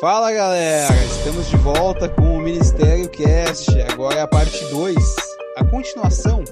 Fala 0.00 0.32
galera, 0.32 0.92
estamos 1.04 1.48
de 1.48 1.56
volta 1.58 2.08
com 2.08 2.36
o 2.36 2.40
Ministério 2.40 3.08
Cast. 3.08 3.70
Agora 3.82 4.16
é 4.16 4.20
a 4.22 4.26
parte 4.26 4.64
2, 4.66 4.96
a 5.56 5.64
continuação 5.64 6.42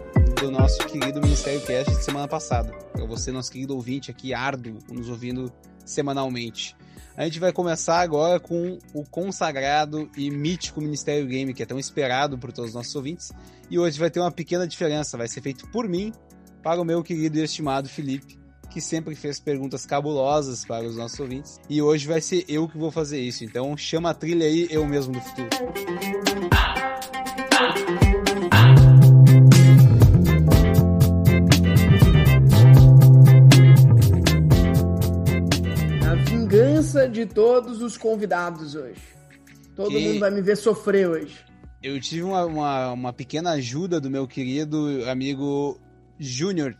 do 0.40 0.50
nosso 0.50 0.78
querido 0.86 1.20
Ministério 1.20 1.60
Cast 1.62 1.96
de 1.96 2.04
semana 2.04 2.28
passada. 2.28 2.70
Para 2.92 3.04
você, 3.06 3.32
nosso 3.32 3.50
querido 3.50 3.74
ouvinte 3.74 4.10
aqui, 4.10 4.32
árduo, 4.32 4.78
nos 4.88 5.08
ouvindo 5.08 5.50
semanalmente. 5.84 6.76
A 7.20 7.24
gente 7.24 7.38
vai 7.38 7.52
começar 7.52 8.00
agora 8.00 8.40
com 8.40 8.78
o 8.94 9.04
consagrado 9.04 10.10
e 10.16 10.30
mítico 10.30 10.80
Ministério 10.80 11.26
Game, 11.26 11.52
que 11.52 11.62
é 11.62 11.66
tão 11.66 11.78
esperado 11.78 12.38
por 12.38 12.50
todos 12.50 12.70
os 12.70 12.74
nossos 12.74 12.96
ouvintes. 12.96 13.30
E 13.70 13.78
hoje 13.78 14.00
vai 14.00 14.08
ter 14.08 14.20
uma 14.20 14.30
pequena 14.32 14.66
diferença, 14.66 15.18
vai 15.18 15.28
ser 15.28 15.42
feito 15.42 15.68
por 15.68 15.86
mim 15.86 16.14
para 16.62 16.80
o 16.80 16.84
meu 16.84 17.02
querido 17.02 17.36
e 17.36 17.42
estimado 17.42 17.90
Felipe 17.90 18.40
que 18.70 18.80
sempre 18.80 19.14
fez 19.14 19.38
perguntas 19.38 19.84
cabulosas 19.84 20.64
para 20.64 20.86
os 20.86 20.96
nossos 20.96 21.18
ouvintes. 21.20 21.60
E 21.68 21.82
hoje 21.82 22.06
vai 22.06 22.22
ser 22.22 22.44
eu 22.48 22.68
que 22.68 22.78
vou 22.78 22.90
fazer 22.90 23.20
isso. 23.20 23.44
Então 23.44 23.76
chama 23.76 24.10
a 24.10 24.14
trilha 24.14 24.46
aí, 24.46 24.68
eu 24.70 24.86
mesmo 24.86 25.12
do 25.12 25.20
futuro. 25.20 25.48
A 26.52 26.69
de 37.10 37.26
todos 37.26 37.80
os 37.82 37.96
convidados 37.96 38.74
hoje. 38.74 39.00
Todo 39.76 39.90
Que- 39.90 40.08
mundo 40.08 40.20
vai 40.20 40.30
me 40.30 40.42
ver 40.42 40.56
sofrer 40.56 41.08
hoje. 41.08 41.36
Eu 41.82 41.98
tive 42.00 42.22
uma, 42.22 42.44
uma, 42.44 42.92
uma 42.92 43.12
pequena 43.12 43.52
ajuda 43.52 44.00
do 44.00 44.10
meu 44.10 44.26
querido 44.28 45.02
amigo 45.10 45.80
Júnior. 46.18 46.76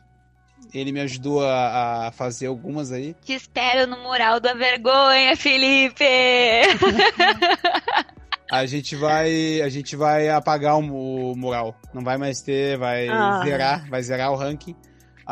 Ele 0.75 0.93
me 0.93 1.01
ajudou 1.01 1.43
a, 1.45 2.09
a 2.09 2.13
fazer 2.13 2.47
algumas 2.47 2.93
aí. 2.93 3.17
Te 3.25 3.33
espero 3.33 3.91
no 3.91 3.99
mural 4.02 4.39
da 4.39 4.52
vergonha, 4.52 5.35
Felipe! 5.37 6.05
A 8.52 8.67
gente 8.67 8.97
vai, 8.97 9.61
a 9.63 9.69
gente 9.69 9.95
vai 9.95 10.29
apagar 10.29 10.77
o, 10.77 11.30
o 11.33 11.37
mural. 11.37 11.73
Não 11.95 12.02
vai 12.02 12.19
mais 12.19 12.41
ter, 12.43 12.77
vai 12.77 13.09
Ah. 13.09 13.43
zerar, 13.45 13.89
vai 13.89 14.02
zerar 14.02 14.33
o 14.33 14.37
ranking. 14.37 14.74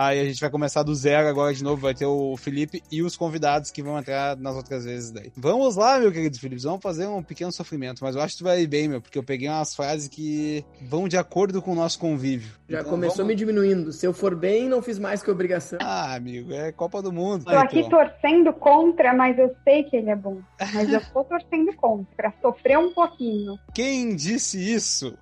Aí 0.01 0.21
a 0.21 0.25
gente 0.25 0.41
vai 0.41 0.49
começar 0.49 0.85
do 0.85 0.95
zero 0.95 1.27
agora 1.27 1.53
de 1.53 1.65
novo. 1.65 1.83
Vai 1.83 1.93
ter 1.93 2.07
o 2.07 2.37
Felipe 2.37 2.81
e 2.89 3.03
os 3.03 3.17
convidados 3.17 3.73
que 3.73 3.83
vão 3.83 3.99
entrar 3.99 4.37
nas 4.37 4.55
outras 4.55 4.85
vezes 4.85 5.11
daí. 5.11 5.33
Vamos 5.37 5.75
lá, 5.75 5.99
meu 5.99 6.13
querido 6.13 6.39
Felipe. 6.39 6.63
Vamos 6.63 6.81
fazer 6.81 7.09
um 7.09 7.21
pequeno 7.21 7.51
sofrimento. 7.51 8.05
Mas 8.05 8.15
eu 8.15 8.23
acho 8.23 8.35
que 8.35 8.39
tu 8.39 8.45
vai 8.45 8.61
ir 8.63 8.69
bem, 8.69 8.87
meu, 8.87 9.03
porque 9.03 9.19
eu 9.19 9.25
peguei 9.25 9.49
umas 9.49 9.75
frases 9.75 10.07
que 10.07 10.65
vão 10.83 11.09
de 11.09 11.17
acordo 11.17 11.61
com 11.61 11.73
o 11.73 11.75
nosso 11.75 11.99
convívio. 11.99 12.53
Já 12.69 12.79
Então, 12.79 12.91
começou 12.93 13.17
vamos- 13.17 13.31
me 13.31 13.35
diminuindo. 13.35 13.93
Se 13.93 14.07
eu 14.07 14.13
for 14.15 14.37
bem, 14.37 14.69
não 14.69 14.81
fiz 14.81 15.01
mais 15.01 15.21
que 15.21 15.33
obrigação. 15.33 15.81
Ah, 15.83 16.15
amigo, 16.15 16.53
é 16.53 16.71
Copa 16.71 17.03
do 17.03 17.11
Mundo. 17.13 17.45
Tô 17.47 17.51
aqui 17.59 17.81
Então. 17.81 17.91
torcendo 17.99 18.53
contra, 18.53 19.13
mas 19.13 19.37
eu 19.37 19.53
sei 19.65 19.83
que 19.83 19.97
ele 19.97 20.11
é 20.11 20.17
bom. 20.17 20.41
Mas 20.75 20.93
eu 20.93 21.01
tô 21.13 21.25
torcendo 21.25 21.75
contra, 21.75 22.33
sofrer 22.41 22.79
um 22.79 22.95
pouquinho. 22.95 23.59
Quem 23.75 24.15
disse 24.15 24.59
isso? 24.73 25.19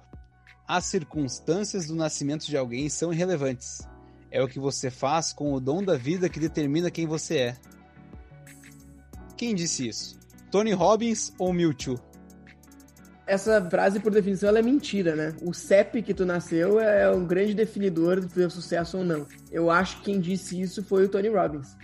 As 0.69 0.85
circunstâncias 0.85 1.87
do 1.87 1.95
nascimento 1.95 2.45
de 2.47 2.59
alguém 2.59 2.91
são 2.91 3.11
irrelevantes. 3.11 3.79
É 4.37 4.43
o 4.43 4.47
que 4.47 4.61
você 4.61 4.91
faz 4.91 5.33
com 5.33 5.55
o 5.55 5.59
dom 5.59 5.83
da 5.83 5.97
vida 5.97 6.29
que 6.29 6.39
determina 6.39 6.91
quem 6.91 7.07
você 7.07 7.39
é. 7.39 7.57
Quem 9.35 9.55
disse 9.55 9.89
isso? 9.89 10.19
Tony 10.51 10.73
Robbins 10.73 11.33
ou 11.39 11.55
Mewtwo? 11.55 11.99
Essa 13.27 13.67
frase, 13.71 13.99
por 13.99 14.13
definição, 14.13 14.51
ela 14.51 14.59
é 14.59 14.63
mentira, 14.63 15.17
né? 15.17 15.35
O 15.41 15.55
CEP 15.55 16.03
que 16.03 16.13
tu 16.13 16.27
nasceu 16.27 16.79
é 16.79 17.11
um 17.11 17.25
grande 17.25 17.55
definidor 17.55 18.21
do 18.21 18.29
teu 18.29 18.51
sucesso 18.51 18.99
ou 18.99 19.05
não. 19.05 19.27
Eu 19.51 19.71
acho 19.71 19.97
que 20.01 20.13
quem 20.13 20.21
disse 20.21 20.61
isso 20.61 20.85
foi 20.85 21.07
o 21.07 21.09
Tony 21.09 21.31
Robbins. 21.31 21.75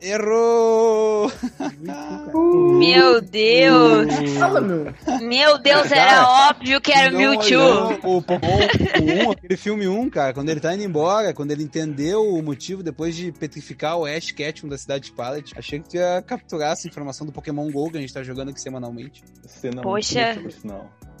Errou! 0.00 1.30
Meu 2.78 3.20
Deus! 3.20 4.38
Fala, 4.38 4.60
meu. 4.60 4.94
Meu 5.20 5.58
Deus, 5.58 5.88
Cara, 5.88 6.00
era 6.00 6.48
óbvio 6.50 6.80
que 6.80 6.92
era 6.92 7.10
Não 7.10 7.18
Mewtwo! 7.18 7.94
O 8.04 8.22
Pokémon 8.22 9.26
o 9.26 9.28
1, 9.28 9.30
aquele 9.32 9.56
filme 9.56 9.88
1, 9.88 10.10
cara, 10.10 10.32
quando 10.32 10.48
ele 10.50 10.60
tá 10.60 10.72
indo 10.74 10.84
embora, 10.84 11.34
quando 11.34 11.50
ele 11.50 11.64
entendeu 11.64 12.22
o 12.22 12.42
motivo 12.42 12.82
depois 12.82 13.16
de 13.16 13.32
petrificar 13.32 13.98
o 13.98 14.06
Ash 14.06 14.30
Ketchum 14.30 14.68
da 14.68 14.78
cidade 14.78 15.06
de 15.06 15.12
Pallet, 15.12 15.52
achei 15.56 15.80
que 15.80 15.88
tu 15.88 15.96
ia 15.96 16.22
capturar 16.22 16.72
essa 16.72 16.86
informação 16.86 17.26
do 17.26 17.32
Pokémon 17.32 17.68
GO 17.70 17.90
que 17.90 17.96
a 17.96 18.00
gente 18.00 18.14
tá 18.14 18.22
jogando 18.22 18.50
aqui 18.50 18.60
semanalmente. 18.60 19.24
Você 19.42 19.70
não 19.70 19.82
Poxa. 19.82 20.36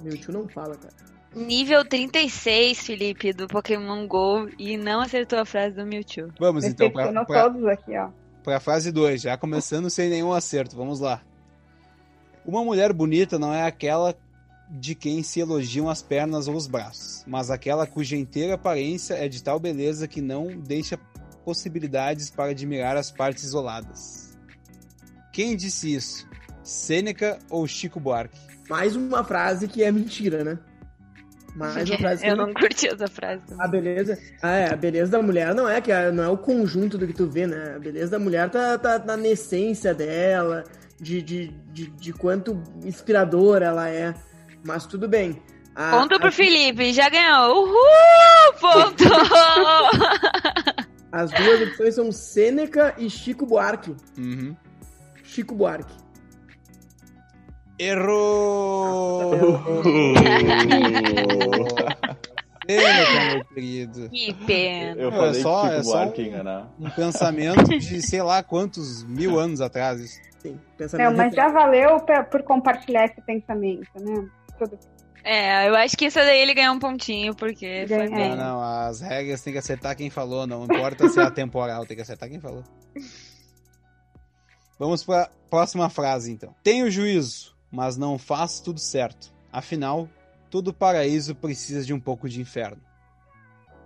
Meu 0.02 0.16
tio 0.16 0.32
não 0.32 0.48
fala, 0.48 0.76
cara. 0.76 0.94
Nível 1.34 1.84
36, 1.84 2.80
Felipe, 2.80 3.32
do 3.32 3.46
Pokémon 3.48 4.06
GO 4.06 4.48
e 4.58 4.76
não 4.76 5.00
acertou 5.00 5.38
a 5.38 5.44
frase 5.44 5.74
do 5.74 5.84
Mewtwo. 5.84 6.32
Vamos 6.38 6.64
então, 6.64 6.90
pra, 6.90 7.12
pra, 7.24 7.42
todos 7.42 7.66
aqui, 7.66 7.96
ó. 7.96 8.08
Pra 8.48 8.60
fase 8.60 8.90
2, 8.90 9.20
já 9.20 9.36
começando 9.36 9.90
sem 9.90 10.08
nenhum 10.08 10.32
acerto, 10.32 10.74
vamos 10.74 11.00
lá. 11.00 11.20
Uma 12.46 12.64
mulher 12.64 12.94
bonita 12.94 13.38
não 13.38 13.52
é 13.52 13.66
aquela 13.66 14.16
de 14.70 14.94
quem 14.94 15.22
se 15.22 15.38
elogiam 15.38 15.90
as 15.90 16.00
pernas 16.00 16.48
ou 16.48 16.56
os 16.56 16.66
braços, 16.66 17.22
mas 17.26 17.50
aquela 17.50 17.86
cuja 17.86 18.16
inteira 18.16 18.54
aparência 18.54 19.12
é 19.12 19.28
de 19.28 19.42
tal 19.42 19.60
beleza 19.60 20.08
que 20.08 20.22
não 20.22 20.46
deixa 20.46 20.98
possibilidades 21.44 22.30
para 22.30 22.52
admirar 22.52 22.96
as 22.96 23.10
partes 23.10 23.44
isoladas. 23.44 24.34
Quem 25.30 25.54
disse 25.54 25.94
isso? 25.94 26.26
Sêneca 26.62 27.38
ou 27.50 27.66
Chico 27.66 28.00
Buarque? 28.00 28.40
Mais 28.66 28.96
uma 28.96 29.22
frase 29.22 29.68
que 29.68 29.82
é 29.82 29.92
mentira, 29.92 30.42
né? 30.42 30.58
Mais 31.58 31.88
uma 31.90 31.98
frase 31.98 32.26
Eu 32.26 32.36
não 32.36 32.52
curti 32.54 32.86
essa 32.88 33.06
frase. 33.08 33.42
A 33.58 33.66
beleza, 33.68 34.18
ah, 34.42 34.54
é, 34.56 34.72
a 34.72 34.76
beleza 34.76 35.10
da 35.12 35.22
mulher 35.22 35.54
não 35.54 35.68
é 35.68 35.80
que 35.80 35.90
é- 35.92 36.10
não 36.12 36.22
é 36.24 36.28
o 36.28 36.38
conjunto 36.38 36.96
do 36.96 37.06
que 37.06 37.12
tu 37.12 37.26
vê, 37.28 37.46
né? 37.46 37.74
A 37.76 37.78
beleza 37.78 38.12
da 38.12 38.18
mulher 38.18 38.48
tá, 38.50 38.78
tá, 38.78 38.98
tá 38.98 39.16
na 39.16 39.28
essência 39.28 39.92
dela, 39.92 40.64
de, 41.00 41.20
de, 41.20 41.48
de, 41.72 41.86
de 41.88 42.12
quanto 42.12 42.62
inspiradora 42.84 43.66
ela 43.66 43.88
é. 43.88 44.14
Mas 44.64 44.86
tudo 44.86 45.08
bem. 45.08 45.42
A- 45.74 45.90
Ponto 45.92 46.18
pro 46.18 46.28
a- 46.28 46.32
Felipe, 46.32 46.92
já 46.92 47.08
ganhou. 47.08 47.64
Uhul! 47.64 48.54
Ponto! 48.60 49.04
As 51.10 51.30
duas 51.30 51.62
opções 51.62 51.94
são 51.94 52.12
Sêneca 52.12 52.94
e 52.98 53.08
Chico 53.08 53.46
Buarque. 53.46 53.94
Uhum. 54.18 54.54
Chico 55.24 55.54
Buarque. 55.54 55.92
Errou! 57.78 59.32
Sêneca, 62.68 63.34
meu 63.34 63.44
querido. 63.46 64.10
que 64.10 64.34
pena. 64.46 65.00
Eu 65.00 65.10
falei 65.10 65.40
é 65.40 65.42
só- 65.42 65.68
que 65.68 65.74
é 65.74 65.82
só 65.82 66.04
um-. 66.04 66.12
Um 66.80 66.90
pensamento 66.90 67.78
de 67.78 68.02
sei 68.06 68.20
lá 68.22 68.42
quantos 68.42 69.02
mil 69.04 69.38
anos 69.38 69.60
atrás. 69.62 69.98
isso. 70.00 70.20
Sim, 70.40 70.60
pensamento 70.76 71.10
Não, 71.10 71.16
mas 71.16 71.34
já 71.34 71.48
valeu 71.48 71.98
pra- 72.00 72.24
por 72.24 72.42
compartilhar 72.42 73.06
esse 73.06 73.20
pensamento, 73.22 73.88
né? 73.98 74.28
Tudo. 74.58 74.78
É, 75.24 75.68
eu 75.68 75.74
acho 75.76 75.96
que 75.96 76.06
isso 76.06 76.18
daí 76.18 76.40
ele 76.40 76.54
ganhou 76.54 76.74
um 76.74 76.78
pontinho, 76.78 77.34
porque 77.34 77.84
foi 77.88 78.08
bem. 78.08 78.30
Não, 78.30 78.36
não, 78.36 78.62
as 78.62 79.00
regras 79.00 79.40
tem 79.42 79.52
que 79.52 79.58
acertar 79.58 79.96
quem 79.96 80.10
falou, 80.10 80.46
não 80.46 80.64
importa 80.64 81.08
se 81.08 81.18
é 81.18 81.22
atemporal, 81.22 81.86
tem 81.86 81.96
que 81.96 82.02
acertar 82.02 82.28
quem 82.28 82.38
falou. 82.40 82.62
Vamos 84.78 85.02
para 85.04 85.28
próxima 85.50 85.88
frase, 85.90 86.30
então. 86.30 86.54
Tenho 86.62 86.88
juízo, 86.90 87.52
mas 87.70 87.96
não 87.96 88.18
faço 88.18 88.64
tudo 88.64 88.80
certo. 88.80 89.32
Afinal, 89.52 90.08
todo 90.50 90.72
paraíso 90.72 91.34
precisa 91.34 91.84
de 91.84 91.92
um 91.92 92.00
pouco 92.00 92.28
de 92.28 92.40
inferno. 92.40 92.82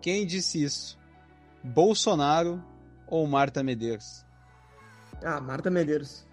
Quem 0.00 0.26
disse 0.26 0.62
isso? 0.62 0.98
Bolsonaro 1.62 2.62
ou 3.06 3.26
Marta 3.26 3.62
Medeiros? 3.62 4.24
Ah, 5.24 5.40
Marta 5.40 5.70
Medeiros. 5.70 6.26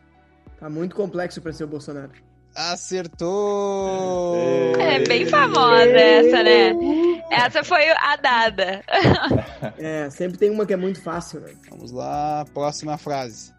Tá 0.59 0.69
muito 0.69 0.95
complexo 0.95 1.41
pra 1.41 1.53
ser 1.53 1.63
o 1.65 1.67
Bolsonaro. 1.67 2.11
Acertou! 2.55 4.35
É 4.79 5.03
bem 5.05 5.25
famosa 5.27 5.91
essa, 5.91 6.43
né? 6.43 6.73
Essa 7.31 7.63
foi 7.63 7.89
a 7.89 8.15
dada. 8.15 8.83
É, 9.77 10.09
sempre 10.09 10.37
tem 10.37 10.49
uma 10.49 10.65
que 10.65 10.73
é 10.73 10.77
muito 10.77 11.01
fácil, 11.01 11.39
né? 11.41 11.53
Vamos 11.69 11.91
lá, 11.91 12.45
próxima 12.53 12.97
frase. 12.97 13.53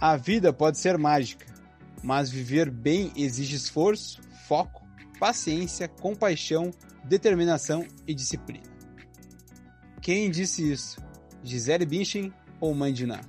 A 0.00 0.16
vida 0.16 0.52
pode 0.52 0.78
ser 0.78 0.98
mágica, 0.98 1.46
mas 2.02 2.30
viver 2.30 2.70
bem 2.70 3.12
exige 3.16 3.56
esforço, 3.56 4.20
foco, 4.46 4.86
paciência, 5.18 5.88
compaixão, 5.88 6.70
determinação 7.04 7.86
e 8.06 8.14
disciplina. 8.14 8.64
Quem 10.00 10.30
disse 10.30 10.70
isso? 10.70 10.98
Gisele 11.42 11.84
Bündchen 11.84 12.32
ou 12.60 12.74
Mãe 12.74 12.94
Ná? 13.06 13.20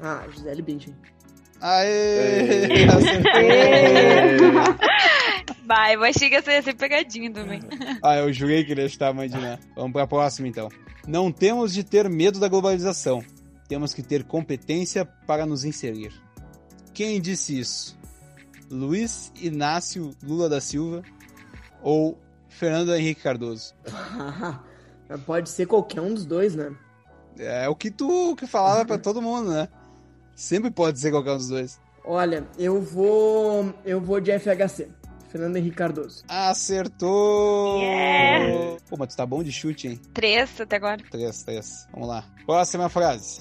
Ah, 0.00 0.26
Gisele 0.30 0.62
Bündchen. 0.62 0.94
Aê! 1.60 2.66
Ei. 2.70 2.84
Acertei! 2.84 4.40
Vai, 5.66 5.96
que 6.14 6.34
essa 6.34 6.52
ia 6.52 6.62
ser 6.62 6.74
pegadinha 6.74 7.32
também. 7.32 7.60
Ah, 8.00 8.16
eu 8.16 8.32
jurei 8.32 8.64
que 8.64 8.72
ele 8.72 8.82
ia 8.82 8.86
estar 8.86 9.12
Mãe. 9.12 9.28
Vamos 9.74 9.92
para 9.92 10.04
a 10.04 10.06
próxima, 10.06 10.46
então. 10.46 10.68
Não 11.08 11.32
temos 11.32 11.72
de 11.74 11.82
ter 11.82 12.08
medo 12.08 12.38
da 12.38 12.48
globalização. 12.48 13.24
Temos 13.68 13.92
que 13.92 14.02
ter 14.02 14.24
competência 14.24 15.04
para 15.04 15.44
nos 15.44 15.64
inserir. 15.64 16.12
Quem 16.94 17.20
disse 17.20 17.58
isso? 17.58 17.98
Luiz 18.70 19.32
Inácio 19.40 20.10
Lula 20.22 20.48
da 20.48 20.60
Silva 20.60 21.02
ou 21.82 22.18
Fernando 22.48 22.94
Henrique 22.94 23.22
Cardoso? 23.22 23.74
Pode 25.24 25.48
ser 25.50 25.66
qualquer 25.66 26.00
um 26.00 26.14
dos 26.14 26.24
dois, 26.26 26.54
né? 26.54 26.74
É 27.38 27.68
o 27.68 27.76
que 27.76 27.90
tu 27.90 28.34
que 28.34 28.46
falava 28.46 28.84
pra 28.84 28.98
todo 28.98 29.22
mundo, 29.22 29.50
né? 29.50 29.68
Sempre 30.34 30.70
pode 30.70 30.98
ser 30.98 31.10
qualquer 31.10 31.32
um 31.32 31.36
dos 31.36 31.48
dois. 31.48 31.80
Olha, 32.04 32.46
eu 32.58 32.80
vou. 32.80 33.72
Eu 33.84 34.00
vou 34.00 34.20
de 34.20 34.36
FHC. 34.38 34.88
Fernando 35.28 35.56
Henrique 35.56 35.76
Cardoso. 35.76 36.24
Acertou! 36.28 37.78
Yeah! 37.80 38.78
Pô, 38.88 38.96
mas 38.98 39.08
tu 39.08 39.16
tá 39.16 39.26
bom 39.26 39.42
de 39.42 39.52
chute, 39.52 39.88
hein? 39.88 40.00
Três 40.14 40.60
até 40.60 40.76
agora. 40.76 41.02
Três, 41.10 41.42
três. 41.42 41.86
Vamos 41.92 42.08
lá. 42.08 42.24
Próxima 42.46 42.88
frase. 42.88 43.40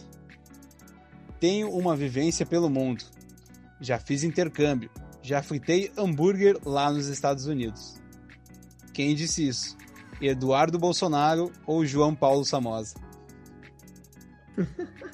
Tenho 1.40 1.70
uma 1.70 1.96
vivência 1.96 2.46
pelo 2.46 2.70
mundo. 2.70 3.04
Já 3.80 4.00
fiz 4.00 4.24
intercâmbio. 4.24 4.90
Já 5.22 5.42
fritei 5.42 5.92
hambúrguer 5.98 6.58
lá 6.66 6.92
nos 6.92 7.08
Estados 7.08 7.46
Unidos. 7.46 7.96
Quem 8.94 9.16
disse 9.16 9.48
isso? 9.48 9.76
Eduardo 10.22 10.80
Bolsonaro 10.80 11.52
ou 11.66 11.86
João 11.86 12.16
Paulo 12.16 12.46
Samosa? 12.46 12.96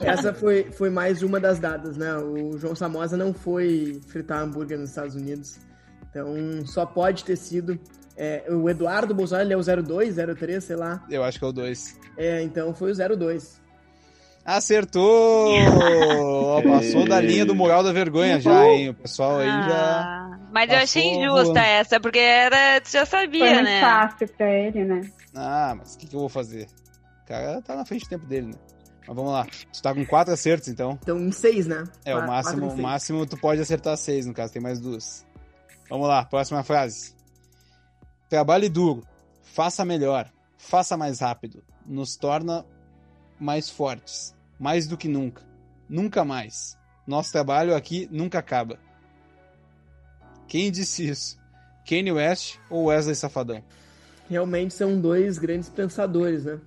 Essa 0.00 0.32
foi, 0.32 0.70
foi 0.70 0.90
mais 0.90 1.22
uma 1.22 1.38
das 1.40 1.58
dadas, 1.58 1.96
né? 1.96 2.16
O 2.16 2.56
João 2.58 2.74
Samosa 2.74 3.16
não 3.16 3.34
foi 3.34 4.00
fritar 4.06 4.42
hambúrguer 4.42 4.78
nos 4.78 4.90
Estados 4.90 5.14
Unidos. 5.14 5.58
Então 6.08 6.64
só 6.66 6.86
pode 6.86 7.24
ter 7.24 7.36
sido. 7.36 7.78
É, 8.20 8.44
o 8.50 8.68
Eduardo 8.68 9.14
Bolsonaro 9.14 9.46
ele 9.46 9.54
é 9.54 9.56
o 9.56 9.82
02, 9.82 10.16
03, 10.36 10.64
sei 10.64 10.74
lá. 10.74 11.04
Eu 11.08 11.22
acho 11.22 11.38
que 11.38 11.44
é 11.44 11.48
o 11.48 11.52
2. 11.52 11.98
É, 12.16 12.42
então 12.42 12.74
foi 12.74 12.90
o 12.90 13.16
02. 13.16 13.60
Acertou! 14.44 15.52
Passou 16.64 17.06
da 17.06 17.20
linha 17.20 17.46
do 17.46 17.54
moral 17.54 17.82
da 17.84 17.92
vergonha 17.92 18.40
já, 18.40 18.66
hein? 18.66 18.88
O 18.88 18.94
pessoal 18.94 19.38
aí 19.38 19.46
já. 19.46 20.00
Ah, 20.00 20.38
mas 20.50 20.70
eu 20.70 20.78
achei 20.78 21.04
injusta 21.04 21.44
voando. 21.44 21.58
essa, 21.58 22.00
porque 22.00 22.18
era. 22.18 22.80
Tu 22.80 22.90
já 22.90 23.06
Foi 23.06 23.20
sabia, 23.20 23.44
muito 23.54 23.64
né? 23.64 23.80
fácil 23.82 24.28
pra 24.28 24.50
ele, 24.50 24.84
né? 24.84 25.10
Ah, 25.34 25.74
mas 25.78 25.94
o 25.94 25.98
que, 25.98 26.06
que 26.06 26.16
eu 26.16 26.20
vou 26.20 26.28
fazer? 26.28 26.66
O 27.22 27.28
cara 27.28 27.62
tá 27.62 27.76
na 27.76 27.84
frente 27.84 28.06
do 28.06 28.08
tempo 28.08 28.26
dele, 28.26 28.48
né? 28.48 28.54
Mas 29.06 29.14
vamos 29.16 29.32
lá. 29.32 29.46
Tu 29.72 29.82
tá 29.82 29.94
com 29.94 30.04
quatro 30.06 30.32
acertos, 30.32 30.68
então. 30.68 30.98
Então 31.02 31.18
em 31.20 31.30
seis, 31.30 31.66
né? 31.66 31.84
É, 32.04 32.16
o 32.16 32.26
máximo, 32.26 32.68
o 32.68 32.76
máximo 32.82 33.26
tu 33.26 33.36
pode 33.36 33.60
acertar 33.60 33.96
seis, 33.96 34.26
no 34.26 34.34
caso, 34.34 34.52
tem 34.52 34.62
mais 34.62 34.80
duas. 34.80 35.26
Vamos 35.88 36.08
lá, 36.08 36.24
próxima 36.24 36.62
frase. 36.62 37.17
Trabalhe 38.28 38.68
duro, 38.68 39.02
faça 39.42 39.84
melhor, 39.84 40.30
faça 40.56 40.96
mais 40.96 41.20
rápido, 41.20 41.62
nos 41.86 42.16
torna 42.16 42.66
mais 43.40 43.70
fortes, 43.70 44.34
mais 44.58 44.86
do 44.86 44.96
que 44.96 45.08
nunca, 45.08 45.42
nunca 45.88 46.24
mais. 46.24 46.76
Nosso 47.06 47.32
trabalho 47.32 47.74
aqui 47.74 48.06
nunca 48.12 48.38
acaba. 48.38 48.78
Quem 50.46 50.70
disse 50.70 51.08
isso? 51.08 51.38
Kanye 51.86 52.12
West 52.12 52.58
ou 52.68 52.86
Wesley 52.86 53.14
Safadão? 53.14 53.64
Realmente 54.28 54.74
são 54.74 55.00
dois 55.00 55.38
grandes 55.38 55.70
pensadores, 55.70 56.44
né? 56.44 56.60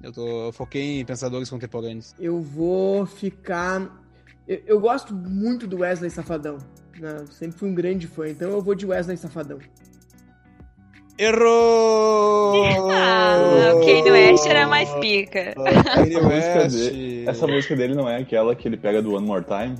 Eu, 0.00 0.12
tô, 0.12 0.46
eu 0.46 0.52
foquei 0.52 1.00
em 1.00 1.04
pensadores 1.04 1.50
contemporâneos. 1.50 2.14
Eu 2.18 2.40
vou 2.40 3.06
ficar. 3.06 4.00
Eu, 4.46 4.62
eu 4.66 4.80
gosto 4.80 5.12
muito 5.12 5.66
do 5.66 5.78
Wesley 5.78 6.10
Safadão. 6.10 6.58
Né? 6.98 7.24
Sempre 7.30 7.58
fui 7.58 7.68
um 7.68 7.74
grande 7.74 8.06
fã, 8.06 8.28
então 8.28 8.50
eu 8.50 8.62
vou 8.62 8.74
de 8.74 8.86
Wesley 8.86 9.16
Safadão. 9.16 9.58
Errou! 11.18 12.64
Ah, 12.90 13.72
o 13.74 13.80
Kanye 13.80 14.10
West 14.10 14.46
era 14.46 14.66
mais 14.66 14.90
pica. 14.94 15.54
Kanye 15.54 16.16
Essa 16.16 16.22
música, 16.22 16.58
West. 16.58 16.76
dele, 16.76 17.24
essa 17.28 17.46
música 17.46 17.76
dele 17.76 17.94
não 17.94 18.08
é 18.08 18.16
aquela 18.16 18.54
que 18.56 18.66
ele 18.66 18.76
pega 18.76 19.02
do 19.02 19.14
One 19.14 19.26
More 19.26 19.44
Time? 19.44 19.76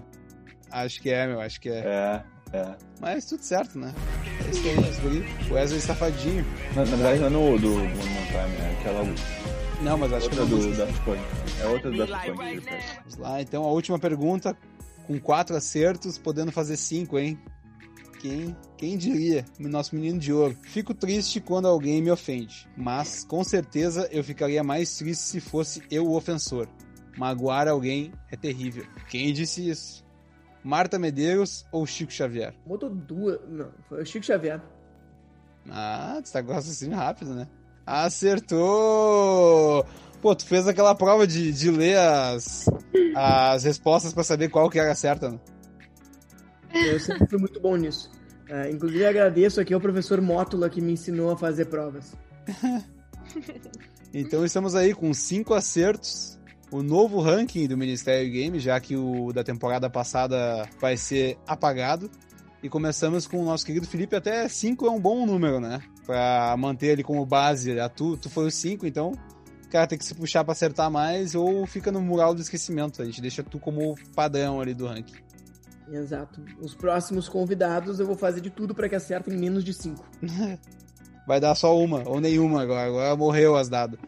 Acho 0.71 1.01
que 1.01 1.11
é, 1.11 1.27
meu, 1.27 1.41
acho 1.41 1.61
que 1.61 1.69
é. 1.69 2.23
É, 2.53 2.57
é. 2.57 2.67
Mas 3.01 3.27
tudo 3.27 3.43
certo, 3.43 3.79
né? 3.79 3.93
É 4.47 4.51
isso 4.51 4.67
aí, 4.69 4.89
esse 4.89 5.01
guri. 5.01 5.25
O 5.51 5.55
Wesley 5.55 5.81
Safadinho. 5.81 6.45
Na, 6.75 6.85
na 6.85 6.97
verdade 6.97 7.19
não 7.21 7.27
é 7.27 7.31
no 7.31 7.59
do 7.59 7.75
One 7.75 7.89
More 7.89 8.27
Time, 8.27 8.57
é 8.61 8.77
aquela 8.81 9.05
Não, 9.83 9.99
mas 9.99 10.13
acho 10.13 10.31
que 10.31 10.39
outra 10.39 10.57
é 10.57 10.61
do. 10.61 10.77
Daft 10.77 11.01
Punk. 11.05 11.21
É 11.61 11.67
outra 11.67 11.91
do 11.91 11.97
Daft 12.07 12.27
Punk 12.33 12.61
que. 12.61 12.71
Vamos 12.99 13.17
lá, 13.19 13.43
então 13.43 13.65
a 13.65 13.69
última 13.71 13.99
pergunta, 13.99 14.57
com 15.07 15.19
quatro 15.19 15.57
acertos, 15.57 16.19
podendo 16.19 16.53
fazer 16.53 16.77
cinco, 16.77 17.19
hein? 17.19 17.39
Quem, 18.23 18.57
quem 18.77 18.97
diria? 18.97 19.45
Nosso 19.59 19.97
menino 19.97 20.17
de 20.17 20.33
ouro. 20.33 20.57
Fico 20.63 20.95
triste 20.95 21.41
quando 21.41 21.67
alguém 21.67 22.01
me 22.01 22.09
ofende, 22.09 22.69
mas 22.77 23.25
com 23.25 23.43
certeza 23.43 24.09
eu 24.13 24.23
ficaria 24.23 24.63
mais 24.63 24.97
triste 24.97 25.25
se 25.25 25.41
fosse 25.41 25.83
eu 25.91 26.07
o 26.07 26.17
ofensor. 26.17 26.69
Magoar 27.19 27.67
alguém 27.67 28.13
é 28.31 28.37
terrível. 28.37 28.87
Quem 29.11 29.33
disse 29.33 29.69
isso? 29.69 30.05
Marta 30.63 31.01
Medeiros 31.01 31.67
ou 31.73 31.85
Chico 31.85 32.13
Xavier? 32.13 32.55
Botou 32.65 32.91
duas. 32.91 33.41
Não, 33.49 33.73
foi 33.89 34.03
o 34.03 34.07
Chico 34.07 34.25
Xavier. 34.25 34.63
Ah, 35.69 36.21
tu 36.23 36.31
tá 36.31 36.45
com 36.45 36.53
raciocínio 36.53 36.97
rápido, 36.97 37.35
né? 37.35 37.49
Acertou! 37.85 39.85
Pô, 40.21 40.37
tu 40.37 40.47
fez 40.47 40.69
aquela 40.69 40.95
prova 40.95 41.27
de, 41.27 41.51
de 41.51 41.73
ler 41.73 41.99
as, 41.99 42.67
as 43.17 43.65
respostas 43.65 44.15
pra 44.15 44.23
saber 44.23 44.49
qual 44.49 44.71
que 44.71 44.79
era 44.79 44.93
a 44.93 44.95
certa, 44.95 45.29
né? 45.29 45.41
Eu 46.75 47.01
sempre 47.01 47.27
fui 47.27 47.39
muito 47.39 47.61
bom 47.61 47.77
nisso. 47.77 48.11
É, 48.49 48.71
inclusive 48.71 49.05
agradeço 49.07 49.61
aqui 49.61 49.73
ao 49.73 49.81
professor 49.81 50.21
Mótula 50.21 50.69
que 50.69 50.81
me 50.81 50.93
ensinou 50.93 51.31
a 51.31 51.37
fazer 51.37 51.67
provas. 51.67 52.15
Então 54.15 54.45
estamos 54.45 54.75
aí 54.75 54.95
com 54.95 55.13
cinco 55.15 55.55
acertos. 55.55 56.39
O 56.71 56.83
novo 56.83 57.21
ranking 57.21 57.67
do 57.67 57.77
Ministério 57.77 58.31
Game, 58.31 58.59
já 58.59 58.79
que 58.79 58.95
o 58.95 59.33
da 59.33 59.43
temporada 59.43 59.89
passada 59.89 60.69
vai 60.79 60.97
ser 60.97 61.39
apagado. 61.47 62.11
E 62.63 62.69
começamos 62.69 63.27
com 63.27 63.39
o 63.39 63.45
nosso 63.45 63.65
querido 63.65 63.87
Felipe. 63.87 64.15
Até 64.15 64.47
cinco 64.49 64.87
é 64.87 64.91
um 64.91 65.01
bom 65.01 65.25
número, 65.27 65.61
né? 65.61 65.81
Pra 66.05 66.55
manter 66.59 66.89
ele 66.89 67.03
como 67.03 67.25
base. 67.25 67.79
A 67.81 67.89
tu, 67.89 68.17
tu 68.17 68.29
foi 68.29 68.47
o 68.47 68.51
cinco, 68.51 68.87
então 68.87 69.13
o 69.65 69.69
cara 69.71 69.87
tem 69.87 69.99
que 69.99 70.05
se 70.05 70.15
puxar 70.15 70.45
pra 70.45 70.53
acertar 70.53 70.91
mais 70.91 71.35
ou 71.35 71.67
fica 71.67 71.91
no 71.91 72.01
mural 72.01 72.35
do 72.35 72.43
esquecimento. 72.43 73.01
A 73.01 73.05
gente 73.05 73.21
deixa 73.21 73.43
tu 73.43 73.59
como 73.59 73.95
padrão 74.15 74.61
ali 74.61 74.75
do 74.75 74.87
ranking. 74.87 75.15
Exato. 75.93 76.43
Os 76.59 76.75
próximos 76.75 77.29
convidados 77.29 78.01
eu 78.01 78.07
vou 78.07 78.17
fazer 78.17 78.41
de 78.41 78.49
tudo 78.49 78.75
para 78.75 78.89
que 78.89 78.95
acertem 78.95 79.37
menos 79.37 79.63
de 79.63 79.75
cinco. 79.75 80.05
Vai 81.27 81.39
dar 81.39 81.55
só 81.55 81.79
uma, 81.79 82.03
ou 82.09 82.21
nenhuma 82.21 82.63
agora. 82.63 82.89
Agora 82.89 83.17
morreu 83.17 83.55
as 83.55 83.69
dadas. 83.69 84.01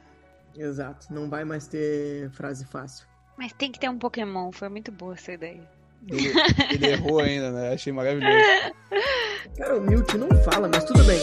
Exato. 0.57 1.13
Não 1.13 1.29
vai 1.29 1.45
mais 1.45 1.67
ter 1.67 2.29
frase 2.31 2.65
fácil. 2.65 3.07
Mas 3.37 3.53
tem 3.53 3.71
que 3.71 3.79
ter 3.79 3.89
um 3.89 3.99
Pokémon, 3.99 4.51
foi 4.51 4.69
muito 4.69 4.91
boa 4.91 5.15
essa 5.15 5.33
ideia. 5.33 5.69
Ele, 6.09 6.33
ele 6.73 6.87
errou 6.87 7.21
ainda, 7.21 7.51
né? 7.51 7.73
Achei 7.73 7.93
maravilhoso. 7.93 8.37
Cara, 9.57 9.79
o 9.79 9.81
Mewtwo 9.81 10.19
não 10.19 10.29
fala, 10.43 10.69
mas 10.69 10.85
tudo 10.85 11.05
bem. 11.05 11.19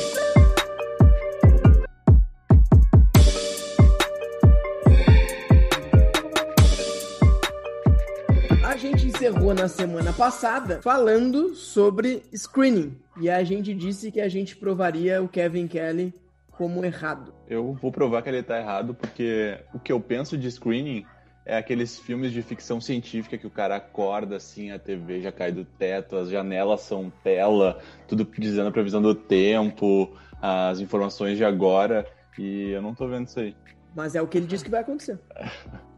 Encerrou 9.21 9.53
na 9.53 9.67
semana 9.67 10.11
passada 10.11 10.81
falando 10.81 11.53
sobre 11.53 12.23
screening. 12.33 12.97
E 13.19 13.29
a 13.29 13.43
gente 13.43 13.71
disse 13.71 14.11
que 14.11 14.19
a 14.19 14.27
gente 14.27 14.55
provaria 14.55 15.21
o 15.21 15.27
Kevin 15.27 15.67
Kelly 15.67 16.11
como 16.49 16.83
errado. 16.83 17.31
Eu 17.47 17.73
vou 17.73 17.91
provar 17.91 18.23
que 18.23 18.29
ele 18.29 18.41
tá 18.41 18.59
errado, 18.59 18.95
porque 18.95 19.59
o 19.75 19.79
que 19.79 19.91
eu 19.91 19.99
penso 19.99 20.35
de 20.35 20.51
screening 20.51 21.05
é 21.45 21.55
aqueles 21.55 21.99
filmes 21.99 22.31
de 22.31 22.41
ficção 22.41 22.81
científica 22.81 23.37
que 23.37 23.45
o 23.45 23.51
cara 23.51 23.75
acorda 23.75 24.37
assim, 24.37 24.71
a 24.71 24.79
TV 24.79 25.21
já 25.21 25.31
cai 25.31 25.51
do 25.51 25.65
teto, 25.65 26.15
as 26.15 26.27
janelas 26.31 26.81
são 26.81 27.13
tela, 27.23 27.79
tudo 28.07 28.27
dizendo 28.39 28.69
a 28.69 28.71
previsão 28.71 29.03
do 29.03 29.13
tempo, 29.13 30.17
as 30.41 30.79
informações 30.79 31.37
de 31.37 31.45
agora, 31.45 32.07
e 32.39 32.71
eu 32.71 32.81
não 32.81 32.95
tô 32.95 33.07
vendo 33.07 33.27
isso 33.27 33.39
aí. 33.39 33.55
Mas 33.95 34.15
é 34.15 34.21
o 34.21 34.27
que 34.27 34.37
ele 34.37 34.47
disse 34.47 34.63
que 34.63 34.71
vai 34.71 34.81
acontecer. 34.81 35.19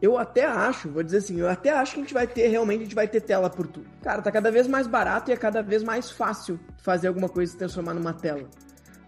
Eu 0.02 0.18
até 0.18 0.44
acho, 0.44 0.88
vou 0.90 1.02
dizer 1.02 1.18
assim, 1.18 1.38
eu 1.38 1.48
até 1.48 1.70
acho 1.70 1.94
que 1.94 2.00
a 2.00 2.02
gente 2.02 2.14
vai 2.14 2.26
ter, 2.26 2.48
realmente, 2.48 2.80
a 2.80 2.84
gente 2.84 2.94
vai 2.94 3.06
ter 3.06 3.20
tela 3.20 3.48
por 3.48 3.66
tudo. 3.66 3.86
Cara, 4.02 4.20
tá 4.20 4.32
cada 4.32 4.50
vez 4.50 4.66
mais 4.66 4.86
barato 4.86 5.30
e 5.30 5.34
é 5.34 5.36
cada 5.36 5.62
vez 5.62 5.82
mais 5.82 6.10
fácil 6.10 6.58
fazer 6.78 7.08
alguma 7.08 7.28
coisa 7.28 7.52
se 7.52 7.58
transformar 7.58 7.94
numa 7.94 8.12
tela. 8.12 8.48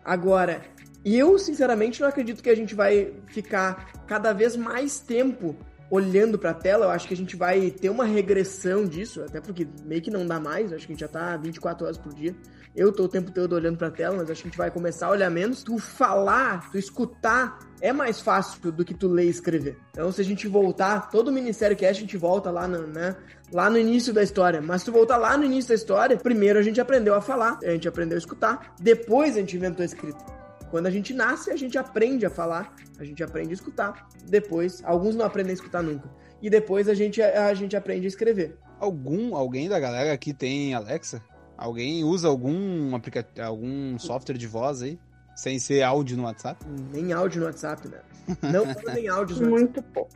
Agora, 0.04 0.62
eu, 1.04 1.38
sinceramente, 1.38 2.00
não 2.00 2.08
acredito 2.08 2.42
que 2.42 2.50
a 2.50 2.54
gente 2.54 2.74
vai 2.74 3.12
ficar 3.26 3.92
cada 4.06 4.32
vez 4.32 4.56
mais 4.56 5.00
tempo 5.00 5.56
olhando 5.90 6.38
pra 6.38 6.54
tela. 6.54 6.86
Eu 6.86 6.90
acho 6.90 7.06
que 7.06 7.14
a 7.14 7.16
gente 7.16 7.36
vai 7.36 7.70
ter 7.70 7.90
uma 7.90 8.04
regressão 8.04 8.84
disso, 8.84 9.22
até 9.22 9.40
porque 9.40 9.66
meio 9.84 10.02
que 10.02 10.10
não 10.10 10.26
dá 10.26 10.40
mais. 10.40 10.72
Acho 10.72 10.86
que 10.86 10.92
a 10.92 10.94
gente 10.94 11.00
já 11.00 11.08
tá 11.08 11.36
24 11.36 11.84
horas 11.84 11.98
por 11.98 12.12
dia. 12.14 12.34
Eu 12.74 12.92
tô 12.92 13.04
o 13.04 13.08
tempo 13.08 13.30
todo 13.30 13.54
olhando 13.54 13.78
pra 13.78 13.90
tela, 13.90 14.16
mas 14.18 14.30
acho 14.30 14.42
que 14.42 14.48
a 14.48 14.50
gente 14.50 14.58
vai 14.58 14.70
começar 14.70 15.06
a 15.06 15.10
olhar 15.10 15.30
menos. 15.30 15.62
Tu 15.62 15.78
falar, 15.78 16.70
tu 16.70 16.76
escutar, 16.76 17.58
é 17.80 17.90
mais 17.90 18.20
fácil 18.20 18.70
do 18.70 18.84
que 18.84 18.92
tu 18.92 19.08
ler 19.08 19.24
e 19.24 19.30
escrever. 19.30 19.78
Então, 19.92 20.12
se 20.12 20.20
a 20.20 20.24
gente 20.24 20.46
voltar, 20.46 21.10
todo 21.10 21.28
o 21.28 21.32
Ministério 21.32 21.74
Cast, 21.74 22.02
a 22.02 22.06
gente 22.06 22.18
volta 22.18 22.50
lá 22.50 22.68
no, 22.68 22.86
né, 22.86 23.16
lá 23.50 23.70
no 23.70 23.78
início 23.78 24.12
da 24.12 24.22
história. 24.22 24.60
Mas 24.60 24.82
se 24.82 24.86
tu 24.86 24.92
voltar 24.92 25.16
lá 25.16 25.38
no 25.38 25.44
início 25.44 25.70
da 25.70 25.74
história, 25.74 26.18
primeiro 26.18 26.58
a 26.58 26.62
gente 26.62 26.78
aprendeu 26.78 27.14
a 27.14 27.20
falar, 27.22 27.58
a 27.62 27.70
gente 27.70 27.88
aprendeu 27.88 28.16
a 28.16 28.18
escutar, 28.18 28.74
depois 28.78 29.36
a 29.36 29.40
gente 29.40 29.56
inventou 29.56 29.82
a 29.82 29.86
escrita. 29.86 30.45
Quando 30.76 30.88
a 30.88 30.90
gente 30.90 31.14
nasce, 31.14 31.50
a 31.50 31.56
gente 31.56 31.78
aprende 31.78 32.26
a 32.26 32.28
falar, 32.28 32.76
a 32.98 33.04
gente 33.04 33.24
aprende 33.24 33.48
a 33.48 33.54
escutar. 33.54 34.06
Depois, 34.28 34.82
alguns 34.84 35.16
não 35.16 35.24
aprendem 35.24 35.52
a 35.52 35.54
escutar 35.54 35.82
nunca. 35.82 36.06
E 36.42 36.50
depois 36.50 36.86
a 36.86 36.92
gente, 36.92 37.22
a 37.22 37.54
gente 37.54 37.74
aprende 37.74 38.04
a 38.04 38.08
escrever. 38.08 38.58
Algum, 38.78 39.34
alguém 39.34 39.70
da 39.70 39.80
galera 39.80 40.12
aqui 40.12 40.34
tem 40.34 40.74
Alexa? 40.74 41.22
Alguém 41.56 42.04
usa 42.04 42.28
algum 42.28 42.94
aplicativo, 42.94 43.46
algum 43.46 43.98
software 43.98 44.36
de 44.36 44.46
voz 44.46 44.82
aí? 44.82 44.98
Sem 45.34 45.58
ser 45.58 45.80
áudio 45.82 46.14
no 46.18 46.24
WhatsApp? 46.24 46.62
Nem 46.92 47.10
áudio 47.10 47.40
no 47.40 47.46
WhatsApp, 47.46 47.88
né? 47.88 48.00
Não 48.42 48.66
nem 48.92 49.08
áudios 49.08 49.40
no 49.40 49.52
WhatsApp. 49.52 49.72
Muito 49.78 49.82
pouco. 49.82 50.10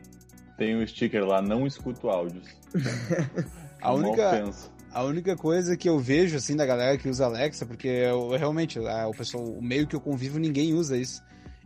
Tem 0.59 0.77
um 0.77 0.85
sticker 0.85 1.25
lá, 1.25 1.41
não 1.41 1.65
escuto 1.65 2.07
áudios. 2.07 2.47
A 3.81 3.93
única, 3.93 4.27
ofensa. 4.27 4.69
A 4.93 5.03
única 5.03 5.35
coisa 5.35 5.77
que 5.77 5.87
eu 5.87 5.99
vejo, 5.99 6.35
assim, 6.37 6.55
da 6.55 6.65
galera 6.65 6.97
que 6.97 7.07
usa 7.09 7.25
Alexa, 7.25 7.65
porque 7.65 7.87
eu, 7.87 8.29
realmente, 8.31 8.79
a- 8.79 9.07
o 9.07 9.13
pessoal, 9.13 9.43
o 9.43 9.61
meio 9.61 9.87
que 9.87 9.95
eu 9.95 10.01
convivo, 10.01 10.37
ninguém 10.39 10.73
usa 10.73 10.97
isso. 10.97 11.21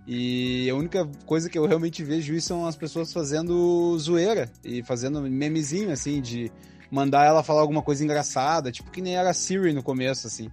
E 0.08 0.70
a 0.70 0.76
única 0.76 1.10
coisa 1.26 1.50
que 1.50 1.58
eu 1.58 1.66
realmente 1.66 2.04
vejo 2.04 2.34
isso 2.34 2.48
são 2.50 2.68
as 2.68 2.76
pessoas 2.76 3.12
fazendo 3.12 3.98
zoeira 3.98 4.52
e 4.64 4.84
fazendo 4.84 5.20
memezinho, 5.22 5.92
assim, 5.92 6.22
de 6.22 6.52
mandar 6.92 7.26
ela 7.26 7.42
falar 7.42 7.62
alguma 7.62 7.82
coisa 7.82 8.04
engraçada, 8.04 8.72
tipo 8.72 8.92
que 8.92 9.02
nem 9.02 9.16
era 9.18 9.32
a 9.32 9.34
Siri 9.34 9.74
no 9.74 9.82
começo, 9.82 10.28
assim. 10.28 10.50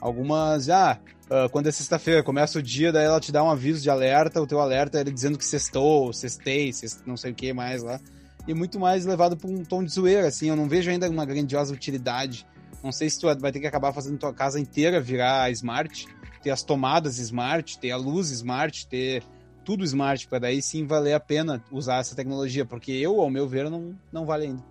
Algumas, 0.00 0.68
ah, 0.68 0.98
ah, 1.30 1.48
quando 1.50 1.68
é 1.68 1.72
sexta-feira, 1.72 2.24
começa 2.24 2.58
o 2.58 2.62
dia, 2.62 2.90
daí 2.90 3.04
ela 3.04 3.20
te 3.20 3.30
dá 3.30 3.42
um 3.44 3.50
aviso 3.50 3.80
de 3.80 3.88
alerta, 3.88 4.42
o 4.42 4.46
teu 4.46 4.58
alerta 4.60 4.98
é 4.98 5.02
ele 5.02 5.12
dizendo 5.12 5.38
que 5.38 5.44
sextou, 5.44 6.12
sextei, 6.12 6.72
sext... 6.72 7.00
não 7.06 7.16
sei 7.16 7.30
o 7.30 7.34
que 7.34 7.52
mais 7.52 7.84
lá. 7.84 8.00
E 8.48 8.54
muito 8.54 8.80
mais 8.80 9.04
levado 9.04 9.36
por 9.36 9.50
um 9.50 9.62
tom 9.62 9.84
de 9.84 9.92
zoeira, 9.92 10.26
assim, 10.26 10.48
eu 10.48 10.56
não 10.56 10.66
vejo 10.66 10.90
ainda 10.90 11.08
uma 11.08 11.26
grandiosa 11.26 11.72
utilidade. 11.74 12.46
Não 12.82 12.90
sei 12.90 13.10
se 13.10 13.20
tu 13.20 13.26
vai 13.38 13.52
ter 13.52 13.60
que 13.60 13.66
acabar 13.66 13.92
fazendo 13.92 14.16
tua 14.18 14.32
casa 14.32 14.58
inteira 14.58 15.00
virar 15.00 15.50
smart, 15.50 16.06
ter 16.42 16.50
as 16.50 16.62
tomadas 16.62 17.18
smart, 17.18 17.78
ter 17.78 17.90
a 17.90 17.96
luz 17.98 18.30
smart, 18.30 18.86
ter 18.86 19.22
tudo 19.66 19.84
smart, 19.84 20.26
para 20.28 20.38
daí 20.38 20.62
sim 20.62 20.86
valer 20.86 21.12
a 21.12 21.20
pena 21.20 21.62
usar 21.70 21.98
essa 21.98 22.16
tecnologia, 22.16 22.64
porque 22.64 22.90
eu, 22.90 23.20
ao 23.20 23.28
meu 23.28 23.46
ver, 23.46 23.68
não, 23.68 23.94
não 24.10 24.24
vale 24.24 24.46
ainda. 24.46 24.64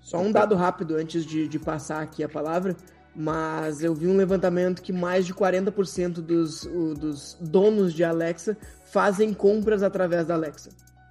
Só 0.00 0.18
um 0.18 0.32
dado 0.32 0.54
rápido 0.54 0.96
antes 0.96 1.26
de, 1.26 1.46
de 1.46 1.58
passar 1.58 2.02
aqui 2.02 2.24
a 2.24 2.28
palavra, 2.28 2.74
mas 3.14 3.82
eu 3.82 3.94
vi 3.94 4.06
um 4.06 4.16
levantamento 4.16 4.80
que 4.80 4.94
mais 4.94 5.26
de 5.26 5.34
40% 5.34 6.22
dos, 6.22 6.64
o- 6.64 6.94
dos 6.94 7.36
donos 7.38 7.92
de 7.92 8.02
Alexa 8.02 8.56
fazem 8.86 9.34
compras 9.34 9.82
através 9.82 10.26
da 10.26 10.34
Alexa. 10.34 10.70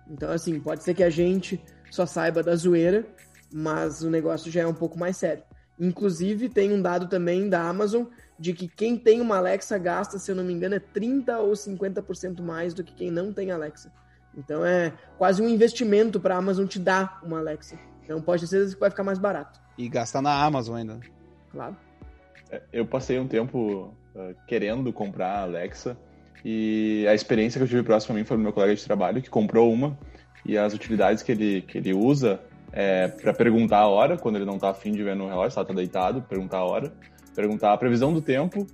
Então, 0.10 0.32
assim, 0.32 0.60
pode 0.60 0.84
ser 0.84 0.94
que 0.94 1.04
a 1.04 1.10
gente 1.10 1.62
só 1.94 2.08
saiba 2.08 2.42
da 2.42 2.56
zoeira, 2.56 3.06
mas 3.54 4.02
o 4.02 4.10
negócio 4.10 4.52
já 4.52 4.62
é 4.62 4.68
um 4.68 4.74
pouco 4.74 4.98
mais 4.98 5.16
sério. 5.16 5.44
Inclusive, 5.80 6.50
tem 6.50 6.74
um 6.74 6.82
dado 6.82 7.08
também 7.08 7.48
da 7.48 7.62
Amazon 7.62 8.06
de 8.40 8.52
que 8.52 8.68
quem 8.68 8.98
tem 8.98 9.22
uma 9.22 9.38
Alexa 9.38 9.78
gasta, 9.78 10.18
se 10.18 10.32
eu 10.32 10.36
não 10.36 10.44
me 10.44 10.52
engano, 10.52 10.74
é 10.74 10.80
30 10.80 11.38
ou 11.38 11.52
50% 11.52 12.42
mais 12.42 12.74
do 12.74 12.84
que 12.84 12.96
quem 12.96 13.12
não 13.12 13.32
tem 13.32 13.52
Alexa. 13.52 13.94
Então 14.36 14.66
é 14.66 14.92
quase 15.20 15.40
um 15.44 15.48
investimento 15.48 16.20
para 16.20 16.34
a 16.34 16.40
Amazon 16.40 16.66
te 16.66 16.80
dar 16.80 17.22
uma 17.24 17.38
Alexa. 17.38 17.78
Então 18.04 18.20
pode 18.20 18.42
ter 18.42 18.48
certeza 18.48 18.74
que 18.74 18.80
vai 18.80 18.90
ficar 18.90 19.04
mais 19.04 19.20
barato. 19.20 19.62
E 19.78 19.88
gastar 19.88 20.24
na 20.24 20.34
Amazon 20.44 20.78
ainda. 20.78 21.00
Claro. 21.52 21.78
Eu 22.72 22.88
passei 22.88 23.20
um 23.20 23.28
tempo 23.28 23.94
uh, 24.16 24.36
querendo 24.48 24.92
comprar 24.92 25.28
a 25.28 25.42
Alexa 25.44 25.96
e 26.44 27.06
a 27.08 27.14
experiência 27.14 27.60
que 27.60 27.66
eu 27.66 27.70
tive 27.70 27.84
próximo 27.84 28.16
a 28.16 28.18
mim 28.18 28.26
foi 28.26 28.36
do 28.36 28.42
meu 28.42 28.52
colega 28.52 28.76
de 28.76 28.84
trabalho 28.84 29.22
que 29.22 29.30
comprou 29.30 29.72
uma 29.72 29.96
e 30.46 30.58
as 30.58 30.74
utilidades 30.74 31.24
que 31.24 31.32
ele, 31.32 31.62
que 31.62 31.78
ele 31.78 31.94
usa 31.94 32.40
é 32.72 33.08
para 33.08 33.34
perguntar 33.34 33.80
a 33.80 33.88
hora, 33.88 34.18
quando 34.18 34.36
ele 34.36 34.46
não 34.46 34.58
tá 34.58 34.70
afim 34.70 34.92
de 34.92 35.04
ver 35.04 35.16
no 35.16 35.28
relógio, 35.28 35.52
só 35.52 35.64
tá 35.64 35.74
deitado, 35.74 36.22
perguntar 36.24 36.58
a 36.58 36.66
hora, 36.66 36.92
perguntar 37.36 37.72
a 37.72 37.78
previsão 37.78 38.12
do 38.12 38.22
tempo 38.22 38.66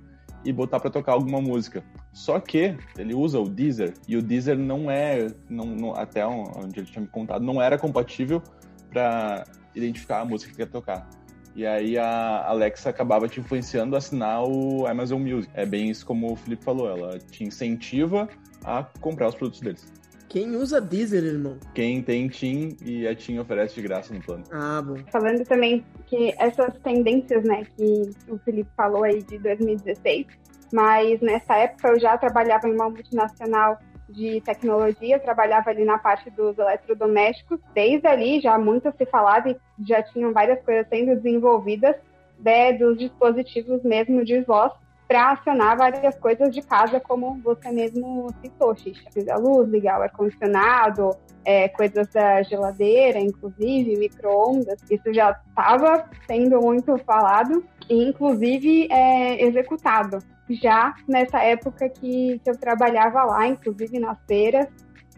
e 0.44 0.52
botar 0.52 0.80
para 0.80 0.90
tocar 0.90 1.12
alguma 1.12 1.40
música. 1.40 1.84
Só 2.12 2.40
que 2.40 2.76
ele 2.96 3.14
usa 3.14 3.38
o 3.38 3.48
Deezer 3.48 3.92
e 4.08 4.16
o 4.16 4.22
Deezer 4.22 4.58
não 4.58 4.90
é, 4.90 5.28
não, 5.48 5.66
não- 5.66 5.94
até 5.94 6.26
onde 6.26 6.80
ele 6.80 6.86
tinha 6.86 7.02
me 7.02 7.08
contado, 7.08 7.44
não 7.44 7.60
era 7.60 7.78
compatível 7.78 8.42
para 8.90 9.44
identificar 9.74 10.20
a 10.20 10.24
música 10.24 10.50
que 10.50 10.56
quer 10.56 10.66
tocar. 10.68 11.08
E 11.54 11.66
aí 11.66 11.98
a 11.98 12.46
Alexa 12.46 12.90
acabava 12.90 13.28
te 13.28 13.40
influenciando 13.40 13.94
a 13.94 13.98
assinar 13.98 14.42
o 14.44 14.86
Amazon 14.86 15.20
Music. 15.20 15.52
É 15.54 15.66
bem 15.66 15.90
isso 15.90 16.06
como 16.06 16.32
o 16.32 16.36
Felipe 16.36 16.64
falou, 16.64 16.88
ela 16.88 17.18
te 17.18 17.44
incentiva 17.44 18.28
a 18.64 18.84
comprar 19.00 19.28
os 19.28 19.34
produtos 19.34 19.60
deles. 19.60 19.92
Quem 20.30 20.54
usa 20.54 20.80
Deezer, 20.80 21.24
irmão? 21.24 21.58
Quem 21.74 22.00
tem 22.00 22.28
TIM 22.28 22.76
e 22.86 23.04
a 23.04 23.16
TIM 23.16 23.40
oferece 23.40 23.74
de 23.74 23.82
graça 23.82 24.14
no 24.14 24.22
plano. 24.22 24.44
Ah, 24.52 24.80
bom. 24.80 24.94
Falando 25.10 25.44
também 25.44 25.84
que 26.06 26.32
essas 26.38 26.72
tendências, 26.84 27.42
né, 27.42 27.66
que 27.76 28.10
o 28.28 28.38
Felipe 28.38 28.70
falou 28.76 29.02
aí 29.02 29.24
de 29.24 29.38
2016, 29.38 30.28
mas 30.72 31.20
nessa 31.20 31.56
época 31.56 31.88
eu 31.88 31.98
já 31.98 32.16
trabalhava 32.16 32.68
em 32.68 32.74
uma 32.74 32.88
multinacional 32.88 33.76
de 34.08 34.40
tecnologia, 34.42 35.18
trabalhava 35.18 35.70
ali 35.70 35.84
na 35.84 35.98
parte 35.98 36.30
dos 36.30 36.56
eletrodomésticos. 36.56 37.58
Desde 37.74 38.06
ali 38.06 38.40
já 38.40 38.56
muito 38.56 38.88
se 38.96 39.06
falava 39.06 39.50
e 39.50 39.56
já 39.84 40.00
tinham 40.00 40.32
várias 40.32 40.62
coisas 40.62 40.86
sendo 40.88 41.16
desenvolvidas 41.16 41.96
né, 42.38 42.72
dos 42.74 42.96
dispositivos 42.96 43.82
mesmo 43.82 44.24
de 44.24 44.40
voz 44.42 44.72
para 45.10 45.32
acionar 45.32 45.76
várias 45.76 46.16
coisas 46.20 46.54
de 46.54 46.62
casa, 46.62 47.00
como 47.00 47.36
você 47.42 47.68
mesmo 47.72 48.32
citou, 48.40 48.76
Xixa. 48.76 49.02
Ligar 49.16 49.34
a 49.34 49.38
luz, 49.38 49.68
ligar 49.68 49.98
o 49.98 50.02
ar-condicionado, 50.04 51.10
é, 51.44 51.68
coisas 51.68 52.06
da 52.06 52.40
geladeira, 52.44 53.18
inclusive, 53.18 53.96
micro-ondas. 53.96 54.80
Isso 54.88 55.12
já 55.12 55.36
estava 55.48 56.08
sendo 56.28 56.60
muito 56.60 56.96
falado 56.98 57.64
e, 57.88 58.04
inclusive, 58.04 58.86
é, 58.88 59.44
executado. 59.44 60.18
Já 60.48 60.94
nessa 61.08 61.42
época 61.42 61.88
que, 61.88 62.40
que 62.44 62.48
eu 62.48 62.56
trabalhava 62.56 63.24
lá, 63.24 63.48
inclusive 63.48 63.98
nas 63.98 64.16
feiras, 64.28 64.68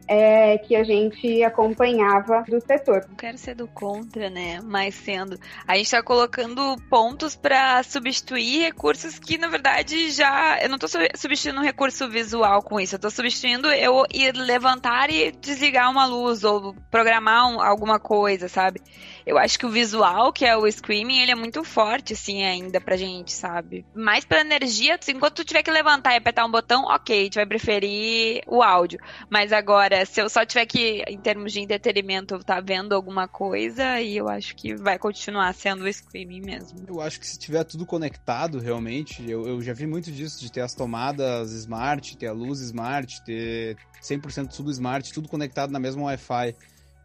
é, 0.08 0.58
que 0.58 0.74
a 0.76 0.84
gente 0.84 1.42
acompanhava 1.42 2.44
do 2.48 2.60
setor. 2.60 3.06
Não 3.08 3.16
quero 3.16 3.38
ser 3.38 3.54
do 3.54 3.66
contra, 3.68 4.28
né? 4.30 4.60
Mas 4.62 4.94
sendo. 4.94 5.38
A 5.66 5.76
gente 5.76 5.90
tá 5.90 6.02
colocando 6.02 6.76
pontos 6.90 7.34
pra 7.36 7.82
substituir 7.82 8.62
recursos 8.62 9.18
que, 9.18 9.38
na 9.38 9.48
verdade, 9.48 10.10
já. 10.10 10.58
Eu 10.60 10.68
não 10.68 10.78
su- 10.86 10.98
substituindo 11.16 11.60
um 11.60 11.64
recurso 11.64 12.08
visual 12.08 12.62
com 12.62 12.78
isso. 12.80 12.94
Eu 12.96 12.98
tô 13.00 13.10
substituindo 13.10 13.68
eu 13.70 14.04
ir 14.12 14.32
levantar 14.36 15.10
e 15.10 15.32
desligar 15.32 15.90
uma 15.90 16.06
luz 16.06 16.44
ou 16.44 16.74
programar 16.90 17.48
um- 17.48 17.60
alguma 17.60 17.98
coisa, 17.98 18.48
sabe? 18.48 18.80
Eu 19.26 19.38
acho 19.38 19.58
que 19.58 19.66
o 19.66 19.70
visual, 19.70 20.32
que 20.32 20.44
é 20.44 20.56
o 20.56 20.70
screaming, 20.70 21.20
ele 21.20 21.32
é 21.32 21.34
muito 21.34 21.64
forte, 21.64 22.12
assim, 22.12 22.44
ainda 22.44 22.80
pra 22.80 22.96
gente, 22.96 23.32
sabe? 23.32 23.84
Mais 23.94 24.24
pela 24.24 24.40
energia, 24.40 24.96
assim, 25.00 25.12
enquanto 25.12 25.36
tu 25.36 25.44
tiver 25.44 25.62
que 25.62 25.70
levantar 25.70 26.14
e 26.14 26.16
apertar 26.16 26.44
um 26.44 26.50
botão, 26.50 26.84
ok, 26.84 27.24
gente 27.24 27.34
vai 27.36 27.46
preferir 27.46 28.42
o 28.46 28.62
áudio. 28.62 29.00
Mas 29.30 29.52
agora, 29.52 30.04
se 30.04 30.20
eu 30.20 30.28
só 30.28 30.44
tiver 30.44 30.66
que, 30.66 31.02
em 31.08 31.18
termos 31.18 31.52
de 31.52 31.60
entretenimento, 31.60 32.38
tá 32.40 32.60
vendo 32.60 32.94
alguma 32.94 33.26
coisa, 33.26 34.00
e 34.00 34.16
eu 34.16 34.28
acho 34.28 34.54
que 34.56 34.74
vai 34.74 34.98
continuar 34.98 35.52
sendo 35.54 35.84
o 35.84 35.92
screaming 35.92 36.40
mesmo. 36.40 36.84
Eu 36.88 37.00
acho 37.00 37.18
que 37.18 37.26
se 37.26 37.38
tiver 37.38 37.64
tudo 37.64 37.86
conectado, 37.86 38.58
realmente, 38.58 39.28
eu, 39.28 39.46
eu 39.46 39.62
já 39.62 39.72
vi 39.72 39.86
muito 39.86 40.10
disso, 40.10 40.40
de 40.40 40.50
ter 40.50 40.60
as 40.60 40.74
tomadas 40.74 41.52
smart, 41.52 42.16
ter 42.16 42.26
a 42.26 42.32
luz 42.32 42.60
smart, 42.60 43.22
ter 43.24 43.76
100% 44.02 44.54
tudo 44.54 44.70
smart, 44.70 45.12
tudo 45.12 45.28
conectado 45.28 45.70
na 45.70 45.78
mesma 45.78 46.02
Wi-Fi. 46.02 46.54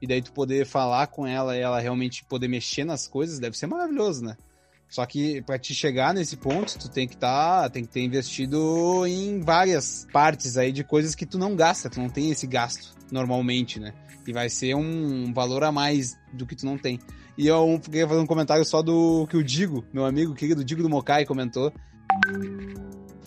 E 0.01 0.07
daí 0.07 0.21
tu 0.21 0.31
poder 0.31 0.65
falar 0.65 1.07
com 1.07 1.25
ela 1.25 1.55
e 1.57 1.61
ela 1.61 1.79
realmente 1.79 2.23
poder 2.25 2.47
mexer 2.47 2.83
nas 2.83 3.07
coisas, 3.07 3.39
deve 3.39 3.57
ser 3.57 3.67
maravilhoso, 3.67 4.23
né? 4.23 4.37
Só 4.89 5.05
que 5.05 5.41
pra 5.41 5.59
te 5.59 5.73
chegar 5.73 6.13
nesse 6.13 6.37
ponto, 6.37 6.77
tu 6.79 6.89
tem 6.89 7.07
que 7.07 7.17
tá, 7.17 7.69
tem 7.69 7.83
que 7.83 7.89
ter 7.89 8.01
investido 8.01 9.05
em 9.05 9.41
várias 9.41 10.07
partes 10.13 10.57
aí 10.57 10.71
de 10.71 10.83
coisas 10.83 11.13
que 11.13 11.25
tu 11.25 11.37
não 11.37 11.55
gasta, 11.55 11.89
tu 11.89 11.99
não 11.99 12.09
tem 12.09 12.31
esse 12.31 12.47
gasto 12.47 12.95
normalmente, 13.11 13.79
né? 13.79 13.93
E 14.25 14.31
vai 14.31 14.49
ser 14.49 14.75
um 14.75 15.33
valor 15.33 15.63
a 15.63 15.71
mais 15.71 16.17
do 16.33 16.45
que 16.45 16.55
tu 16.55 16.65
não 16.65 16.77
tem. 16.77 16.99
E 17.37 17.47
eu 17.47 17.79
queria 17.83 18.07
fazer 18.07 18.19
um 18.19 18.25
comentário 18.25 18.63
só 18.65 18.81
do 18.81 19.27
que 19.27 19.37
o 19.37 19.43
Digo, 19.43 19.85
meu 19.93 20.05
amigo 20.05 20.33
querido 20.33 20.63
Digo 20.63 20.81
do 20.81 20.89
Mokai, 20.89 21.25
comentou. 21.25 21.71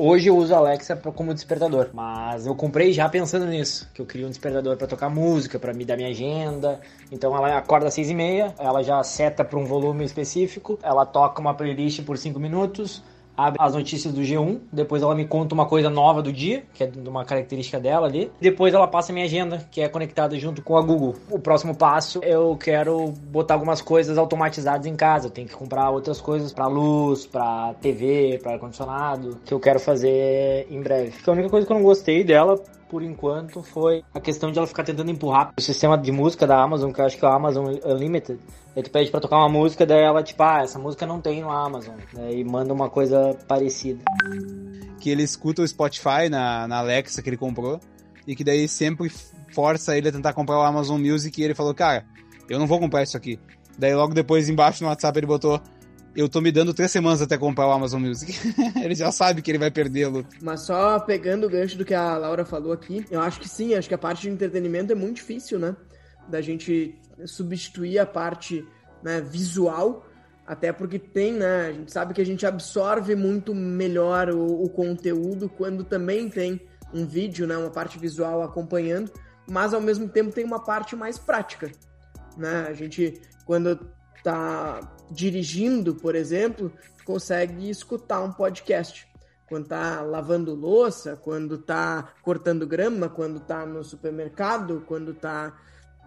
Hoje 0.03 0.29
eu 0.29 0.37
uso 0.39 0.55
a 0.55 0.57
Alexa 0.57 0.97
como 0.97 1.35
despertador, 1.35 1.91
mas 1.93 2.47
eu 2.47 2.55
comprei 2.55 2.91
já 2.91 3.07
pensando 3.07 3.45
nisso, 3.45 3.87
que 3.93 4.01
eu 4.01 4.07
queria 4.07 4.27
um 4.27 4.31
despertador 4.31 4.75
pra 4.79 4.87
tocar 4.87 5.11
música, 5.11 5.59
pra 5.59 5.75
me 5.75 5.85
dar 5.85 5.95
minha 5.95 6.09
agenda. 6.09 6.81
Então 7.13 7.37
ela 7.37 7.59
acorda 7.59 7.89
às 7.89 7.93
seis 7.93 8.09
e 8.09 8.15
meia, 8.15 8.55
ela 8.59 8.83
já 8.83 9.03
seta 9.03 9.45
pra 9.45 9.59
um 9.59 9.67
volume 9.67 10.03
específico, 10.03 10.79
ela 10.83 11.05
toca 11.05 11.39
uma 11.39 11.53
playlist 11.53 12.03
por 12.03 12.17
cinco 12.17 12.41
minutos, 12.41 13.03
abre 13.47 13.59
as 13.61 13.75
notícias 13.75 14.13
do 14.13 14.21
G1, 14.21 14.61
depois 14.73 15.03
ela 15.03 15.15
me 15.15 15.27
conta 15.27 15.55
uma 15.55 15.67
coisa 15.67 15.89
nova 15.89 16.23
do 16.23 16.33
dia, 16.33 16.65
que 16.75 16.85
é 16.85 16.87
de 16.87 17.09
uma 17.09 17.25
característica 17.25 17.79
dela 17.79 18.07
ali. 18.07 18.31
Depois 18.41 18.75
ela 18.75 18.87
passa 18.87 19.13
a 19.13 19.15
minha 19.15 19.27
agenda, 19.27 19.67
que 19.71 19.81
é 19.81 19.89
conectada 19.89 20.39
junto 20.39 20.63
com 20.63 20.77
a 20.77 20.83
Google. 20.83 21.15
O 21.31 21.39
próximo 21.39 21.75
passo, 21.75 22.21
eu 22.23 22.57
quero 22.57 23.13
botar 23.31 23.55
algumas 23.55 23.81
coisas 23.81 24.19
automatizadas 24.19 24.87
em 24.87 24.97
casa. 24.97 25.29
Eu 25.29 25.31
tenho 25.31 25.49
que 25.49 25.55
comprar 25.55 25.91
outras 25.91 26.21
coisas 26.21 26.53
pra 26.53 26.67
luz, 26.67 27.27
pra 27.27 27.75
TV, 27.81 28.39
pra 28.43 28.53
ar-condicionado, 28.53 29.39
que 29.45 29.55
eu 29.55 29.61
quero 29.61 29.81
fazer 29.81 30.67
em 30.71 30.81
breve. 30.81 31.13
A 31.27 31.31
única 31.31 31.49
coisa 31.49 31.67
que 31.67 31.73
eu 31.73 31.77
não 31.77 31.85
gostei 31.85 32.25
dela 32.25 32.61
por 32.91 33.05
enquanto 33.05 33.63
foi 33.63 34.03
a 34.13 34.21
questão 34.21 34.51
de 34.51 34.59
ela 34.59 34.67
ficar 34.67 34.83
tentando 34.83 35.11
empurrar 35.11 35.53
o 35.57 35.61
sistema 35.61 35.97
de 35.97 36.11
música 36.11 36.45
da 36.45 36.61
Amazon, 36.61 36.91
que 36.91 37.01
eu 37.01 37.07
acho 37.07 37.17
que 37.17 37.25
é 37.25 37.29
o 37.29 37.33
Amazon 37.33 37.77
Unlimited. 37.85 38.41
Aí 38.77 38.83
tu 38.83 38.91
pede 38.91 39.11
pra 39.11 39.21
tocar 39.21 39.37
uma 39.39 39.49
música, 39.49 39.87
daí 39.87 40.03
ela, 40.03 40.23
tipo, 40.23 40.43
ah, 40.43 40.63
essa 40.63 40.79
música 40.79 41.07
não 41.07 41.21
tem 41.21 41.41
no 41.41 41.51
Amazon. 41.51 41.95
Daí 42.13 42.43
manda 42.45 42.75
uma 42.75 42.91
coisa 42.91 43.37
parecida. 43.47 44.03
que 44.99 45.09
ele 45.09 45.23
escuta 45.23 45.63
o 45.63 45.69
Spotify 45.69 46.29
na, 46.29 46.67
na 46.67 46.79
Alexa 46.79 47.23
que 47.23 47.31
ele 47.31 47.37
comprou 47.37 47.81
e 48.27 48.35
que 48.35 48.45
daí 48.45 48.69
sempre 48.69 49.11
força 49.53 49.97
ele 49.97 50.09
a 50.09 50.13
tentar 50.13 50.33
comprar 50.33 50.59
o 50.59 50.63
Amazon 50.63 51.01
Music 51.01 51.41
e 51.41 51.45
ele 51.45 51.55
falou, 51.55 51.73
cara, 51.73 52.05
eu 52.49 52.59
não 52.59 52.67
vou 52.67 52.81
comprar 52.81 53.05
isso 53.05 53.17
aqui. 53.17 53.39
Daí 53.79 53.95
logo 53.95 54.13
depois 54.13 54.49
embaixo 54.49 54.83
no 54.83 54.91
WhatsApp 54.91 55.17
ele 55.19 55.27
botou, 55.27 55.61
eu 56.15 56.29
tô 56.29 56.41
me 56.41 56.51
dando 56.51 56.75
três 56.75 56.91
semanas 56.91 57.23
até 57.23 57.39
comprar 57.39 57.67
o 57.67 57.73
Amazon 57.73 58.03
Music. 58.03 58.33
ele 58.83 58.95
já 58.95 59.13
sabe 59.13 59.43
que 59.43 59.51
ele 59.51 59.59
vai 59.59 59.71
perdê-lo. 59.71 60.27
Mas 60.41 60.63
só 60.63 60.99
pegando 61.01 61.47
o 61.47 61.51
gancho 61.51 61.79
do 61.79 61.85
que 61.85 61.95
a 61.95 62.17
Laura 62.17 62.45
falou 62.45 62.73
aqui, 62.73 63.05
eu 63.11 63.21
acho 63.21 63.41
que 63.41 63.49
sim, 63.49 63.75
acho 63.75 63.89
que 63.89 63.95
a 63.95 63.99
parte 63.99 64.23
de 64.23 64.31
entretenimento 64.31 64.93
é 64.93 64.95
muito 64.95 65.17
difícil, 65.17 65.59
né? 65.59 65.77
Da 66.29 66.41
gente 66.41 66.99
substituir 67.27 67.99
a 67.99 68.07
parte 68.07 68.67
né, 69.03 69.21
visual, 69.21 70.07
até 70.47 70.73
porque 70.73 70.99
tem, 70.99 71.33
né? 71.33 71.69
A 71.69 71.73
gente 71.73 71.93
sabe 71.93 72.15
que 72.15 72.21
a 72.21 72.27
gente 72.27 72.47
absorve 72.47 73.15
muito 73.15 73.55
melhor 73.55 74.31
o, 74.31 74.65
o 74.65 74.69
conteúdo 74.69 75.49
quando 75.49 75.85
também 75.85 76.29
tem 76.29 76.61
um 76.93 77.07
vídeo, 77.07 77.47
né? 77.47 77.57
Uma 77.57 77.71
parte 77.71 77.99
visual 77.99 78.43
acompanhando, 78.43 79.13
mas 79.49 79.73
ao 79.73 79.81
mesmo 79.81 80.09
tempo 80.09 80.33
tem 80.33 80.45
uma 80.45 80.63
parte 80.63 80.97
mais 80.97 81.19
prática, 81.19 81.71
né? 82.37 82.67
A 82.69 82.73
gente, 82.73 83.21
quando 83.47 83.79
tá 84.23 84.81
dirigindo, 85.11 85.95
por 85.95 86.15
exemplo, 86.15 86.73
consegue 87.05 87.69
escutar 87.69 88.23
um 88.23 88.33
podcast. 88.33 89.09
Quando 89.49 89.67
tá 89.67 90.01
lavando 90.03 90.55
louça, 90.55 91.17
quando 91.17 91.59
tá 91.59 92.13
cortando 92.23 92.67
grama, 92.67 93.09
quando 93.09 93.41
tá 93.41 93.67
no 93.67 93.83
supermercado, 93.83 94.85
quando 94.87 95.13
tá 95.13 95.57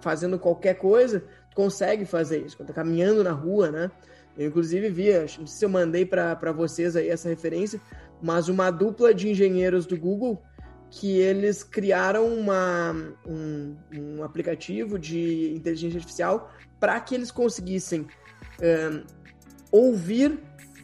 fazendo 0.01 0.39
qualquer 0.39 0.75
coisa, 0.75 1.24
consegue 1.53 2.05
fazer 2.05 2.45
isso. 2.45 2.55
Quando 2.55 2.69
tá 2.69 2.74
caminhando 2.74 3.24
na 3.24 3.31
rua, 3.31 3.69
né? 3.69 3.91
Eu, 4.38 4.48
inclusive, 4.48 4.89
vi, 4.89 5.12
não 5.13 5.27
sei 5.27 5.48
se 5.48 5.65
eu 5.65 5.69
mandei 5.69 6.05
para 6.05 6.51
vocês 6.51 6.95
aí 6.95 7.10
essa 7.10 7.29
referência, 7.29 7.81
mas 8.22 8.48
uma 8.48 8.72
dupla 8.72 9.13
de 9.13 9.29
engenheiros 9.29 9.86
do 9.86 9.98
Google 9.98 10.41
que 10.89 11.17
eles 11.17 11.63
criaram 11.63 12.27
uma, 12.27 12.95
um, 13.25 13.75
um 13.91 14.24
aplicativo 14.24 15.00
de 15.00 15.51
inteligência 15.55 15.98
artificial 15.98 16.51
para 16.79 17.00
que 17.00 17.15
eles 17.15 17.31
conseguissem 17.31 18.07
ouvir 19.72 20.39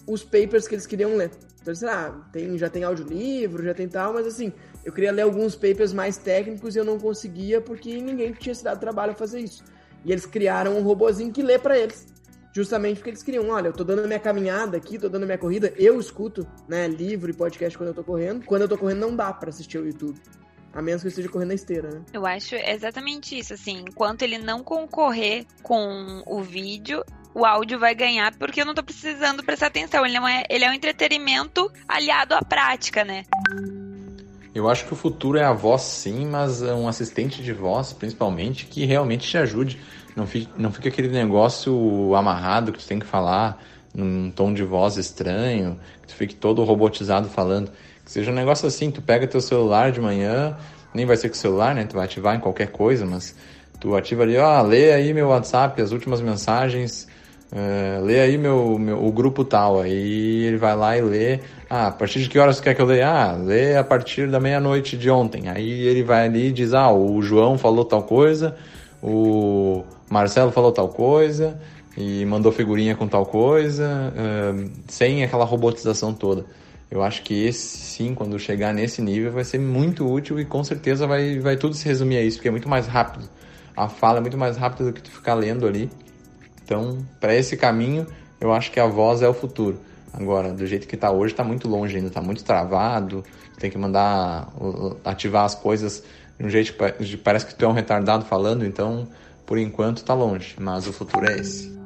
os 0.07 0.23
papers 0.23 0.67
que 0.67 0.75
eles 0.75 0.87
queriam 0.87 1.15
ler. 1.15 1.31
Então, 1.61 1.75
sei 1.75 1.87
lá, 1.87 2.29
tem, 2.31 2.57
já 2.57 2.69
tem 2.69 2.83
audiolivro, 2.83 3.63
já 3.63 3.73
tem 3.73 3.87
tal, 3.87 4.13
mas 4.13 4.25
assim, 4.25 4.51
eu 4.83 4.93
queria 4.93 5.11
ler 5.11 5.23
alguns 5.23 5.55
papers 5.55 5.93
mais 5.93 6.17
técnicos 6.17 6.75
e 6.75 6.79
eu 6.79 6.85
não 6.85 6.97
conseguia 6.97 7.61
porque 7.61 8.01
ninguém 8.01 8.31
tinha 8.33 8.55
se 8.55 8.63
dado 8.63 8.79
trabalho 8.79 9.11
a 9.11 9.15
fazer 9.15 9.39
isso. 9.39 9.63
E 10.05 10.11
eles 10.11 10.25
criaram 10.25 10.77
um 10.77 10.81
robozinho 10.81 11.31
que 11.31 11.43
lê 11.43 11.59
para 11.59 11.77
eles. 11.77 12.07
Justamente 12.51 12.95
porque 12.95 13.11
eles 13.11 13.21
queriam, 13.21 13.49
olha, 13.49 13.67
eu 13.67 13.73
tô 13.73 13.83
dando 13.83 14.07
minha 14.07 14.19
caminhada 14.19 14.77
aqui, 14.77 14.97
tô 14.97 15.07
dando 15.07 15.25
minha 15.25 15.37
corrida, 15.37 15.71
eu 15.77 15.99
escuto, 15.99 16.47
né, 16.67 16.87
livro 16.87 17.29
e 17.29 17.33
podcast 17.33 17.77
quando 17.77 17.89
eu 17.89 17.93
tô 17.93 18.03
correndo. 18.03 18.43
Quando 18.45 18.63
eu 18.63 18.67
tô 18.67 18.77
correndo 18.77 18.99
não 18.99 19.15
dá 19.15 19.31
para 19.31 19.49
assistir 19.49 19.77
o 19.77 19.85
YouTube. 19.85 20.19
A 20.73 20.81
menos 20.81 21.01
que 21.01 21.07
eu 21.07 21.09
esteja 21.09 21.29
correndo 21.29 21.49
na 21.49 21.55
esteira, 21.55 21.89
né? 21.89 22.01
Eu 22.13 22.25
acho 22.25 22.55
exatamente 22.55 23.37
isso, 23.37 23.53
assim, 23.53 23.83
enquanto 23.87 24.21
ele 24.21 24.37
não 24.37 24.63
concorrer 24.63 25.45
com 25.63 26.23
o 26.25 26.41
vídeo, 26.41 27.03
o 27.33 27.45
áudio 27.45 27.79
vai 27.79 27.93
ganhar, 27.93 28.33
porque 28.37 28.61
eu 28.61 28.65
não 28.65 28.73
tô 28.73 28.83
precisando 28.83 29.43
prestar 29.43 29.67
atenção. 29.67 30.05
Ele, 30.05 30.17
é, 30.17 30.45
ele 30.49 30.65
é 30.65 30.69
um 30.69 30.73
entretenimento 30.73 31.71
aliado 31.87 32.33
à 32.33 32.41
prática, 32.41 33.03
né? 33.03 33.25
Eu 34.53 34.67
acho 34.67 34.85
que 34.85 34.93
o 34.93 34.95
futuro 34.95 35.37
é 35.37 35.43
a 35.43 35.53
voz 35.53 35.81
sim, 35.83 36.25
mas 36.25 36.61
um 36.61 36.87
assistente 36.87 37.41
de 37.41 37.53
voz, 37.53 37.93
principalmente, 37.93 38.65
que 38.65 38.85
realmente 38.85 39.27
te 39.27 39.37
ajude. 39.37 39.79
Não 40.15 40.25
fica, 40.25 40.51
não 40.57 40.69
aquele 40.69 41.07
negócio 41.07 42.15
amarrado 42.15 42.71
que 42.71 42.79
tu 42.79 42.87
tem 42.87 42.99
que 42.99 43.05
falar 43.05 43.61
num 43.93 44.31
tom 44.31 44.53
de 44.53 44.63
voz 44.63 44.97
estranho, 44.97 45.79
que 46.01 46.07
tu 46.07 46.15
fique 46.15 46.35
todo 46.35 46.63
robotizado 46.63 47.29
falando. 47.29 47.71
Que 48.03 48.11
seja 48.11 48.31
um 48.31 48.35
negócio 48.35 48.67
assim, 48.67 48.89
tu 48.89 49.01
pega 49.01 49.27
teu 49.27 49.39
celular 49.39 49.91
de 49.91 50.01
manhã, 50.01 50.57
nem 50.93 51.05
vai 51.05 51.15
ser 51.15 51.29
com 51.29 51.35
o 51.35 51.37
celular, 51.37 51.75
né? 51.75 51.85
Tu 51.85 51.95
vai 51.95 52.05
ativar 52.05 52.35
em 52.35 52.39
qualquer 52.39 52.71
coisa, 52.71 53.05
mas 53.05 53.35
tu 53.79 53.95
ativa 53.95 54.23
ali, 54.23 54.35
ó, 54.37 54.61
lê 54.61 54.91
aí 54.91 55.13
meu 55.13 55.27
WhatsApp, 55.27 55.79
as 55.81 55.91
últimas 55.91 56.19
mensagens, 56.21 57.07
uh, 57.51 58.03
lê 58.03 58.19
aí 58.19 58.37
meu, 58.37 58.77
meu, 58.79 59.03
o 59.03 59.11
grupo 59.11 59.43
tal. 59.43 59.81
Aí 59.81 60.45
ele 60.45 60.57
vai 60.57 60.75
lá 60.75 60.97
e 60.97 61.01
lê. 61.01 61.39
Ah, 61.69 61.87
a 61.87 61.91
partir 61.91 62.19
de 62.21 62.29
que 62.29 62.39
horas 62.39 62.59
quer 62.59 62.73
que 62.73 62.81
eu 62.81 62.85
leia? 62.85 63.09
Ah, 63.09 63.31
lê 63.33 63.75
a 63.77 63.83
partir 63.83 64.29
da 64.29 64.39
meia-noite 64.39 64.97
de 64.97 65.09
ontem. 65.09 65.49
Aí 65.49 65.69
ele 65.87 66.03
vai 66.03 66.25
ali 66.25 66.47
e 66.47 66.51
diz, 66.51 66.73
ah, 66.73 66.91
o 66.91 67.21
João 67.21 67.57
falou 67.57 67.85
tal 67.85 68.03
coisa, 68.03 68.55
o 69.01 69.83
Marcelo 70.09 70.51
falou 70.51 70.71
tal 70.71 70.89
coisa 70.89 71.59
e 71.97 72.25
mandou 72.25 72.51
figurinha 72.51 72.95
com 72.95 73.07
tal 73.07 73.25
coisa, 73.25 74.13
uh, 74.15 74.71
sem 74.87 75.23
aquela 75.23 75.45
robotização 75.45 76.13
toda. 76.13 76.45
Eu 76.89 77.03
acho 77.03 77.21
que 77.21 77.45
esse 77.45 77.77
sim, 77.77 78.15
quando 78.15 78.39
chegar 78.39 78.73
nesse 78.73 79.01
nível, 79.01 79.31
vai 79.31 79.43
ser 79.43 79.59
muito 79.59 80.11
útil 80.11 80.39
e 80.39 80.45
com 80.45 80.63
certeza 80.63 81.05
vai, 81.05 81.37
vai 81.39 81.55
tudo 81.55 81.75
se 81.75 81.85
resumir 81.85 82.17
a 82.17 82.21
isso, 82.21 82.37
porque 82.37 82.47
é 82.47 82.51
muito 82.51 82.69
mais 82.69 82.87
rápido. 82.87 83.29
A 83.75 83.87
fala 83.87 84.17
é 84.17 84.21
muito 84.21 84.37
mais 84.37 84.57
rápida 84.57 84.85
do 84.85 84.93
que 84.93 85.01
tu 85.01 85.11
ficar 85.11 85.35
lendo 85.35 85.67
ali. 85.67 85.89
Então, 86.69 87.03
para 87.19 87.33
esse 87.33 87.57
caminho, 87.57 88.05
eu 88.39 88.53
acho 88.53 88.71
que 88.71 88.79
a 88.79 88.85
voz 88.85 89.23
é 89.23 89.27
o 89.27 89.33
futuro. 89.33 89.79
Agora, 90.13 90.53
do 90.53 90.67
jeito 90.67 90.87
que 90.87 90.93
está 90.93 91.09
hoje, 91.09 91.33
está 91.33 91.43
muito 91.43 91.67
longe 91.67 91.95
ainda, 91.95 92.09
está 92.09 92.21
muito 92.21 92.43
travado. 92.43 93.23
Tem 93.57 93.71
que 93.71 93.77
mandar 93.77 94.47
ativar 95.03 95.45
as 95.45 95.55
coisas 95.55 96.03
de 96.37 96.45
um 96.45 96.49
jeito 96.49 96.73
que 96.73 97.17
parece 97.17 97.47
que 97.47 97.55
tu 97.55 97.65
é 97.65 97.67
um 97.67 97.71
retardado 97.71 98.23
falando, 98.25 98.63
então, 98.63 99.07
por 99.47 99.57
enquanto, 99.57 99.97
está 99.97 100.13
longe. 100.13 100.55
Mas 100.59 100.85
o 100.85 100.93
futuro 100.93 101.25
é 101.27 101.39
esse. 101.39 101.78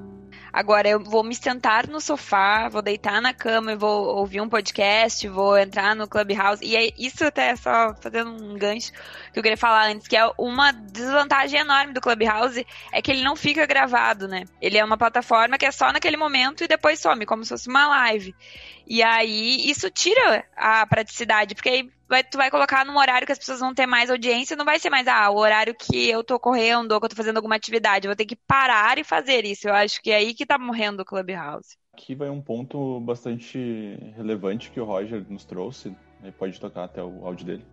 Agora 0.53 0.87
eu 0.87 0.99
vou 0.99 1.23
me 1.23 1.33
sentar 1.33 1.87
no 1.87 1.99
sofá, 1.99 2.69
vou 2.69 2.83
deitar 2.83 3.19
na 3.19 3.33
cama 3.33 3.71
e 3.71 3.75
vou 3.75 4.05
ouvir 4.17 4.39
um 4.39 4.47
podcast, 4.47 5.27
vou 5.27 5.57
entrar 5.57 5.95
no 5.95 6.07
Clubhouse. 6.07 6.63
E 6.63 6.75
é 6.75 6.93
isso 6.95 7.25
até 7.25 7.55
só 7.55 7.95
fazendo 7.99 8.29
um 8.29 8.55
gancho 8.55 8.91
que 9.33 9.39
eu 9.39 9.41
queria 9.41 9.57
falar 9.57 9.87
antes, 9.87 10.07
que 10.07 10.15
é 10.15 10.29
uma 10.37 10.71
desvantagem 10.71 11.59
enorme 11.59 11.91
do 11.91 11.99
Clubhouse, 11.99 12.63
é 12.91 13.01
que 13.01 13.09
ele 13.09 13.23
não 13.23 13.35
fica 13.35 13.65
gravado, 13.65 14.27
né? 14.27 14.43
Ele 14.61 14.77
é 14.77 14.85
uma 14.85 14.95
plataforma 14.95 15.57
que 15.57 15.65
é 15.65 15.71
só 15.71 15.91
naquele 15.91 16.17
momento 16.17 16.63
e 16.63 16.67
depois 16.67 16.99
some, 16.99 17.25
como 17.25 17.43
se 17.43 17.49
fosse 17.49 17.67
uma 17.67 17.87
live. 17.87 18.35
E 18.85 19.01
aí 19.01 19.69
isso 19.69 19.89
tira 19.89 20.45
a 20.55 20.85
praticidade, 20.85 21.55
porque 21.55 21.69
aí 21.69 21.89
vai, 22.07 22.23
tu 22.23 22.37
vai 22.37 22.51
colocar 22.51 22.85
num 22.85 22.97
horário 22.97 23.25
que 23.25 23.31
as 23.31 23.39
pessoas 23.39 23.59
vão 23.59 23.73
ter 23.73 23.85
mais 23.85 24.09
audiência, 24.09 24.55
não 24.55 24.65
vai 24.65 24.79
ser 24.79 24.89
mais 24.89 25.07
ah, 25.07 25.29
o 25.29 25.37
horário 25.37 25.73
que 25.73 26.09
eu 26.09 26.23
tô 26.23 26.39
correndo 26.39 26.91
ou 26.91 26.99
que 26.99 27.05
eu 27.05 27.09
tô 27.09 27.15
fazendo 27.15 27.37
alguma 27.37 27.55
atividade. 27.55 28.05
Eu 28.05 28.09
vou 28.09 28.15
ter 28.15 28.25
que 28.25 28.35
parar 28.35 28.97
e 28.97 29.03
fazer 29.03 29.45
isso. 29.45 29.67
Eu 29.67 29.73
acho 29.73 30.01
que 30.01 30.11
é 30.11 30.17
aí 30.17 30.33
que 30.33 30.45
tá 30.45 30.57
morrendo 30.57 31.01
o 31.01 31.05
Clubhouse. 31.05 31.77
Aqui 31.93 32.15
vai 32.15 32.29
um 32.29 32.41
ponto 32.41 32.99
bastante 32.99 33.57
relevante 34.15 34.71
que 34.71 34.79
o 34.79 34.85
Roger 34.85 35.23
nos 35.29 35.45
trouxe. 35.45 35.95
Aí 36.23 36.31
pode 36.31 36.59
tocar 36.59 36.85
até 36.85 37.03
o 37.03 37.25
áudio 37.25 37.45
dele. 37.45 37.65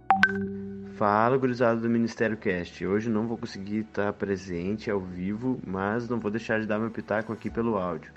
Fala, 0.96 1.38
gurizada 1.38 1.80
do 1.80 1.88
Ministério 1.88 2.36
Cast. 2.36 2.84
Hoje 2.84 3.08
não 3.08 3.26
vou 3.26 3.38
conseguir 3.38 3.80
estar 3.80 4.12
presente 4.12 4.90
ao 4.90 5.00
vivo, 5.00 5.60
mas 5.64 6.08
não 6.08 6.18
vou 6.18 6.30
deixar 6.30 6.60
de 6.60 6.66
dar 6.66 6.78
meu 6.78 6.90
pitaco 6.90 7.32
aqui 7.32 7.48
pelo 7.48 7.78
áudio. 7.78 8.12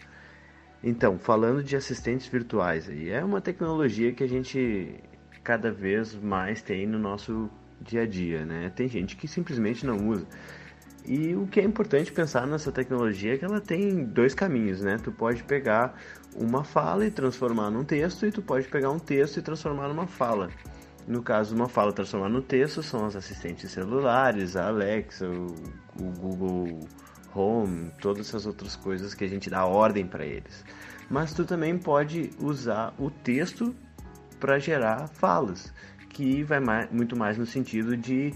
Então, 0.84 1.18
falando 1.18 1.64
de 1.64 1.78
assistentes 1.78 2.28
virtuais, 2.28 2.90
aí 2.90 3.10
é 3.10 3.24
uma 3.24 3.40
tecnologia 3.40 4.12
que 4.12 4.24
a 4.24 4.28
gente 4.28 5.00
cada 5.42 5.72
vez 5.72 6.14
mais 6.16 6.62
tem 6.62 6.86
no 6.86 7.00
nosso 7.00 7.50
dia 7.82 8.02
a 8.02 8.06
dia, 8.06 8.46
né? 8.46 8.70
Tem 8.76 8.88
gente 8.88 9.16
que 9.16 9.28
simplesmente 9.28 9.86
não 9.86 10.10
usa. 10.10 10.28
E 11.06 11.36
o 11.36 11.48
que 11.48 11.60
é 11.60 11.64
importante 11.64 12.12
pensar 12.12 12.48
nessa 12.48 12.72
tecnologia 12.72 13.34
é 13.34 13.38
que 13.38 13.44
ela 13.44 13.60
tem 13.60 14.06
dois 14.06 14.34
caminhos, 14.34 14.82
né? 14.82 14.98
Tu 15.02 15.12
pode 15.12 15.44
pegar 15.44 15.98
uma 16.36 16.64
fala 16.64 17.06
e 17.06 17.12
transformar 17.12 17.70
num 17.70 17.84
texto, 17.84 18.26
e 18.26 18.32
tu 18.32 18.42
pode 18.42 18.68
pegar 18.68 18.90
um 18.90 19.00
texto 19.00 19.38
e 19.38 19.42
transformar 19.42 19.88
numa 19.88 20.08
fala. 20.08 20.50
No 21.06 21.22
caso, 21.22 21.54
uma 21.54 21.68
fala 21.68 21.92
transformar 21.92 22.30
no 22.30 22.42
texto 22.42 22.82
são 22.82 23.06
os 23.06 23.16
assistentes 23.16 23.70
celulares, 23.72 24.56
a 24.56 24.68
Alexa, 24.68 25.28
o, 25.28 25.48
o 26.00 26.12
Google 26.18 26.80
home, 27.36 27.92
todas 28.02 28.28
essas 28.28 28.46
outras 28.46 28.76
coisas 28.76 29.14
que 29.14 29.24
a 29.24 29.28
gente 29.28 29.50
dá 29.50 29.66
ordem 29.66 30.06
para 30.06 30.26
eles. 30.26 30.64
Mas 31.10 31.34
tu 31.34 31.46
também 31.46 31.78
pode 31.78 32.32
usar 32.40 32.94
o 32.98 33.10
texto 33.10 33.76
para 34.40 34.60
gerar 34.60 35.08
falas, 35.08 35.74
que 36.10 36.44
vai 36.44 36.60
mais, 36.60 36.92
muito 36.92 37.16
mais 37.16 37.38
no 37.38 37.46
sentido 37.46 37.96
de 37.98 38.34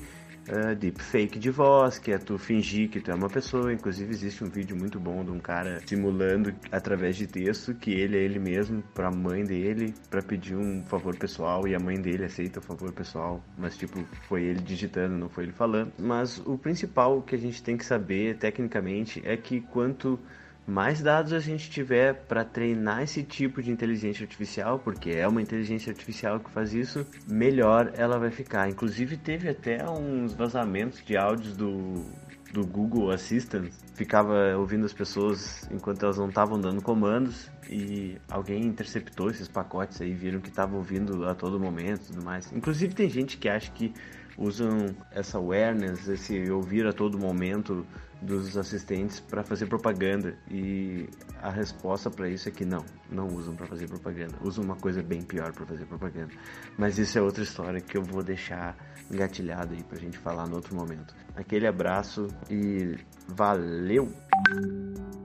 uh, 0.50 0.76
deepfake 0.76 1.40
de 1.40 1.50
voz, 1.50 2.00
que 2.00 2.12
é 2.12 2.18
tu 2.18 2.38
fingir 2.38 2.90
que 2.90 3.00
tu 3.00 3.12
é 3.12 3.16
uma 3.16 3.30
pessoa. 3.30 3.74
Inclusive 3.74 4.12
existe 4.12 4.44
um 4.44 4.50
vídeo 4.50 4.76
muito 4.76 5.00
bom 5.00 5.24
de 5.24 5.32
um 5.32 5.40
cara 5.40 5.82
simulando 5.86 6.54
através 6.72 7.16
de 7.16 7.28
texto 7.28 7.74
que 7.74 7.92
ele 7.92 8.18
é 8.18 8.22
ele 8.22 8.40
mesmo 8.40 8.82
para 8.94 9.08
a 9.08 9.12
mãe 9.12 9.44
dele 9.44 9.94
para 10.10 10.22
pedir 10.22 10.56
um 10.56 10.84
favor 10.86 11.16
pessoal 11.16 11.68
e 11.68 11.76
a 11.76 11.80
mãe 11.80 12.00
dele 12.00 12.26
aceita 12.26 12.60
o 12.60 12.64
favor 12.64 12.92
pessoal, 12.92 13.44
mas 13.58 13.78
tipo 13.78 14.04
foi 14.28 14.44
ele 14.44 14.62
digitando, 14.62 15.18
não 15.18 15.30
foi 15.30 15.46
ele 15.46 15.54
falando. 15.54 15.92
Mas 15.98 16.40
o 16.46 16.58
principal 16.58 17.22
que 17.22 17.36
a 17.36 17.40
gente 17.40 17.62
tem 17.62 17.78
que 17.78 17.86
saber 17.86 18.38
tecnicamente 18.38 19.22
é 19.26 19.36
que 19.38 19.62
quanto 19.62 20.20
mais 20.68 21.02
dados 21.02 21.32
a 21.32 21.40
gente 21.40 21.70
tiver 21.70 22.14
para 22.26 22.44
treinar 22.44 23.02
esse 23.02 23.24
tipo 23.24 23.64
de 23.64 23.72
inteligência 23.72 24.24
artificial, 24.24 24.78
porque 24.78 25.12
é 25.12 25.26
uma 25.26 25.42
inteligência 25.42 25.90
artificial 25.90 26.42
que 26.42 26.52
faz 26.52 26.74
isso, 26.74 27.08
melhor 27.26 27.94
ela 27.96 28.20
vai 28.20 28.30
ficar. 28.30 28.70
Inclusive 28.70 29.16
teve 29.16 29.48
até 29.48 29.90
uns 29.90 30.34
vazamentos 30.34 31.02
de 31.06 31.16
áudios 31.16 31.56
do, 31.56 32.06
do 32.52 32.68
Google 32.68 33.12
Assistant, 33.12 33.72
ficava 33.96 34.58
ouvindo 34.58 34.86
as 34.86 34.94
pessoas 34.94 35.66
enquanto 35.72 36.04
elas 36.04 36.18
não 36.18 36.28
estavam 36.28 36.60
dando 36.60 36.82
comandos 36.82 37.50
e 37.70 38.18
alguém 38.30 38.66
interceptou 38.66 39.30
esses 39.30 39.48
pacotes 39.48 40.02
aí, 40.02 40.14
viram 40.14 40.42
que 40.42 40.50
estava 40.50 40.76
ouvindo 40.76 41.26
a 41.26 41.34
todo 41.34 41.58
momento 41.58 42.02
e 42.04 42.08
tudo 42.08 42.26
mais. 42.26 42.52
Inclusive 42.52 42.94
tem 42.94 43.10
gente 43.10 43.38
que 43.38 43.48
acha 43.48 43.72
que 43.72 43.94
usam 44.38 44.96
essa 45.12 45.38
awareness, 45.38 46.08
esse 46.08 46.50
ouvir 46.52 46.86
a 46.86 46.94
todo 46.94 47.18
momento 47.18 47.86
dos 48.22 48.58
assistentes 48.58 49.20
para 49.20 49.44
fazer 49.44 49.68
propaganda 49.68 50.36
e 50.50 51.08
a 51.42 51.50
resposta 51.50 52.10
para 52.10 52.28
isso 52.30 52.50
é 52.50 52.52
que 52.52 52.66
não, 52.66 52.84
não 53.12 53.28
usam 53.28 53.56
para 53.56 53.68
fazer 53.68 53.88
propaganda, 53.88 54.36
usam 54.42 54.64
uma 54.64 54.76
coisa 54.76 55.02
bem 55.04 55.22
pior 55.22 55.52
para 55.54 55.66
fazer 55.66 55.86
propaganda. 55.86 56.34
Mas 56.78 56.98
isso 56.98 57.18
é 57.18 57.22
outra 57.22 57.44
história 57.44 57.80
que 57.80 57.98
eu 57.98 58.04
vou 58.04 58.24
deixar 58.24 58.76
engatilhada 59.12 59.74
aí 59.74 59.84
pra 59.84 59.98
gente 60.00 60.18
falar 60.18 60.48
no 60.48 60.56
outro 60.56 60.76
momento. 60.76 61.16
Aquele 61.36 61.68
abraço 61.68 62.28
e 62.50 62.98
valeu. 63.28 64.12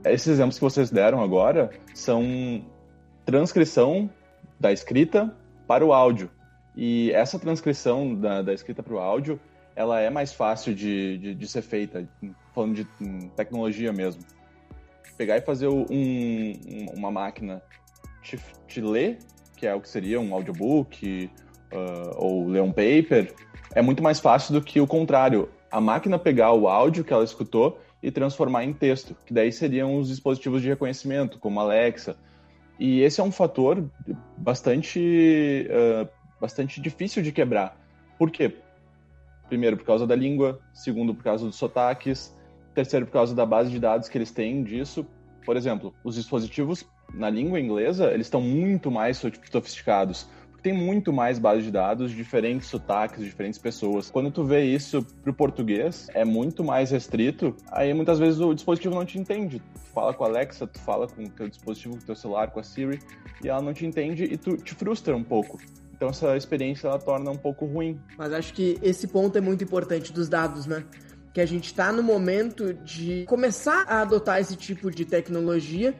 Esses 0.05 0.29
exemplos 0.29 0.57
que 0.57 0.65
vocês 0.65 0.91
deram 0.91 1.23
agora 1.23 1.71
são 1.95 2.65
transcrição 3.25 4.11
da 4.59 4.73
escrita 4.73 5.35
para 5.67 5.85
o 5.85 5.93
áudio. 5.93 6.31
E 6.77 7.11
essa 7.13 7.39
transcrição 7.39 8.15
da, 8.15 8.43
da 8.43 8.53
escrita 8.53 8.83
para 8.83 8.95
o 8.95 8.99
áudio, 8.99 9.39
ela 9.77 10.01
é 10.01 10.11
mais 10.11 10.33
fácil 10.33 10.75
de, 10.75 11.19
de, 11.19 11.35
de, 11.35 11.49
ser 11.49 11.63
feita, 11.63 12.09
falando 12.55 12.75
de 12.75 12.85
tecnologia 13.37 13.93
mesmo. 13.93 14.23
Pegar 15.17 15.37
e 15.37 15.41
fazer 15.43 15.69
um, 15.69 15.87
uma 16.95 17.11
máquina 17.11 17.63
te, 18.23 18.39
te 18.67 18.81
ler, 18.81 19.19
que 19.57 19.67
é 19.67 19.75
o 19.75 19.81
que 19.81 19.89
seria 19.89 20.21
um 20.21 20.35
audiobook, 20.35 21.31
uh, 21.73 22.17
ou 22.17 22.49
ler 22.49 22.63
um 22.63 22.73
paper, 22.73 23.35
é 23.75 23.83
muito 23.83 24.03
mais 24.03 24.21
fácil 24.21 24.55
do 24.55 24.63
que 24.63 24.81
o 24.81 24.87
contrário. 24.87 25.49
A 25.71 25.81
máquina 25.81 26.19
pegar 26.19 26.53
o 26.53 26.69
áudio 26.69 27.05
que 27.05 27.13
ela 27.13 27.25
escutou 27.25 27.81
e 28.03 28.11
transformar 28.11 28.65
em 28.65 28.73
texto, 28.73 29.17
que 29.25 29.33
daí 29.33 29.53
seriam 29.53 29.97
os 29.97 30.09
dispositivos 30.09 30.61
de 30.61 30.69
reconhecimento, 30.69 31.39
como 31.39 31.61
Alexa. 31.61 32.17
E 32.79 33.01
esse 33.01 33.21
é 33.21 33.25
um 33.25 33.31
fator 33.31 33.89
bastante, 34.37 35.69
uh, 35.71 36.09
bastante 36.43 36.81
difícil 36.81 37.23
de 37.23 37.31
quebrar. 37.31 37.77
Por 38.19 38.31
quê? 38.31 38.57
Primeiro, 39.49 39.77
por 39.77 39.87
causa 39.87 40.07
da 40.07 40.17
língua. 40.17 40.61
Segundo, 40.75 41.15
por 41.15 41.23
causa 41.23 41.47
dos 41.47 41.57
sotaques. 41.57 42.37
Terceiro, 42.75 43.07
por 43.07 43.13
causa 43.13 43.35
da 43.35 43.47
base 43.47 43.71
de 43.71 43.79
dados 43.79 44.09
que 44.09 44.19
eles 44.19 44.33
têm 44.33 44.65
disso. 44.65 45.07
Por 45.47 45.57
exemplo, 45.57 45.95
os 46.03 46.17
dispositivos 46.17 46.85
na 47.15 47.31
língua 47.31 47.61
inglesa, 47.61 48.13
eles 48.13 48.27
estão 48.27 48.41
muito 48.41 48.91
mais 48.91 49.19
sofisticados 49.19 50.29
tem 50.63 50.73
muito 50.73 51.13
mais 51.13 51.39
base 51.41 51.63
de 51.63 51.71
dados, 51.73 52.13
diferentes 52.13 52.69
sotaques, 52.69 53.25
diferentes 53.25 53.59
pessoas. 53.59 54.11
Quando 54.11 54.31
tu 54.31 54.45
vê 54.45 54.65
isso 54.65 55.05
pro 55.23 55.35
português, 55.35 56.07
é 56.15 56.25
muito 56.25 56.63
mais 56.63 56.93
restrito, 56.93 57.57
aí 57.71 57.93
muitas 57.93 58.19
vezes 58.19 58.41
o 58.41 58.55
dispositivo 58.55 58.95
não 58.95 59.05
te 59.05 59.19
entende. 59.19 59.59
Tu 59.59 59.81
fala 59.93 60.15
com 60.15 60.25
a 60.25 60.29
Alexa, 60.29 60.67
tu 60.67 60.79
fala 60.79 61.09
com 61.09 61.25
o 61.25 61.29
teu 61.29 61.49
dispositivo, 61.49 61.97
com 61.97 62.03
o 62.03 62.07
teu 62.07 62.15
celular, 62.15 62.51
com 62.53 62.61
a 62.61 62.63
Siri, 62.63 63.01
e 63.43 63.49
ela 63.49 63.61
não 63.61 63.75
te 63.75 63.85
entende 63.85 64.25
e 64.25 64.37
tu 64.37 64.57
te 64.57 64.73
frustra 64.75 65.17
um 65.17 65.25
pouco. 65.25 65.59
Então 66.03 66.11
essa 66.11 66.37
experiência 66.37 66.89
ela 66.89 66.99
torna 66.99 67.31
um 67.31 67.37
pouco 67.37 67.65
ruim. 67.65 68.01
Mas 68.19 68.33
acho 68.33 68.53
que 68.53 68.77
esse 68.83 69.07
ponto 69.07 69.39
é 69.39 69.41
muito 69.41 69.63
importante 69.63 70.13
dos 70.13 70.29
dados, 70.29 70.67
né? 70.67 70.85
Que 71.33 71.41
a 71.41 71.47
gente 71.47 71.67
está 71.67 71.93
no 71.93 72.03
momento 72.03 72.75
de 72.75 73.25
começar 73.29 73.85
a 73.87 74.01
adotar 74.01 74.41
esse 74.41 74.57
tipo 74.57 74.91
de 74.91 75.05
tecnologia, 75.05 75.95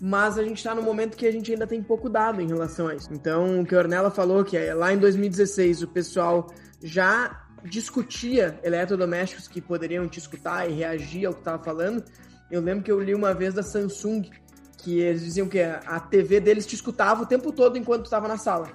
mas 0.00 0.38
a 0.38 0.44
gente 0.44 0.58
está 0.58 0.76
no 0.76 0.82
momento 0.82 1.16
que 1.16 1.26
a 1.26 1.32
gente 1.32 1.50
ainda 1.50 1.66
tem 1.66 1.82
pouco 1.82 2.08
dado 2.08 2.40
em 2.40 2.46
relação 2.46 2.86
a 2.86 2.94
isso. 2.94 3.12
Então, 3.12 3.62
o 3.62 3.66
que 3.66 3.74
a 3.74 3.78
Ornella 3.78 4.12
falou, 4.12 4.44
que 4.44 4.56
é 4.56 4.72
lá 4.72 4.92
em 4.92 4.98
2016 4.98 5.82
o 5.82 5.88
pessoal 5.88 6.54
já 6.80 7.44
discutia 7.64 8.60
eletrodomésticos 8.62 9.48
que 9.48 9.60
poderiam 9.60 10.06
te 10.06 10.20
escutar 10.20 10.70
e 10.70 10.72
reagir 10.72 11.26
ao 11.26 11.32
que 11.32 11.40
estava 11.40 11.60
falando. 11.60 12.04
Eu 12.48 12.60
lembro 12.60 12.84
que 12.84 12.92
eu 12.92 13.00
li 13.00 13.12
uma 13.12 13.34
vez 13.34 13.54
da 13.54 13.64
Samsung 13.64 14.30
que 14.76 15.00
eles 15.00 15.24
diziam 15.24 15.48
que 15.48 15.60
a 15.60 15.98
TV 15.98 16.38
deles 16.38 16.64
te 16.64 16.76
escutava 16.76 17.24
o 17.24 17.26
tempo 17.26 17.50
todo 17.50 17.76
enquanto 17.76 18.04
estava 18.04 18.28
na 18.28 18.36
sala. 18.36 18.70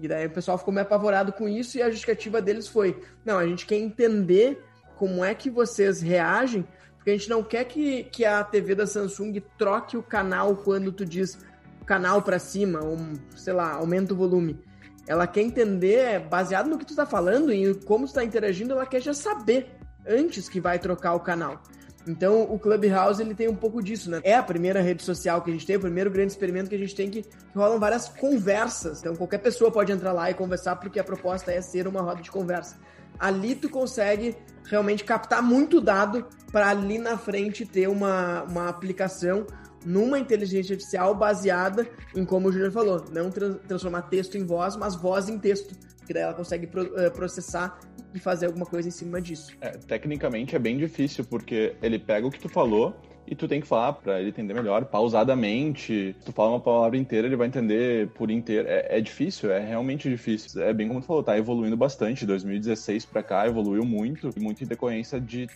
E 0.00 0.06
daí 0.06 0.26
o 0.26 0.30
pessoal 0.30 0.58
ficou 0.58 0.72
meio 0.72 0.86
apavorado 0.86 1.32
com 1.32 1.48
isso 1.48 1.78
e 1.78 1.82
a 1.82 1.90
justificativa 1.90 2.40
deles 2.40 2.68
foi: 2.68 3.02
não, 3.24 3.38
a 3.38 3.46
gente 3.46 3.66
quer 3.66 3.76
entender 3.76 4.62
como 4.96 5.24
é 5.24 5.34
que 5.34 5.50
vocês 5.50 6.00
reagem 6.00 6.66
porque 7.08 7.10
a 7.10 7.16
gente 7.16 7.30
não 7.30 7.42
quer 7.42 7.64
que, 7.64 8.04
que 8.04 8.24
a 8.24 8.44
TV 8.44 8.74
da 8.74 8.86
Samsung 8.86 9.40
troque 9.56 9.96
o 9.96 10.02
canal 10.02 10.56
quando 10.56 10.92
tu 10.92 11.06
diz 11.06 11.38
canal 11.86 12.20
para 12.20 12.38
cima, 12.38 12.84
ou 12.84 12.98
sei 13.34 13.54
lá, 13.54 13.72
aumenta 13.72 14.12
o 14.12 14.16
volume. 14.16 14.62
Ela 15.06 15.26
quer 15.26 15.40
entender, 15.40 16.20
baseado 16.20 16.68
no 16.68 16.76
que 16.76 16.84
tu 16.84 16.94
tá 16.94 17.06
falando 17.06 17.50
e 17.50 17.74
como 17.86 18.06
tu 18.06 18.12
tá 18.12 18.22
interagindo, 18.22 18.74
ela 18.74 18.84
quer 18.84 19.00
já 19.00 19.14
saber 19.14 19.78
antes 20.06 20.50
que 20.50 20.60
vai 20.60 20.78
trocar 20.78 21.14
o 21.14 21.20
canal. 21.20 21.62
Então, 22.08 22.42
o 22.42 22.58
Clubhouse 22.58 23.20
ele 23.20 23.34
tem 23.34 23.48
um 23.48 23.54
pouco 23.54 23.82
disso, 23.82 24.10
né? 24.10 24.20
É 24.24 24.34
a 24.34 24.42
primeira 24.42 24.80
rede 24.80 25.02
social 25.02 25.42
que 25.42 25.50
a 25.50 25.52
gente 25.52 25.66
tem, 25.66 25.76
o 25.76 25.80
primeiro 25.80 26.10
grande 26.10 26.32
experimento 26.32 26.70
que 26.70 26.74
a 26.74 26.78
gente 26.78 26.94
tem 26.94 27.10
que, 27.10 27.22
que 27.22 27.30
rolam 27.54 27.78
várias 27.78 28.08
conversas. 28.08 29.00
Então, 29.00 29.14
qualquer 29.14 29.38
pessoa 29.38 29.70
pode 29.70 29.92
entrar 29.92 30.12
lá 30.12 30.30
e 30.30 30.34
conversar 30.34 30.76
porque 30.76 30.98
a 30.98 31.04
proposta 31.04 31.52
é 31.52 31.60
ser 31.60 31.86
uma 31.86 32.00
roda 32.00 32.22
de 32.22 32.30
conversa 32.30 32.76
ali 33.18 33.54
tu 33.54 33.68
consegue 33.68 34.36
realmente 34.64 35.04
captar 35.04 35.42
muito 35.42 35.80
dado 35.80 36.26
para 36.52 36.68
ali 36.68 36.98
na 36.98 37.18
frente 37.18 37.66
ter 37.66 37.88
uma, 37.88 38.42
uma 38.44 38.68
aplicação 38.68 39.46
numa 39.84 40.18
inteligência 40.18 40.74
artificial 40.74 41.14
baseada 41.14 41.88
em 42.14 42.24
como 42.24 42.48
o 42.48 42.52
Júnior 42.52 42.72
falou, 42.72 43.04
não 43.10 43.30
tra 43.30 43.54
transformar 43.54 44.02
texto 44.02 44.36
em 44.36 44.44
voz, 44.44 44.76
mas 44.76 44.94
voz 44.94 45.28
em 45.28 45.38
texto, 45.38 45.74
que 46.08 46.14
daí 46.14 46.22
ela 46.22 46.34
consegue 46.34 46.66
uh, 46.66 47.10
processar 47.12 47.78
e 48.14 48.18
fazer 48.18 48.46
alguma 48.46 48.64
coisa 48.64 48.88
em 48.88 48.90
cima 48.90 49.20
disso. 49.20 49.54
É, 49.60 49.72
tecnicamente 49.72 50.56
é 50.56 50.58
bem 50.58 50.78
difícil, 50.78 51.22
porque 51.22 51.76
ele 51.82 51.98
pega 51.98 52.26
o 52.26 52.30
que 52.30 52.40
tu 52.40 52.48
falou 52.48 52.96
e 53.26 53.36
tu 53.36 53.46
tem 53.46 53.60
que 53.60 53.66
falar 53.66 53.92
para 53.92 54.18
ele 54.18 54.30
entender 54.30 54.54
melhor, 54.54 54.86
pausadamente. 54.86 56.16
Se 56.18 56.24
tu 56.24 56.32
fala 56.32 56.52
uma 56.52 56.60
palavra 56.60 56.96
inteira, 56.96 57.26
ele 57.26 57.36
vai 57.36 57.46
entender 57.46 58.08
por 58.14 58.30
inteiro. 58.30 58.66
É, 58.66 58.96
é, 58.96 59.00
difícil, 59.02 59.52
é 59.52 59.60
realmente 59.60 60.08
difícil. 60.08 60.62
É 60.62 60.72
bem 60.72 60.88
como 60.88 61.02
tu 61.02 61.06
falou, 61.06 61.22
tá 61.22 61.36
evoluindo 61.36 61.76
bastante. 61.76 62.24
2016 62.24 63.04
para 63.04 63.22
cá 63.22 63.46
evoluiu 63.46 63.84
muito, 63.84 64.30
muito 64.40 64.64
em 64.64 64.66
decorrência 64.66 65.20
de 65.20 65.46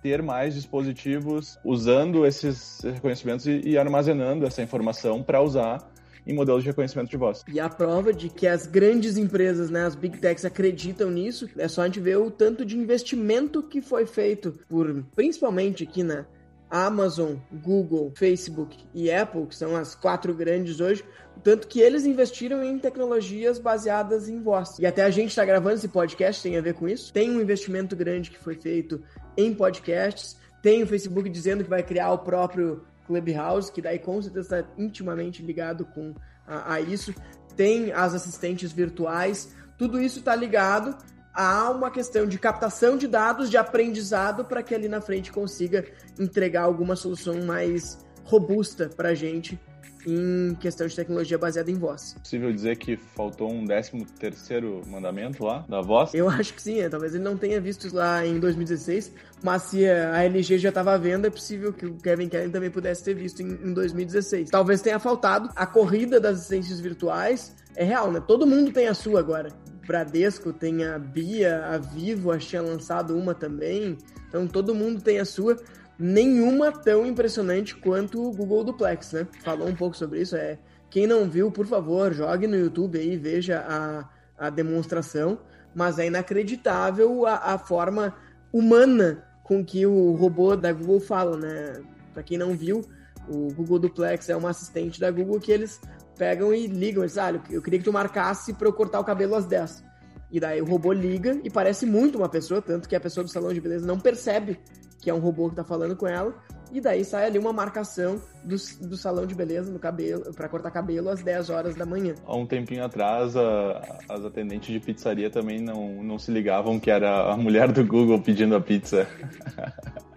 ter 0.00 0.22
mais 0.22 0.54
dispositivos 0.54 1.58
usando 1.64 2.24
esses 2.24 2.80
reconhecimentos 2.80 3.44
e, 3.48 3.60
e 3.64 3.76
armazenando 3.76 4.46
essa 4.46 4.62
informação 4.62 5.20
para 5.20 5.42
usar 5.42 5.78
em 6.26 6.34
modelos 6.34 6.62
de 6.62 6.68
reconhecimento 6.68 7.10
de 7.10 7.16
voz. 7.16 7.44
E 7.46 7.60
a 7.60 7.68
prova 7.68 8.12
de 8.12 8.28
que 8.28 8.46
as 8.46 8.66
grandes 8.66 9.16
empresas, 9.16 9.70
né, 9.70 9.86
as 9.86 9.94
big 9.94 10.18
techs 10.18 10.44
acreditam 10.44 11.10
nisso, 11.10 11.48
é 11.56 11.68
só 11.68 11.82
a 11.82 11.86
gente 11.86 12.00
ver 12.00 12.16
o 12.16 12.30
tanto 12.30 12.64
de 12.64 12.76
investimento 12.76 13.62
que 13.62 13.80
foi 13.80 14.06
feito 14.06 14.58
por, 14.68 15.04
principalmente 15.14 15.84
aqui 15.84 16.02
na 16.02 16.26
Amazon, 16.68 17.34
Google, 17.62 18.12
Facebook 18.16 18.76
e 18.92 19.10
Apple, 19.10 19.46
que 19.46 19.54
são 19.54 19.76
as 19.76 19.94
quatro 19.94 20.34
grandes 20.34 20.80
hoje, 20.80 21.04
tanto 21.44 21.68
que 21.68 21.80
eles 21.80 22.04
investiram 22.04 22.62
em 22.64 22.78
tecnologias 22.78 23.58
baseadas 23.58 24.28
em 24.28 24.40
voz. 24.40 24.78
E 24.78 24.86
até 24.86 25.04
a 25.04 25.10
gente 25.10 25.28
está 25.28 25.44
gravando 25.44 25.76
esse 25.76 25.88
podcast, 25.88 26.42
tem 26.42 26.56
a 26.56 26.60
ver 26.60 26.74
com 26.74 26.88
isso. 26.88 27.12
Tem 27.12 27.30
um 27.30 27.40
investimento 27.40 27.94
grande 27.94 28.30
que 28.30 28.38
foi 28.38 28.56
feito 28.56 29.00
em 29.36 29.54
podcasts. 29.54 30.36
Tem 30.60 30.82
o 30.82 30.86
Facebook 30.86 31.28
dizendo 31.28 31.62
que 31.62 31.70
vai 31.70 31.82
criar 31.82 32.10
o 32.12 32.18
próprio 32.18 32.82
Clubhouse, 33.06 33.70
que 33.70 33.80
daí 33.80 33.98
com 33.98 34.20
certeza 34.20 34.60
está 34.60 34.70
intimamente 34.76 35.42
ligado 35.42 35.84
com 35.86 36.14
a, 36.46 36.74
a 36.74 36.80
isso. 36.80 37.14
Tem 37.56 37.92
as 37.92 38.14
assistentes 38.14 38.72
virtuais. 38.72 39.54
Tudo 39.78 40.00
isso 40.00 40.18
está 40.18 40.34
ligado 40.34 40.96
há 41.36 41.70
uma 41.70 41.90
questão 41.90 42.26
de 42.26 42.38
captação 42.38 42.96
de 42.96 43.06
dados, 43.06 43.50
de 43.50 43.58
aprendizado, 43.58 44.44
para 44.44 44.62
que 44.62 44.74
ali 44.74 44.88
na 44.88 45.02
frente 45.02 45.30
consiga 45.30 45.84
entregar 46.18 46.62
alguma 46.62 46.96
solução 46.96 47.44
mais 47.44 47.98
robusta 48.24 48.88
para 48.88 49.10
a 49.10 49.14
gente 49.14 49.60
em 50.06 50.54
questão 50.54 50.86
de 50.86 50.94
tecnologia 50.94 51.36
baseada 51.36 51.70
em 51.70 51.74
voz. 51.74 52.14
É 52.16 52.20
possível 52.20 52.52
dizer 52.52 52.76
que 52.76 52.96
faltou 52.96 53.50
um 53.50 53.66
13 53.66 54.06
terceiro 54.18 54.82
mandamento 54.86 55.44
lá, 55.44 55.64
da 55.68 55.80
voz? 55.80 56.14
Eu 56.14 56.28
acho 56.30 56.54
que 56.54 56.62
sim, 56.62 56.80
é. 56.80 56.88
talvez 56.88 57.14
ele 57.14 57.24
não 57.24 57.36
tenha 57.36 57.60
visto 57.60 57.92
lá 57.94 58.24
em 58.24 58.38
2016, 58.38 59.12
mas 59.42 59.62
se 59.62 59.86
a 59.88 60.22
LG 60.22 60.58
já 60.58 60.68
estava 60.68 60.96
vendo, 60.96 61.26
é 61.26 61.30
possível 61.30 61.72
que 61.72 61.86
o 61.86 61.94
Kevin 61.96 62.28
Kelly 62.28 62.50
também 62.50 62.70
pudesse 62.70 63.04
ter 63.04 63.14
visto 63.14 63.42
em, 63.42 63.50
em 63.50 63.74
2016. 63.74 64.50
Talvez 64.50 64.80
tenha 64.80 64.98
faltado 64.98 65.50
a 65.56 65.66
corrida 65.66 66.20
das 66.20 66.36
assistências 66.36 66.80
virtuais, 66.80 67.54
é 67.74 67.84
real, 67.84 68.10
né? 68.10 68.22
Todo 68.26 68.46
mundo 68.46 68.72
tem 68.72 68.86
a 68.86 68.94
sua 68.94 69.20
agora. 69.20 69.50
Bradesco 69.86 70.52
tem 70.52 70.84
a 70.84 70.98
Bia, 70.98 71.64
a 71.66 71.78
Vivo, 71.78 72.32
acho 72.32 72.46
que 72.46 72.50
tinha 72.50 72.62
lançado 72.62 73.16
uma 73.16 73.34
também. 73.34 73.96
Então 74.28 74.46
todo 74.46 74.74
mundo 74.74 75.00
tem 75.00 75.18
a 75.18 75.24
sua. 75.24 75.56
Nenhuma 75.98 76.70
tão 76.70 77.06
impressionante 77.06 77.74
quanto 77.74 78.22
o 78.22 78.32
Google 78.32 78.64
Duplex, 78.64 79.12
né? 79.12 79.26
Falou 79.42 79.66
um 79.66 79.74
pouco 79.74 79.96
sobre 79.96 80.20
isso. 80.20 80.36
É 80.36 80.58
quem 80.90 81.06
não 81.06 81.28
viu, 81.28 81.50
por 81.50 81.66
favor, 81.66 82.12
jogue 82.12 82.46
no 82.46 82.56
YouTube 82.56 82.98
aí, 82.98 83.16
veja 83.16 83.64
a, 83.66 84.08
a 84.46 84.50
demonstração. 84.50 85.38
Mas 85.74 85.98
é 85.98 86.06
inacreditável 86.06 87.26
a, 87.26 87.54
a 87.54 87.58
forma 87.58 88.14
humana 88.52 89.24
com 89.42 89.64
que 89.64 89.86
o 89.86 90.12
robô 90.12 90.56
da 90.56 90.72
Google 90.72 91.00
fala, 91.00 91.36
né? 91.36 91.82
Para 92.12 92.22
quem 92.22 92.36
não 92.36 92.54
viu, 92.54 92.82
o 93.28 93.52
Google 93.52 93.78
Duplex 93.78 94.28
é 94.28 94.36
uma 94.36 94.50
assistente 94.50 95.00
da 95.00 95.10
Google 95.10 95.40
que 95.40 95.52
eles 95.52 95.80
pegam 96.16 96.52
e 96.52 96.66
ligam. 96.66 97.02
Eles, 97.02 97.16
ah, 97.16 97.32
eu 97.50 97.62
queria 97.62 97.78
que 97.78 97.84
tu 97.84 97.92
marcasse 97.92 98.52
para 98.52 98.68
eu 98.68 98.72
cortar 98.72 99.00
o 99.00 99.04
cabelo 99.04 99.34
às 99.34 99.46
10. 99.46 99.84
E 100.30 100.40
daí 100.40 100.60
o 100.60 100.64
robô 100.64 100.92
liga 100.92 101.38
e 101.44 101.50
parece 101.50 101.86
muito 101.86 102.18
uma 102.18 102.28
pessoa, 102.28 102.60
tanto 102.60 102.88
que 102.88 102.96
a 102.96 103.00
pessoa 103.00 103.22
do 103.24 103.30
salão 103.30 103.52
de 103.52 103.60
beleza 103.60 103.86
não 103.86 103.98
percebe 103.98 104.58
que 105.06 105.10
é 105.10 105.14
um 105.14 105.20
robô 105.20 105.48
que 105.48 105.54
tá 105.54 105.62
falando 105.62 105.94
com 105.94 106.08
ela. 106.08 106.34
e 106.72 106.80
daí 106.80 107.04
sai 107.04 107.26
ali 107.26 107.38
uma 107.38 107.52
marcação 107.52 108.20
do, 108.42 108.56
do 108.88 108.96
salão 108.96 109.24
de 109.24 109.36
beleza 109.36 109.70
no 109.70 109.78
cabelo, 109.78 110.34
para 110.34 110.48
cortar 110.48 110.72
cabelo 110.72 111.08
às 111.10 111.22
10 111.22 111.48
horas 111.48 111.76
da 111.76 111.86
manhã. 111.86 112.16
Há 112.26 112.36
um 112.36 112.44
tempinho 112.44 112.84
atrás, 112.84 113.36
a, 113.36 114.00
as 114.08 114.24
atendentes 114.24 114.68
de 114.68 114.80
pizzaria 114.80 115.30
também 115.30 115.60
não, 115.60 116.02
não 116.02 116.18
se 116.18 116.32
ligavam 116.32 116.80
que 116.80 116.90
era 116.90 117.32
a 117.32 117.36
mulher 117.36 117.70
do 117.70 117.86
Google 117.86 118.20
pedindo 118.20 118.56
a 118.56 118.60
pizza. 118.60 119.06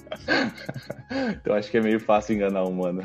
então 1.38 1.54
acho 1.54 1.70
que 1.70 1.78
é 1.78 1.82
meio 1.82 2.00
fácil 2.00 2.34
enganar 2.34 2.64
um 2.64 2.72
humano. 2.72 3.04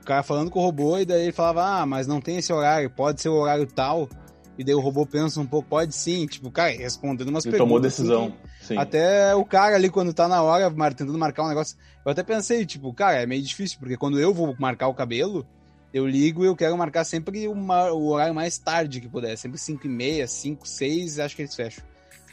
O 0.00 0.04
cara 0.04 0.22
falando 0.22 0.52
com 0.52 0.60
o 0.60 0.62
robô 0.62 0.98
e 0.98 1.04
daí 1.04 1.22
ele 1.22 1.32
falava, 1.32 1.80
ah, 1.80 1.84
mas 1.84 2.06
não 2.06 2.20
tem 2.20 2.36
esse 2.36 2.52
horário, 2.52 2.88
pode 2.88 3.20
ser 3.20 3.28
o 3.28 3.34
horário 3.34 3.66
tal. 3.66 4.08
E 4.56 4.62
daí 4.62 4.72
o 4.76 4.78
robô 4.80 5.04
pensa 5.04 5.40
um 5.40 5.46
pouco, 5.46 5.68
pode 5.68 5.96
sim, 5.96 6.26
tipo, 6.26 6.48
cara, 6.48 6.70
respondendo 6.70 7.26
umas 7.26 7.44
Ele 7.44 7.56
perguntas. 7.56 7.58
tomou 7.68 7.80
decisão. 7.80 8.32
Sim. 8.64 8.78
Até 8.78 9.34
o 9.34 9.44
cara 9.44 9.76
ali, 9.76 9.90
quando 9.90 10.14
tá 10.14 10.26
na 10.26 10.42
hora, 10.42 10.70
tentando 10.90 11.18
marcar 11.18 11.44
um 11.44 11.48
negócio. 11.48 11.76
Eu 12.04 12.12
até 12.12 12.22
pensei, 12.22 12.64
tipo, 12.64 12.92
cara, 12.94 13.20
é 13.22 13.26
meio 13.26 13.42
difícil, 13.42 13.78
porque 13.78 13.96
quando 13.96 14.18
eu 14.18 14.32
vou 14.32 14.56
marcar 14.58 14.88
o 14.88 14.94
cabelo, 14.94 15.46
eu 15.92 16.06
ligo 16.06 16.42
e 16.42 16.46
eu 16.46 16.56
quero 16.56 16.76
marcar 16.76 17.04
sempre 17.04 17.46
uma- 17.46 17.92
o 17.92 18.06
horário 18.08 18.34
mais 18.34 18.56
tarde 18.58 19.02
que 19.02 19.08
puder. 19.08 19.36
Sempre 19.36 19.58
5 19.58 19.86
e 19.86 19.90
meia, 19.90 20.26
5, 20.26 20.66
6, 20.66 21.18
acho 21.18 21.36
que 21.36 21.42
eles 21.42 21.54
fecham. 21.54 21.84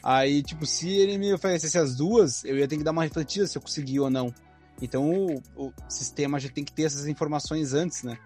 Aí, 0.01 0.41
tipo, 0.41 0.65
se 0.65 0.89
ele 0.89 1.17
me 1.17 1.33
oferecesse 1.33 1.77
as 1.77 1.95
duas, 1.95 2.43
eu 2.45 2.57
ia 2.57 2.67
ter 2.67 2.77
que 2.77 2.83
dar 2.83 2.91
uma 2.91 3.03
refletida 3.03 3.45
se 3.45 3.57
eu 3.57 3.61
conseguir 3.61 3.99
ou 3.99 4.09
não. 4.09 4.33
Então 4.81 5.11
o, 5.11 5.43
o 5.55 5.73
sistema 5.87 6.39
já 6.39 6.49
tem 6.49 6.63
que 6.63 6.71
ter 6.71 6.83
essas 6.83 7.07
informações 7.07 7.73
antes, 7.73 8.03
né? 8.03 8.17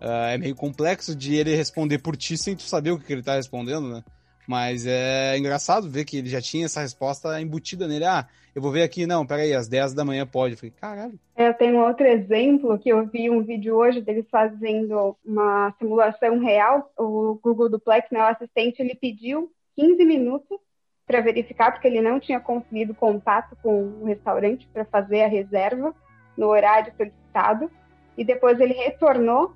Ah, 0.00 0.30
é 0.30 0.38
meio 0.38 0.56
complexo 0.56 1.14
de 1.14 1.34
ele 1.34 1.54
responder 1.54 1.98
por 1.98 2.16
ti 2.16 2.36
sem 2.38 2.56
tu 2.56 2.62
saber 2.62 2.90
o 2.90 2.98
que 2.98 3.12
ele 3.12 3.22
tá 3.22 3.36
respondendo, 3.36 3.88
né? 3.90 4.02
Mas 4.50 4.84
é 4.84 5.38
engraçado 5.38 5.88
ver 5.88 6.04
que 6.04 6.16
ele 6.16 6.28
já 6.28 6.40
tinha 6.40 6.64
essa 6.64 6.80
resposta 6.80 7.40
embutida 7.40 7.86
nele. 7.86 8.04
Ah, 8.04 8.26
eu 8.52 8.60
vou 8.60 8.72
ver 8.72 8.82
aqui, 8.82 9.06
não, 9.06 9.24
peraí, 9.24 9.54
às 9.54 9.68
10 9.68 9.94
da 9.94 10.04
manhã 10.04 10.26
pode. 10.26 10.54
Eu 10.54 10.58
falei, 10.58 10.72
caralho. 10.72 11.20
Eu 11.36 11.54
tenho 11.54 11.78
outro 11.78 12.04
exemplo 12.04 12.76
que 12.76 12.88
eu 12.88 13.06
vi 13.06 13.30
um 13.30 13.44
vídeo 13.44 13.76
hoje 13.76 14.00
deles 14.00 14.26
fazendo 14.28 15.16
uma 15.24 15.72
simulação 15.78 16.40
real. 16.40 16.90
O 16.98 17.38
Google 17.40 17.68
Duplex, 17.68 18.10
né, 18.10 18.18
o 18.18 18.24
assistente, 18.24 18.82
ele 18.82 18.96
pediu 18.96 19.52
15 19.76 20.04
minutos 20.04 20.58
para 21.06 21.20
verificar, 21.20 21.70
porque 21.70 21.86
ele 21.86 22.00
não 22.00 22.18
tinha 22.18 22.40
conseguido 22.40 22.92
contato 22.92 23.56
com 23.62 24.00
o 24.00 24.04
restaurante 24.04 24.68
para 24.72 24.84
fazer 24.84 25.22
a 25.22 25.28
reserva 25.28 25.94
no 26.36 26.48
horário 26.48 26.92
solicitado. 26.96 27.70
E 28.18 28.24
depois 28.24 28.58
ele 28.58 28.74
retornou 28.74 29.54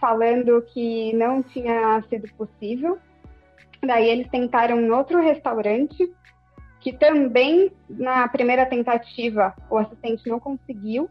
falando 0.00 0.60
que 0.72 1.12
não 1.12 1.40
tinha 1.40 2.02
sido 2.10 2.28
possível. 2.34 2.98
Daí 3.86 4.08
eles 4.08 4.28
tentaram 4.28 4.80
em 4.80 4.90
outro 4.90 5.20
restaurante 5.20 6.10
que 6.80 6.92
também 6.92 7.72
na 7.88 8.28
primeira 8.28 8.66
tentativa 8.66 9.54
o 9.70 9.78
assistente 9.78 10.28
não 10.28 10.38
conseguiu, 10.38 11.08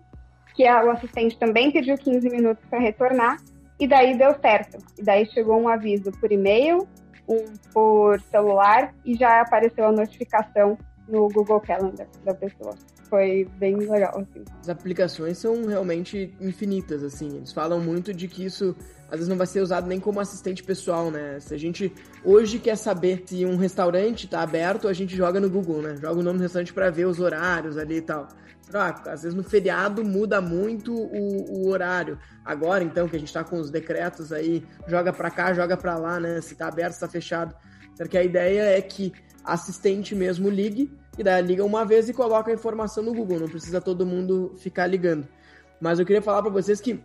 que 0.55 0.67
a- 0.67 0.83
o 0.85 0.91
assistente 0.91 1.37
também 1.37 1.71
pediu 1.71 1.97
15 1.97 2.29
minutos 2.29 2.63
para 2.69 2.79
retornar, 2.79 3.39
e 3.79 3.87
daí 3.87 4.15
deu 4.15 4.35
certo. 4.39 4.77
E 4.97 5.03
daí 5.03 5.25
chegou 5.25 5.59
um 5.59 5.67
aviso 5.67 6.11
por 6.19 6.31
e-mail, 6.31 6.87
um 7.27 7.53
por 7.73 8.21
celular, 8.21 8.93
e 9.03 9.15
já 9.15 9.41
apareceu 9.41 9.85
a 9.85 9.91
notificação 9.91 10.77
no 11.07 11.27
Google 11.29 11.59
Calendar 11.59 12.07
da 12.23 12.35
pessoa. 12.35 12.75
Foi 13.13 13.47
bem 13.59 13.75
legal, 13.75 14.21
assim. 14.21 14.43
As 14.59 14.69
aplicações 14.69 15.37
são 15.37 15.67
realmente 15.67 16.35
infinitas, 16.41 17.03
assim. 17.03 17.37
Eles 17.37 17.53
falam 17.53 17.79
muito 17.79 18.11
de 18.11 18.27
que 18.27 18.43
isso 18.43 18.75
às 19.05 19.19
vezes 19.19 19.27
não 19.27 19.37
vai 19.37 19.45
ser 19.45 19.61
usado 19.61 19.85
nem 19.85 19.99
como 19.99 20.19
assistente 20.19 20.63
pessoal, 20.63 21.11
né? 21.11 21.39
Se 21.39 21.53
a 21.53 21.57
gente 21.59 21.93
hoje 22.25 22.57
quer 22.57 22.75
saber 22.75 23.21
se 23.27 23.45
um 23.45 23.55
restaurante 23.55 24.27
tá 24.27 24.41
aberto, 24.41 24.87
a 24.87 24.93
gente 24.93 25.15
joga 25.15 25.39
no 25.39 25.47
Google, 25.47 25.83
né? 25.83 25.95
Joga 25.95 26.21
o 26.21 26.23
nome 26.23 26.39
do 26.39 26.41
restaurante 26.41 26.73
para 26.73 26.89
ver 26.89 27.05
os 27.05 27.19
horários 27.19 27.77
ali 27.77 27.97
e 27.97 28.01
tal. 28.01 28.27
Ah, 28.73 28.99
às 29.05 29.21
vezes 29.21 29.35
no 29.35 29.43
feriado 29.43 30.03
muda 30.03 30.41
muito 30.41 30.91
o, 30.91 31.67
o 31.67 31.69
horário. 31.69 32.17
Agora, 32.43 32.83
então, 32.83 33.07
que 33.07 33.15
a 33.15 33.19
gente 33.19 33.31
tá 33.31 33.43
com 33.43 33.59
os 33.59 33.69
decretos 33.69 34.33
aí, 34.33 34.65
joga 34.87 35.13
para 35.13 35.29
cá, 35.29 35.53
joga 35.53 35.77
para 35.77 35.95
lá, 35.99 36.19
né? 36.19 36.41
Se 36.41 36.55
tá 36.55 36.67
aberto, 36.67 36.93
se 36.93 36.99
tá 37.01 37.07
fechado. 37.07 37.55
Porque 37.95 38.17
a 38.17 38.23
ideia 38.23 38.75
é 38.75 38.81
que 38.81 39.13
assistente 39.43 40.15
mesmo 40.15 40.49
ligue, 40.49 40.91
e 41.17 41.23
daí 41.23 41.41
liga 41.43 41.63
uma 41.63 41.85
vez 41.85 42.09
e 42.09 42.13
coloca 42.13 42.51
a 42.51 42.53
informação 42.53 43.03
no 43.03 43.13
Google, 43.13 43.39
não 43.39 43.49
precisa 43.49 43.81
todo 43.81 44.05
mundo 44.05 44.53
ficar 44.57 44.87
ligando. 44.87 45.27
Mas 45.79 45.99
eu 45.99 46.05
queria 46.05 46.21
falar 46.21 46.41
para 46.41 46.51
vocês 46.51 46.79
que 46.79 46.99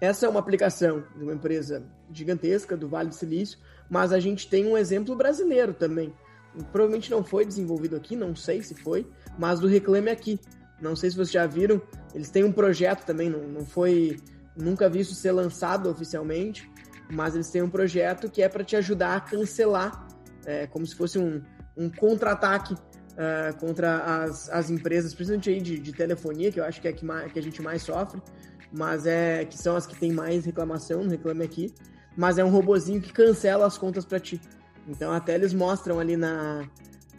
essa 0.00 0.26
é 0.26 0.28
uma 0.28 0.40
aplicação 0.40 1.04
de 1.16 1.22
uma 1.22 1.32
empresa 1.32 1.82
gigantesca 2.12 2.76
do 2.76 2.88
Vale 2.88 3.08
do 3.08 3.14
Silício, 3.14 3.58
mas 3.88 4.12
a 4.12 4.20
gente 4.20 4.48
tem 4.48 4.66
um 4.66 4.76
exemplo 4.76 5.16
brasileiro 5.16 5.72
também. 5.72 6.12
Provavelmente 6.72 7.10
não 7.10 7.24
foi 7.24 7.44
desenvolvido 7.44 7.96
aqui, 7.96 8.14
não 8.14 8.34
sei 8.34 8.62
se 8.62 8.74
foi, 8.74 9.06
mas 9.38 9.60
do 9.60 9.66
Reclame 9.66 10.10
Aqui. 10.10 10.38
Não 10.80 10.94
sei 10.94 11.10
se 11.10 11.16
vocês 11.16 11.30
já 11.30 11.46
viram, 11.46 11.80
eles 12.14 12.30
têm 12.30 12.44
um 12.44 12.52
projeto 12.52 13.04
também, 13.04 13.30
não, 13.30 13.40
não 13.48 13.64
foi 13.64 14.18
nunca 14.54 14.88
visto 14.88 15.14
ser 15.14 15.32
lançado 15.32 15.88
oficialmente, 15.88 16.70
mas 17.10 17.34
eles 17.34 17.50
têm 17.50 17.62
um 17.62 17.70
projeto 17.70 18.30
que 18.30 18.42
é 18.42 18.48
para 18.48 18.64
te 18.64 18.76
ajudar 18.76 19.16
a 19.16 19.20
cancelar, 19.20 20.06
é, 20.46 20.66
como 20.66 20.86
se 20.86 20.94
fosse 20.94 21.18
um, 21.18 21.42
um 21.76 21.90
contra-ataque 21.90 22.74
uh, 22.74 23.56
contra 23.58 24.22
as, 24.22 24.48
as 24.48 24.70
empresas, 24.70 25.12
principalmente 25.12 25.50
aí 25.50 25.60
de, 25.60 25.78
de 25.78 25.92
telefonia, 25.92 26.50
que 26.50 26.60
eu 26.60 26.64
acho 26.64 26.80
que 26.80 26.88
é 26.88 26.92
que, 26.92 27.04
mais, 27.04 27.30
que 27.32 27.38
a 27.38 27.42
gente 27.42 27.60
mais 27.60 27.82
sofre, 27.82 28.22
mas 28.72 29.06
é 29.06 29.44
que 29.44 29.58
são 29.58 29.76
as 29.76 29.86
que 29.86 29.96
tem 29.96 30.12
mais 30.12 30.44
reclamação, 30.44 31.04
no 31.04 31.10
Reclame 31.10 31.44
Aqui, 31.44 31.74
mas 32.16 32.38
é 32.38 32.44
um 32.44 32.48
robozinho 32.48 33.00
que 33.00 33.12
cancela 33.12 33.66
as 33.66 33.76
contas 33.76 34.04
para 34.04 34.20
ti. 34.20 34.40
Então 34.88 35.12
até 35.12 35.34
eles 35.34 35.52
mostram 35.52 35.98
ali 35.98 36.16
na, 36.16 36.66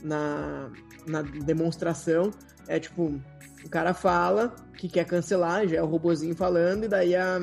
na, 0.01 0.71
na 1.05 1.21
demonstração, 1.21 2.31
é 2.67 2.79
tipo, 2.79 3.19
o 3.63 3.69
cara 3.69 3.93
fala 3.93 4.55
que 4.77 4.87
quer 4.87 5.05
cancelar, 5.05 5.67
já 5.67 5.77
é 5.77 5.81
o 5.81 5.85
robozinho 5.85 6.35
falando, 6.35 6.85
e 6.85 6.87
daí 6.87 7.15
a, 7.15 7.39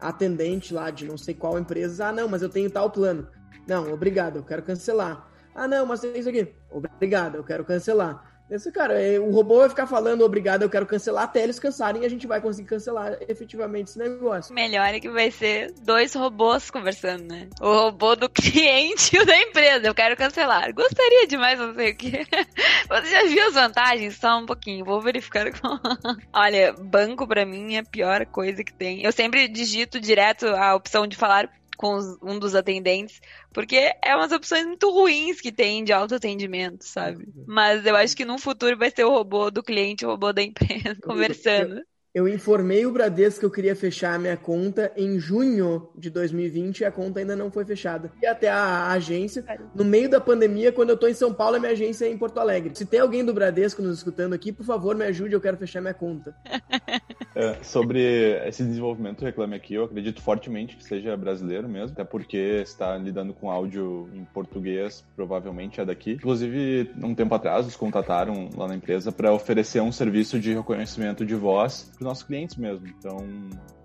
a 0.00 0.08
atendente 0.08 0.74
lá 0.74 0.90
de 0.90 1.06
não 1.06 1.16
sei 1.16 1.34
qual 1.34 1.58
empresa, 1.58 2.06
ah 2.06 2.12
não, 2.12 2.28
mas 2.28 2.42
eu 2.42 2.48
tenho 2.48 2.70
tal 2.70 2.90
plano. 2.90 3.28
Não, 3.66 3.92
obrigado, 3.92 4.36
eu 4.36 4.42
quero 4.42 4.62
cancelar. 4.62 5.27
Ah, 5.54 5.66
não, 5.68 5.86
mas 5.86 6.00
tem 6.00 6.18
isso 6.18 6.28
aqui. 6.28 6.52
Obrigado, 6.70 7.36
eu 7.36 7.44
quero 7.44 7.64
cancelar. 7.64 8.28
Esse 8.50 8.72
cara, 8.72 8.94
o 9.20 9.30
robô 9.30 9.58
vai 9.58 9.68
ficar 9.68 9.86
falando 9.86 10.24
obrigado, 10.24 10.62
eu 10.62 10.70
quero 10.70 10.86
cancelar 10.86 11.24
até 11.24 11.42
eles 11.42 11.58
cansarem 11.58 12.02
e 12.02 12.06
a 12.06 12.08
gente 12.08 12.26
vai 12.26 12.40
conseguir 12.40 12.68
cancelar 12.68 13.18
efetivamente 13.28 13.88
esse 13.88 13.98
negócio. 13.98 14.54
Melhor 14.54 14.86
é 14.86 14.98
que 14.98 15.10
vai 15.10 15.30
ser 15.30 15.70
dois 15.82 16.14
robôs 16.14 16.70
conversando, 16.70 17.24
né? 17.24 17.48
O 17.60 17.70
robô 17.70 18.16
do 18.16 18.26
cliente 18.30 19.14
e 19.14 19.20
o 19.20 19.26
da 19.26 19.38
empresa. 19.38 19.86
Eu 19.86 19.94
quero 19.94 20.16
cancelar. 20.16 20.72
Gostaria 20.72 21.26
demais, 21.26 21.58
não 21.58 21.74
sei 21.74 21.90
o 21.90 21.96
que. 21.96 22.26
Você 22.88 23.10
já 23.10 23.24
viu 23.24 23.48
as 23.48 23.54
vantagens? 23.54 24.16
Só 24.16 24.38
um 24.38 24.46
pouquinho, 24.46 24.82
vou 24.82 25.02
verificar. 25.02 25.44
Olha, 26.32 26.72
banco 26.72 27.28
pra 27.28 27.44
mim 27.44 27.74
é 27.74 27.80
a 27.80 27.84
pior 27.84 28.24
coisa 28.24 28.64
que 28.64 28.72
tem. 28.72 29.04
Eu 29.04 29.12
sempre 29.12 29.46
digito 29.46 30.00
direto 30.00 30.46
a 30.46 30.74
opção 30.74 31.06
de 31.06 31.18
falar 31.18 31.50
com 31.78 31.94
os, 31.94 32.18
um 32.20 32.38
dos 32.38 32.56
atendentes, 32.56 33.22
porque 33.52 33.94
é 34.04 34.14
umas 34.14 34.32
opções 34.32 34.66
muito 34.66 34.90
ruins 34.90 35.40
que 35.40 35.52
tem 35.52 35.84
de 35.84 35.92
autoatendimento, 35.92 36.84
sabe? 36.84 37.28
Mas 37.46 37.86
eu 37.86 37.94
acho 37.94 38.16
que 38.16 38.24
no 38.24 38.36
futuro 38.36 38.76
vai 38.76 38.90
ser 38.90 39.04
o 39.04 39.10
robô 39.10 39.50
do 39.50 39.62
cliente 39.62 40.04
o 40.04 40.10
robô 40.10 40.32
da 40.32 40.42
empresa 40.42 40.98
conversando. 41.00 41.78
Eu, 41.78 42.26
eu 42.26 42.28
informei 42.28 42.84
o 42.84 42.90
Bradesco 42.90 43.40
que 43.40 43.46
eu 43.46 43.50
queria 43.50 43.76
fechar 43.76 44.14
a 44.14 44.18
minha 44.18 44.36
conta 44.36 44.90
em 44.96 45.20
junho 45.20 45.88
de 45.96 46.10
2020 46.10 46.80
e 46.80 46.84
a 46.84 46.90
conta 46.90 47.20
ainda 47.20 47.36
não 47.36 47.48
foi 47.48 47.64
fechada. 47.64 48.10
E 48.20 48.26
até 48.26 48.48
a 48.48 48.90
agência, 48.90 49.44
no 49.72 49.84
meio 49.84 50.10
da 50.10 50.20
pandemia, 50.20 50.72
quando 50.72 50.90
eu 50.90 50.96
tô 50.96 51.06
em 51.06 51.14
São 51.14 51.32
Paulo, 51.32 51.56
a 51.56 51.60
minha 51.60 51.72
agência 51.72 52.06
é 52.06 52.10
em 52.10 52.18
Porto 52.18 52.40
Alegre. 52.40 52.74
Se 52.74 52.84
tem 52.84 52.98
alguém 52.98 53.24
do 53.24 53.32
Bradesco 53.32 53.82
nos 53.82 53.98
escutando 53.98 54.32
aqui, 54.32 54.50
por 54.52 54.66
favor, 54.66 54.96
me 54.96 55.04
ajude, 55.04 55.34
eu 55.34 55.40
quero 55.40 55.56
fechar 55.56 55.80
minha 55.80 55.94
conta. 55.94 56.34
É, 57.38 57.54
sobre 57.62 58.00
esse 58.48 58.64
desenvolvimento 58.64 59.24
Reclame 59.24 59.54
Aqui, 59.54 59.74
eu 59.74 59.84
acredito 59.84 60.20
fortemente 60.20 60.76
que 60.76 60.82
seja 60.82 61.16
brasileiro 61.16 61.68
mesmo, 61.68 61.92
até 61.92 62.02
porque 62.02 62.36
está 62.36 62.96
lidando 62.98 63.32
com 63.32 63.48
áudio 63.48 64.10
em 64.12 64.24
português, 64.24 65.06
provavelmente 65.14 65.80
é 65.80 65.84
daqui. 65.84 66.14
Inclusive, 66.14 66.90
um 67.00 67.14
tempo 67.14 67.32
atrás, 67.32 67.64
nos 67.64 67.76
contataram 67.76 68.50
lá 68.56 68.66
na 68.66 68.74
empresa 68.74 69.12
para 69.12 69.32
oferecer 69.32 69.80
um 69.80 69.92
serviço 69.92 70.40
de 70.40 70.52
reconhecimento 70.52 71.24
de 71.24 71.36
voz 71.36 71.84
para 71.84 72.00
os 72.00 72.06
nossos 72.08 72.24
clientes 72.24 72.56
mesmo. 72.56 72.88
Então, 72.88 73.18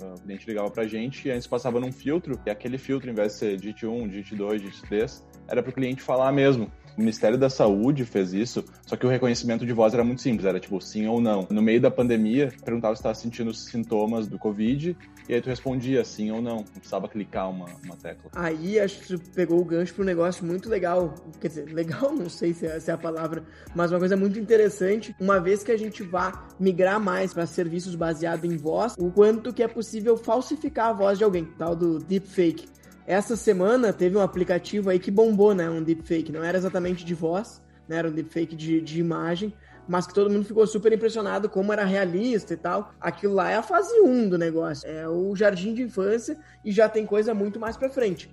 o 0.01 0.19
cliente 0.21 0.47
ligava 0.47 0.71
para 0.71 0.81
a 0.81 0.87
gente 0.87 1.27
e 1.27 1.31
antes 1.31 1.45
passava 1.45 1.79
num 1.79 1.91
filtro, 1.91 2.39
e 2.47 2.49
aquele 2.49 2.79
filtro, 2.79 3.07
em 3.07 3.13
vez 3.13 3.33
de 3.33 3.37
ser 3.37 3.57
DIT 3.57 3.85
1, 3.85 4.07
DIT 4.07 4.35
2, 4.35 4.61
DIT 4.63 4.81
3, 4.81 5.27
era 5.47 5.61
para 5.61 5.69
o 5.69 5.73
cliente 5.73 6.01
falar 6.01 6.31
mesmo. 6.31 6.71
O 6.97 6.99
Ministério 7.01 7.37
da 7.37 7.49
Saúde 7.49 8.05
fez 8.05 8.33
isso, 8.33 8.63
só 8.85 8.95
que 8.95 9.05
o 9.05 9.09
reconhecimento 9.09 9.65
de 9.65 9.73
voz 9.73 9.93
era 9.93 10.03
muito 10.03 10.21
simples, 10.21 10.45
era 10.45 10.59
tipo 10.59 10.79
sim 10.79 11.07
ou 11.07 11.19
não. 11.19 11.47
No 11.49 11.61
meio 11.61 11.81
da 11.81 11.89
pandemia, 11.89 12.53
perguntava 12.63 12.95
se 12.95 12.99
estava 12.99 13.15
sentindo 13.15 13.53
sintomas 13.53 14.27
do 14.27 14.37
Covid, 14.37 14.95
e 15.27 15.33
aí 15.33 15.41
tu 15.41 15.49
respondia 15.49 16.03
sim 16.03 16.31
ou 16.31 16.41
não, 16.41 16.57
não 16.57 16.63
precisava 16.63 17.07
clicar 17.07 17.49
uma, 17.49 17.65
uma 17.83 17.95
tecla. 17.95 18.29
Aí 18.35 18.79
acho 18.79 18.99
que 18.99 19.07
tu 19.07 19.31
pegou 19.31 19.59
o 19.59 19.65
gancho 19.65 19.93
para 19.93 20.03
um 20.03 20.05
negócio 20.05 20.45
muito 20.45 20.69
legal, 20.69 21.15
quer 21.39 21.47
dizer, 21.47 21.65
legal 21.73 22.13
não 22.13 22.29
sei 22.29 22.53
se 22.53 22.65
é, 22.65 22.79
se 22.79 22.91
é 22.91 22.93
a 22.93 22.97
palavra, 22.97 23.43
mas 23.73 23.91
uma 23.91 23.99
coisa 23.99 24.15
muito 24.15 24.37
interessante, 24.37 25.15
uma 25.19 25.39
vez 25.39 25.63
que 25.63 25.71
a 25.71 25.77
gente 25.77 26.03
vá 26.03 26.47
migrar 26.59 26.99
mais 26.99 27.33
para 27.33 27.45
serviços 27.45 27.95
baseados 27.95 28.49
em 28.49 28.57
voz, 28.57 28.95
o 28.97 29.09
quanto 29.11 29.53
que 29.53 29.63
é 29.63 29.67
possível 29.67 30.17
falsificar 30.17 30.89
a 30.89 30.93
voz 30.93 31.17
de 31.17 31.23
alguém, 31.23 31.45
tal 31.57 31.75
do 31.75 31.99
deepfake. 31.99 32.67
Essa 33.05 33.35
semana 33.35 33.91
teve 33.91 34.15
um 34.17 34.21
aplicativo 34.21 34.89
aí 34.89 34.97
que 34.97 35.11
bombou, 35.11 35.53
né? 35.53 35.69
Um 35.69 35.83
deepfake. 35.83 36.31
Não 36.31 36.43
era 36.43 36.57
exatamente 36.57 37.03
de 37.03 37.13
voz, 37.13 37.61
né? 37.87 37.97
Era 37.97 38.07
um 38.07 38.11
deepfake 38.11 38.55
de, 38.55 38.79
de 38.79 38.99
imagem, 38.99 39.53
mas 39.87 40.07
que 40.07 40.13
todo 40.13 40.29
mundo 40.29 40.45
ficou 40.45 40.65
super 40.65 40.91
impressionado 40.93 41.49
como 41.49 41.73
era 41.73 41.83
realista 41.83 42.53
e 42.53 42.57
tal. 42.57 42.93
Aquilo 43.01 43.33
lá 43.33 43.51
é 43.51 43.55
a 43.55 43.63
fase 43.63 43.93
1 43.99 44.29
do 44.29 44.37
negócio, 44.37 44.87
é 44.89 45.07
o 45.07 45.35
jardim 45.35 45.73
de 45.73 45.83
infância 45.83 46.37
e 46.63 46.71
já 46.71 46.87
tem 46.87 47.05
coisa 47.05 47.33
muito 47.33 47.59
mais 47.59 47.75
pra 47.75 47.89
frente. 47.89 48.31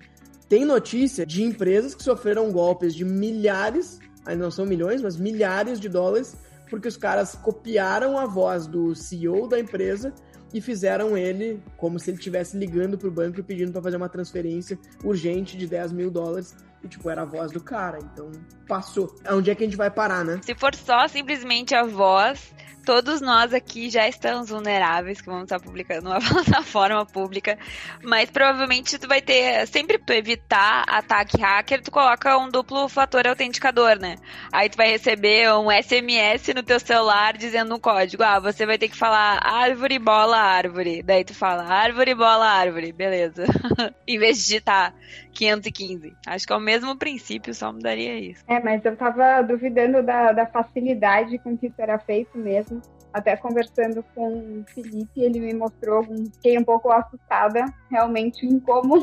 Tem 0.48 0.64
notícia 0.64 1.26
de 1.26 1.42
empresas 1.42 1.94
que 1.94 2.02
sofreram 2.02 2.50
golpes 2.52 2.94
de 2.94 3.04
milhares, 3.04 3.98
aí 4.24 4.37
não 4.37 4.50
são 4.50 4.66
milhões, 4.66 5.02
mas 5.02 5.16
milhares 5.16 5.80
de 5.80 5.88
dólares, 5.88 6.37
porque 6.68 6.88
os 6.88 6.96
caras 6.96 7.35
copiaram 7.35 8.18
a 8.18 8.26
voz 8.26 8.66
do 8.66 8.94
CEO 8.94 9.48
da 9.48 9.59
empresa 9.59 10.12
e 10.53 10.61
fizeram 10.61 11.17
ele 11.17 11.63
como 11.77 11.99
se 11.99 12.11
ele 12.11 12.19
estivesse 12.19 12.57
ligando 12.57 12.99
pro 12.99 13.11
banco 13.11 13.41
e 13.41 13.43
pedindo 13.43 13.73
para 13.73 13.83
fazer 13.83 13.97
uma 13.97 14.09
transferência 14.09 14.79
urgente 15.05 15.57
de 15.57 15.67
10 15.67 15.93
mil 15.93 16.11
dólares. 16.11 16.55
E, 16.83 16.89
tipo, 16.89 17.11
era 17.11 17.23
a 17.23 17.25
voz 17.27 17.53
do 17.53 17.61
cara. 17.61 17.99
Então, 18.03 18.31
passou. 18.67 19.15
Onde 19.29 19.51
é 19.51 19.55
que 19.55 19.63
a 19.63 19.67
gente 19.67 19.77
vai 19.77 19.91
parar, 19.91 20.25
né? 20.25 20.41
Se 20.43 20.55
for 20.55 20.75
só 20.75 21.07
simplesmente 21.09 21.75
a 21.75 21.85
voz, 21.85 22.55
todos 22.85 23.21
nós 23.21 23.55
aqui 23.55 23.90
já 23.90 24.09
estamos 24.09 24.49
vulneráveis, 24.49 25.21
que 25.21 25.27
vamos 25.27 25.45
estar 25.45 25.61
publicando 25.61 26.09
uma 26.09 26.21
plataforma 26.21 27.05
pública, 27.07 27.59
mas 28.03 28.31
provavelmente 28.31 28.99
tu 28.99 29.07
vai 29.07 29.21
ter, 29.21 29.66
sempre 29.66 29.99
tu 29.99 30.12
evitar 30.12 30.85
ataque 30.88 31.40
hacker, 31.40 31.83
tu 31.83 31.90
coloca 31.90 32.37
um 32.38 32.49
duplo 32.49 32.88
fator 32.88 33.27
autenticador, 33.27 33.99
né? 33.99 34.16
Aí 34.53 34.69
tu 34.69 34.77
vai 34.77 34.90
receber 34.90 35.53
um 35.55 35.71
SMS 35.71 36.55
no 36.55 36.62
teu 36.62 36.81
celular 36.81 37.37
dizendo 37.37 37.75
um 37.75 37.81
código, 37.81 38.23
ah, 38.23 38.40
você 38.40 38.66
vai 38.66 38.79
ter 38.79 38.88
que 38.88 38.97
falar 38.97 39.38
árvore, 39.43 39.99
bola, 39.99 40.38
árvore. 40.38 41.03
Daí 41.03 41.25
tu 41.25 41.35
fala 41.35 41.64
árvore, 41.64 42.14
bola, 42.14 42.47
árvore, 42.47 42.93
beleza. 42.93 43.45
em 44.07 44.19
vez 44.19 44.38
de 44.38 44.45
digitar 44.45 44.95
515. 45.33 46.12
Acho 46.27 46.47
que 46.47 46.53
é 46.53 46.57
o 46.57 46.61
mesmo 46.61 46.97
princípio, 46.97 47.55
só 47.55 47.73
mudaria 47.73 48.19
isso. 48.19 48.45
É, 48.49 48.61
mas 48.61 48.85
eu 48.85 48.97
tava 48.97 49.43
duvidando 49.43 50.03
da, 50.03 50.33
da 50.33 50.47
facilidade 50.47 51.38
com 51.38 51.57
que 51.57 51.66
isso 51.66 51.81
era 51.81 51.99
feito 51.99 52.37
mesmo. 52.37 52.80
Até 53.12 53.37
conversando 53.37 54.05
com 54.14 54.61
o 54.61 54.64
Felipe, 54.68 55.20
ele 55.20 55.40
me 55.40 55.55
mostrou, 55.55 56.05
fiquei 56.05 56.59
um 56.59 56.64
pouco 56.64 56.90
assustada 56.90 57.64
realmente 57.90 58.46
em 58.46 58.61
como 58.61 58.94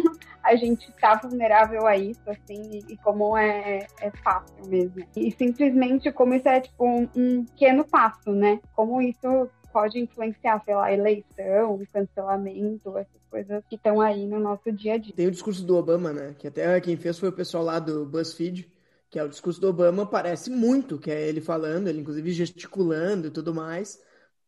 a 0.43 0.55
gente 0.55 0.89
tá 0.93 1.15
vulnerável 1.15 1.85
a 1.85 1.97
isso, 1.97 2.21
assim, 2.27 2.79
e, 2.87 2.95
como 2.97 3.37
é, 3.37 3.85
é 3.99 4.11
fácil 4.23 4.65
mesmo. 4.65 5.05
E 5.15 5.31
simplesmente 5.31 6.11
como 6.11 6.33
isso 6.33 6.47
é 6.47 6.61
tipo 6.61 6.85
um, 6.85 7.09
um 7.15 7.45
pequeno 7.45 7.83
passo, 7.83 8.31
né? 8.31 8.59
Como 8.73 9.01
isso 9.01 9.49
pode 9.73 9.99
influenciar, 9.99 10.63
sei 10.63 10.73
lá, 10.73 10.91
eleição, 10.91 11.79
cancelamento, 11.91 12.97
essas 12.97 13.21
coisas 13.29 13.63
que 13.69 13.75
estão 13.75 13.99
aí 14.01 14.25
no 14.25 14.39
nosso 14.39 14.71
dia 14.71 14.93
a 14.93 14.97
dia. 14.97 15.13
Tem 15.13 15.27
o 15.27 15.31
discurso 15.31 15.65
do 15.65 15.75
Obama, 15.75 16.13
né? 16.13 16.33
Que 16.37 16.47
até 16.47 16.79
quem 16.79 16.95
fez 16.95 17.19
foi 17.19 17.29
o 17.29 17.33
pessoal 17.33 17.63
lá 17.63 17.77
do 17.77 18.05
BuzzFeed, 18.05 18.71
que 19.09 19.17
é 19.17 19.23
o 19.23 19.29
discurso 19.29 19.61
do 19.61 19.69
Obama, 19.69 20.05
parece 20.05 20.49
muito 20.49 20.97
que 20.97 21.09
é 21.09 21.27
ele 21.27 21.41
falando, 21.41 21.87
ele 21.87 22.01
inclusive 22.01 22.31
gesticulando 22.31 23.27
e 23.27 23.31
tudo 23.31 23.53
mais. 23.53 23.97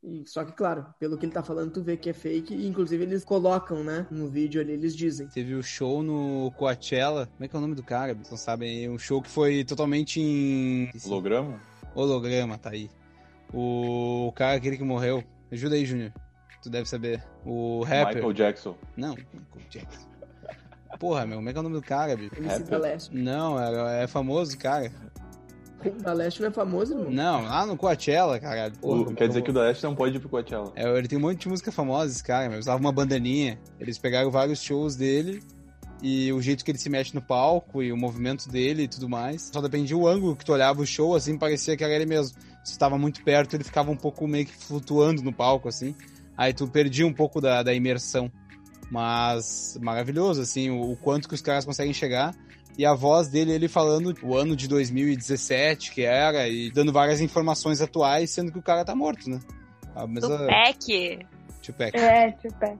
E, 0.01 0.23
só 0.25 0.45
que, 0.45 0.53
claro, 0.53 0.85
pelo 0.97 1.17
que 1.17 1.25
ele 1.25 1.33
tá 1.33 1.43
falando, 1.43 1.73
tu 1.73 1.83
vê 1.83 1.97
que 1.97 2.09
é 2.09 2.13
fake, 2.13 2.53
e 2.53 2.67
inclusive 2.67 3.03
eles 3.03 3.25
colocam, 3.25 3.83
né, 3.83 4.07
no 4.09 4.29
vídeo 4.29 4.61
ali, 4.61 4.71
eles 4.71 4.95
dizem. 4.95 5.27
Teve 5.27 5.55
o 5.55 5.61
show 5.61 6.01
no 6.01 6.51
Coachella, 6.57 7.25
como 7.27 7.43
é 7.43 7.47
que 7.49 7.55
é 7.55 7.59
o 7.59 7.61
nome 7.61 7.75
do 7.75 7.83
cara? 7.83 8.13
Vocês 8.13 8.31
não 8.31 8.37
sabem, 8.37 8.89
um 8.89 8.97
show 8.97 9.21
que 9.21 9.29
foi 9.29 9.65
totalmente 9.65 10.21
em... 10.21 10.89
Holograma? 11.05 11.61
Holograma, 11.93 12.57
tá 12.57 12.69
aí. 12.69 12.89
O 13.53 14.31
cara, 14.35 14.55
aquele 14.55 14.77
que 14.77 14.83
morreu, 14.83 15.21
ajuda 15.51 15.75
aí, 15.75 15.85
Júnior, 15.85 16.13
tu 16.63 16.69
deve 16.69 16.87
saber. 16.87 17.21
O 17.45 17.83
rapper... 17.83 18.15
Michael 18.15 18.33
Jackson. 18.33 18.77
Não, 18.95 19.15
Michael 19.15 19.69
Jackson. 19.69 20.08
Porra, 20.97 21.25
meu, 21.25 21.37
como 21.37 21.49
é 21.49 21.51
que 21.51 21.57
é 21.57 21.61
o 21.61 21.63
nome 21.63 21.75
do 21.75 21.81
cara, 21.81 22.15
bicho? 22.15 22.31
MC 22.37 22.63
da 22.63 22.77
Leste. 22.77 23.15
Não, 23.15 23.59
é, 23.59 24.03
é 24.03 24.07
famoso, 24.07 24.57
cara. 24.57 24.91
O 25.85 25.89
da 26.03 26.11
Leste 26.11 26.41
não 26.41 26.49
é 26.49 26.51
famoso, 26.51 26.93
irmão? 26.93 27.09
Não, 27.09 27.43
lá 27.43 27.65
no 27.65 27.77
Coachella, 27.77 28.37
cara. 28.39 28.73
O- 28.81 29.05
quer 29.13 29.27
dizer 29.29 29.41
que 29.43 29.49
o 29.49 29.53
da 29.53 29.61
Leste 29.61 29.83
não 29.83 29.95
pode 29.95 30.17
ir 30.17 30.19
pro 30.19 30.27
Coachella. 30.27 30.73
É, 30.75 30.89
ele 30.97 31.07
tem 31.07 31.17
um 31.17 31.21
monte 31.21 31.39
de 31.41 31.47
música 31.49 31.71
famosa, 31.71 32.11
esse 32.11 32.23
cara, 32.23 32.49
meu. 32.49 32.59
Usava 32.59 32.79
uma 32.79 32.91
bandaninha. 32.91 33.57
Eles 33.79 33.97
pegaram 33.97 34.29
vários 34.29 34.61
shows 34.61 34.97
dele 34.97 35.41
e 36.01 36.31
o 36.33 36.41
jeito 36.41 36.65
que 36.65 36.71
ele 36.71 36.77
se 36.77 36.89
mexe 36.89 37.13
no 37.15 37.21
palco 37.21 37.81
e 37.81 37.91
o 37.93 37.97
movimento 37.97 38.49
dele 38.49 38.83
e 38.83 38.87
tudo 38.89 39.07
mais. 39.07 39.49
Só 39.53 39.61
dependia 39.61 39.95
o 39.95 40.05
ângulo 40.07 40.35
que 40.35 40.43
tu 40.43 40.51
olhava 40.51 40.81
o 40.81 40.85
show, 40.85 41.15
assim, 41.15 41.37
parecia 41.37 41.77
que 41.77 41.83
era 41.83 41.93
ele 41.93 42.05
mesmo. 42.05 42.37
Se 42.63 42.73
estava 42.73 42.97
muito 42.97 43.23
perto, 43.23 43.55
ele 43.55 43.63
ficava 43.63 43.89
um 43.89 43.95
pouco 43.95 44.27
meio 44.27 44.45
que 44.47 44.53
flutuando 44.53 45.21
no 45.21 45.31
palco, 45.31 45.69
assim. 45.69 45.95
Aí 46.35 46.53
tu 46.53 46.67
perdia 46.67 47.07
um 47.07 47.13
pouco 47.13 47.39
da, 47.39 47.63
da 47.63 47.73
imersão. 47.73 48.29
Mas 48.89 49.77
maravilhoso, 49.81 50.41
assim, 50.41 50.69
o, 50.69 50.91
o 50.91 50.95
quanto 50.97 51.27
que 51.27 51.35
os 51.35 51.41
caras 51.41 51.65
conseguem 51.65 51.93
chegar. 51.93 52.35
E 52.77 52.85
a 52.85 52.93
voz 52.93 53.27
dele, 53.27 53.51
ele 53.51 53.67
falando 53.67 54.15
o 54.23 54.37
ano 54.37 54.55
de 54.55 54.67
2017 54.67 55.91
que 55.91 56.01
era, 56.01 56.47
e 56.47 56.71
dando 56.71 56.93
várias 56.93 57.19
informações 57.19 57.81
atuais, 57.81 58.31
sendo 58.31 58.51
que 58.51 58.57
o 58.57 58.63
cara 58.63 58.85
tá 58.85 58.95
morto, 58.95 59.29
né? 59.29 59.39
A 59.95 60.07
mesma... 60.07 60.37
Tupac. 60.37 61.19
Tupac. 61.61 61.97
É, 61.97 62.31
Tupac. 62.31 62.77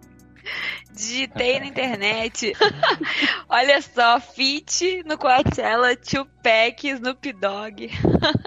Digitei 0.94 1.60
na 1.60 1.66
internet. 1.68 2.54
Olha 3.48 3.82
só, 3.82 4.20
Fit 4.20 5.04
no 5.06 5.18
Coachella, 5.18 5.96
Tupac, 5.96 6.88
Snoop 6.88 7.34
Dogg. 7.34 7.90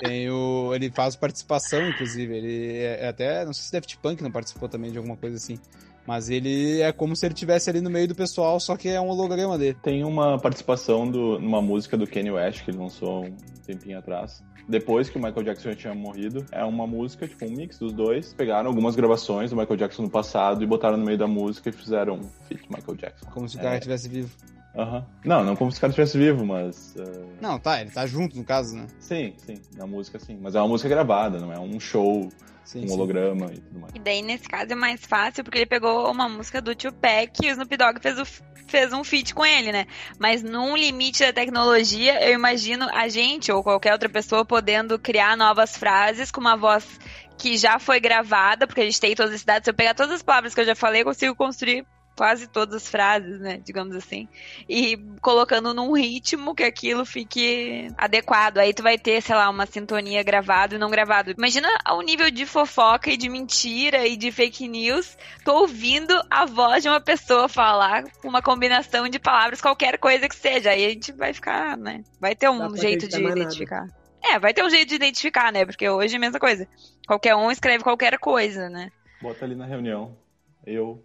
Tem 0.03 0.29
o... 0.31 0.75
Ele 0.75 0.91
faz 0.91 1.17
participação, 1.17 1.89
inclusive. 1.89 2.37
Ele 2.37 2.79
é 2.79 3.09
até. 3.09 3.45
Não 3.45 3.53
sei 3.53 3.65
se 3.65 3.73
Daft 3.73 3.97
Punk 3.99 4.23
não 4.23 4.31
participou 4.31 4.69
também 4.69 4.91
de 4.91 4.99
alguma 4.99 5.17
coisa 5.17 5.37
assim. 5.37 5.59
Mas 6.07 6.29
ele 6.29 6.81
é 6.81 6.93
como 6.93 7.15
se 7.15 7.25
ele 7.27 7.35
estivesse 7.35 7.71
ali 7.71 7.81
no 7.81 7.89
meio 7.91 8.09
do 8.09 8.15
pessoal, 8.15 8.59
só 8.59 8.77
que 8.77 8.89
é 8.89 9.01
um 9.01 9.09
holograma 9.09 9.57
dele. 9.57 9.77
Tem 9.83 10.03
uma 10.05 10.39
participação 10.39 11.09
do, 11.09 11.39
numa 11.39 11.63
música 11.63 11.97
do 11.97 12.07
Kanye 12.07 12.31
West 12.33 12.65
que 12.65 12.71
ele 12.71 12.79
lançou 12.79 13.25
um 13.27 13.37
tempinho 13.65 13.99
atrás. 13.99 14.43
Depois 14.69 15.09
que 15.11 15.19
o 15.19 15.23
Michael 15.23 15.43
Jackson 15.45 15.71
já 15.71 15.77
tinha 15.77 15.95
morrido, 15.95 16.47
é 16.53 16.65
uma 16.65 16.87
música, 16.87 17.27
tipo 17.27 17.45
um 17.45 17.51
mix 17.51 17.79
dos 17.79 17.93
dois. 17.93 18.33
Pegaram 18.33 18.69
algumas 18.69 18.95
gravações 18.95 19.51
do 19.51 19.57
Michael 19.57 19.77
Jackson 19.77 20.03
no 20.03 20.11
passado 20.11 20.63
e 20.63 20.67
botaram 20.67 20.97
no 20.97 21.05
meio 21.05 21.19
da 21.19 21.27
música 21.27 21.69
e 21.69 21.73
fizeram 21.73 22.15
um 22.15 22.23
feat 22.49 22.63
Michael 22.71 22.97
Jackson. 22.97 23.27
Como 23.31 23.49
se 23.49 23.57
o 23.57 23.61
É. 23.61 23.63
cara 23.63 23.75
estivesse 23.77 24.09
vivo. 24.09 24.31
Aham. 24.75 25.07
Não, 25.25 25.45
não 25.45 25.55
como 25.55 25.71
se 25.71 25.79
o 25.79 25.81
cara 25.81 25.91
estivesse 25.91 26.17
vivo, 26.17 26.47
mas. 26.47 26.95
eh, 26.97 27.37
Não, 27.41 27.59
tá, 27.59 27.81
ele 27.81 27.91
tá 27.91 28.07
junto 28.07 28.37
no 28.37 28.45
caso, 28.45 28.75
né? 28.75 28.87
sim, 28.99 29.35
sim, 29.37 29.61
na 29.77 29.87
música 29.87 30.19
sim. 30.19 30.39
Mas 30.41 30.55
é 30.55 30.61
uma 30.61 30.69
música 30.69 30.89
gravada, 30.89 31.39
não 31.39 31.53
é 31.53 31.59
um 31.59 31.79
show, 31.79 32.29
Sim, 32.65 32.85
um 32.85 32.89
sim. 32.89 32.95
holograma 32.95 33.53
e 33.53 33.61
tudo 33.61 33.81
mais. 33.81 33.93
E 33.95 33.99
daí, 33.99 34.23
nesse 34.23 34.49
caso, 34.49 34.73
é 34.73 34.75
mais 34.75 35.05
fácil, 35.05 35.45
porque 35.45 35.59
ele 35.59 35.67
pegou 35.67 36.11
uma 36.11 36.29
música 36.29 36.63
do 36.63 36.75
Tupac 36.75 37.33
e 37.43 37.49
o 37.49 37.51
Snoop 37.51 37.77
Dogg 37.77 38.01
fez, 38.01 38.19
o, 38.19 38.25
fez 38.67 38.93
um 38.93 39.05
feat 39.05 39.35
com 39.35 39.45
ele, 39.45 39.73
né? 39.73 39.87
Mas 40.19 40.43
num 40.43 40.75
limite 40.77 41.23
da 41.23 41.33
tecnologia, 41.33 42.25
eu 42.27 42.33
imagino 42.33 42.89
a 42.95 43.09
gente 43.09 43.53
ou 43.53 43.63
qualquer 43.63 43.93
outra 43.93 44.09
pessoa 44.09 44.45
podendo 44.45 44.99
criar 44.99 45.37
novas 45.37 45.77
frases 45.77 46.31
com 46.31 46.41
uma 46.41 46.57
voz 46.57 46.99
que 47.37 47.59
já 47.59 47.79
foi 47.79 48.01
gravada, 48.01 48.67
porque 48.67 48.81
a 48.81 48.85
gente 48.85 49.01
tem 49.01 49.15
todas 49.15 49.35
as 49.35 49.41
cidades. 49.41 49.65
Se 49.65 49.71
eu 49.71 49.75
pegar 49.75 49.95
todas 49.95 50.13
as 50.15 50.23
palavras 50.23 50.55
que 50.55 50.61
eu 50.61 50.65
já 50.67 50.75
falei, 50.77 51.03
eu 51.03 51.07
consigo 51.07 51.35
construir 51.35 51.85
quase 52.17 52.47
todas 52.47 52.77
as 52.77 52.89
frases, 52.89 53.41
né? 53.41 53.61
Digamos 53.65 53.97
assim. 53.97 54.29
E 54.69 54.97
colocando 55.21 55.75
num 55.75 55.93
ritmo 55.93 56.55
que 56.55 56.63
aquilo 56.63 57.05
fique 57.05 57.89
adequado. 57.97 58.59
Aí 58.59 58.73
tu 58.73 58.83
vai 58.83 58.99
ter, 58.99 59.21
sei 59.23 59.35
lá, 59.35 59.49
uma 59.49 59.67
sintonia 59.67 60.23
gravado 60.23 60.75
e 60.75 60.79
não 60.79 60.91
gravado. 60.91 61.31
Imagina 61.31 61.69
o 61.91 62.03
nível 62.03 62.31
de 62.31 62.47
fofoca 62.47 63.11
e 63.11 63.17
de 63.17 63.29
mentira 63.29 64.07
e 64.07 64.17
de 64.17 64.31
fake 64.31 64.69
news. 64.69 65.17
Tô 65.45 65.61
ouvindo 65.61 66.15
a 66.31 66.45
voz 66.45 66.83
de 66.83 66.89
uma 66.89 67.01
pessoa 67.01 67.49
falar 67.49 68.05
uma 68.25 68.43
combinação 68.43 69.09
de 69.09 69.19
palavras, 69.19 69.61
qualquer 69.61 69.99
coisa 69.99 70.29
que 70.29 70.37
seja. 70.37 70.71
Aí 70.71 70.85
a 70.85 70.91
gente 70.91 71.13
vai 71.13 71.33
ficar, 71.33 71.77
né? 71.77 72.03
Vai 72.21 72.35
ter 72.35 72.49
um 72.49 72.77
jeito 72.77 73.09
de 73.09 73.15
mais 73.15 73.35
nada. 73.35 73.41
identificar. 73.41 73.87
É, 74.25 74.39
vai 74.39 74.55
ter 74.55 74.65
um 74.65 74.71
jeito 74.71 74.89
de 74.89 74.95
identificar, 74.95 75.53
né? 75.53 75.65
Porque 75.65 75.89
hoje 75.89 76.15
é 76.15 76.17
a 76.17 76.21
mesma 76.21 76.39
coisa. 76.39 76.69
Qualquer 77.07 77.35
um 77.35 77.51
escreve 77.51 77.83
qualquer 77.83 78.19
coisa, 78.19 78.69
né? 78.69 78.91
Bota 79.21 79.45
ali 79.45 79.57
na 79.57 79.67
reunião. 79.67 80.17
Eu 80.65 81.03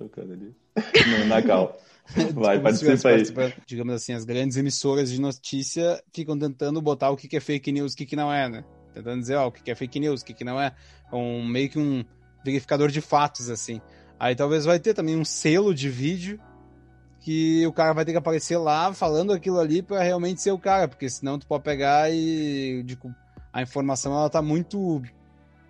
tocando 0.00 0.32
ali. 0.32 0.54
No, 0.76 1.26
na 1.26 1.42
cal. 1.42 1.78
Vai, 2.34 2.56
estivesse 2.72 3.02
participa 3.02 3.42
aí. 3.42 3.54
Digamos 3.66 3.94
assim, 3.94 4.14
as 4.14 4.24
grandes 4.24 4.56
emissoras 4.56 5.10
de 5.10 5.20
notícia 5.20 6.02
ficam 6.12 6.38
tentando 6.38 6.80
botar 6.80 7.10
o 7.10 7.16
que 7.16 7.36
é 7.36 7.40
fake 7.40 7.70
news 7.70 7.92
e 7.92 8.02
o 8.02 8.06
que 8.06 8.16
não 8.16 8.32
é, 8.32 8.48
né? 8.48 8.64
Tentando 8.94 9.20
dizer, 9.20 9.36
ó, 9.36 9.46
o 9.46 9.52
que 9.52 9.70
é 9.70 9.74
fake 9.74 10.00
news, 10.00 10.22
o 10.22 10.24
que 10.24 10.44
não 10.44 10.60
é. 10.60 10.74
Um, 11.12 11.46
meio 11.46 11.68
que 11.68 11.78
um 11.78 12.04
verificador 12.44 12.88
de 12.88 13.00
fatos, 13.00 13.50
assim. 13.50 13.80
Aí 14.18 14.34
talvez 14.34 14.64
vai 14.64 14.80
ter 14.80 14.94
também 14.94 15.16
um 15.16 15.24
selo 15.24 15.74
de 15.74 15.88
vídeo 15.88 16.40
que 17.20 17.66
o 17.66 17.72
cara 17.72 17.92
vai 17.92 18.04
ter 18.04 18.12
que 18.12 18.18
aparecer 18.18 18.56
lá 18.56 18.92
falando 18.92 19.32
aquilo 19.32 19.60
ali 19.60 19.82
pra 19.82 20.02
realmente 20.02 20.40
ser 20.40 20.50
o 20.50 20.58
cara, 20.58 20.88
porque 20.88 21.08
senão 21.08 21.38
tu 21.38 21.46
pode 21.46 21.62
pegar 21.62 22.10
e 22.10 22.82
tipo, 22.86 23.14
a 23.52 23.62
informação 23.62 24.12
ela 24.12 24.30
tá 24.30 24.40
muito 24.40 25.02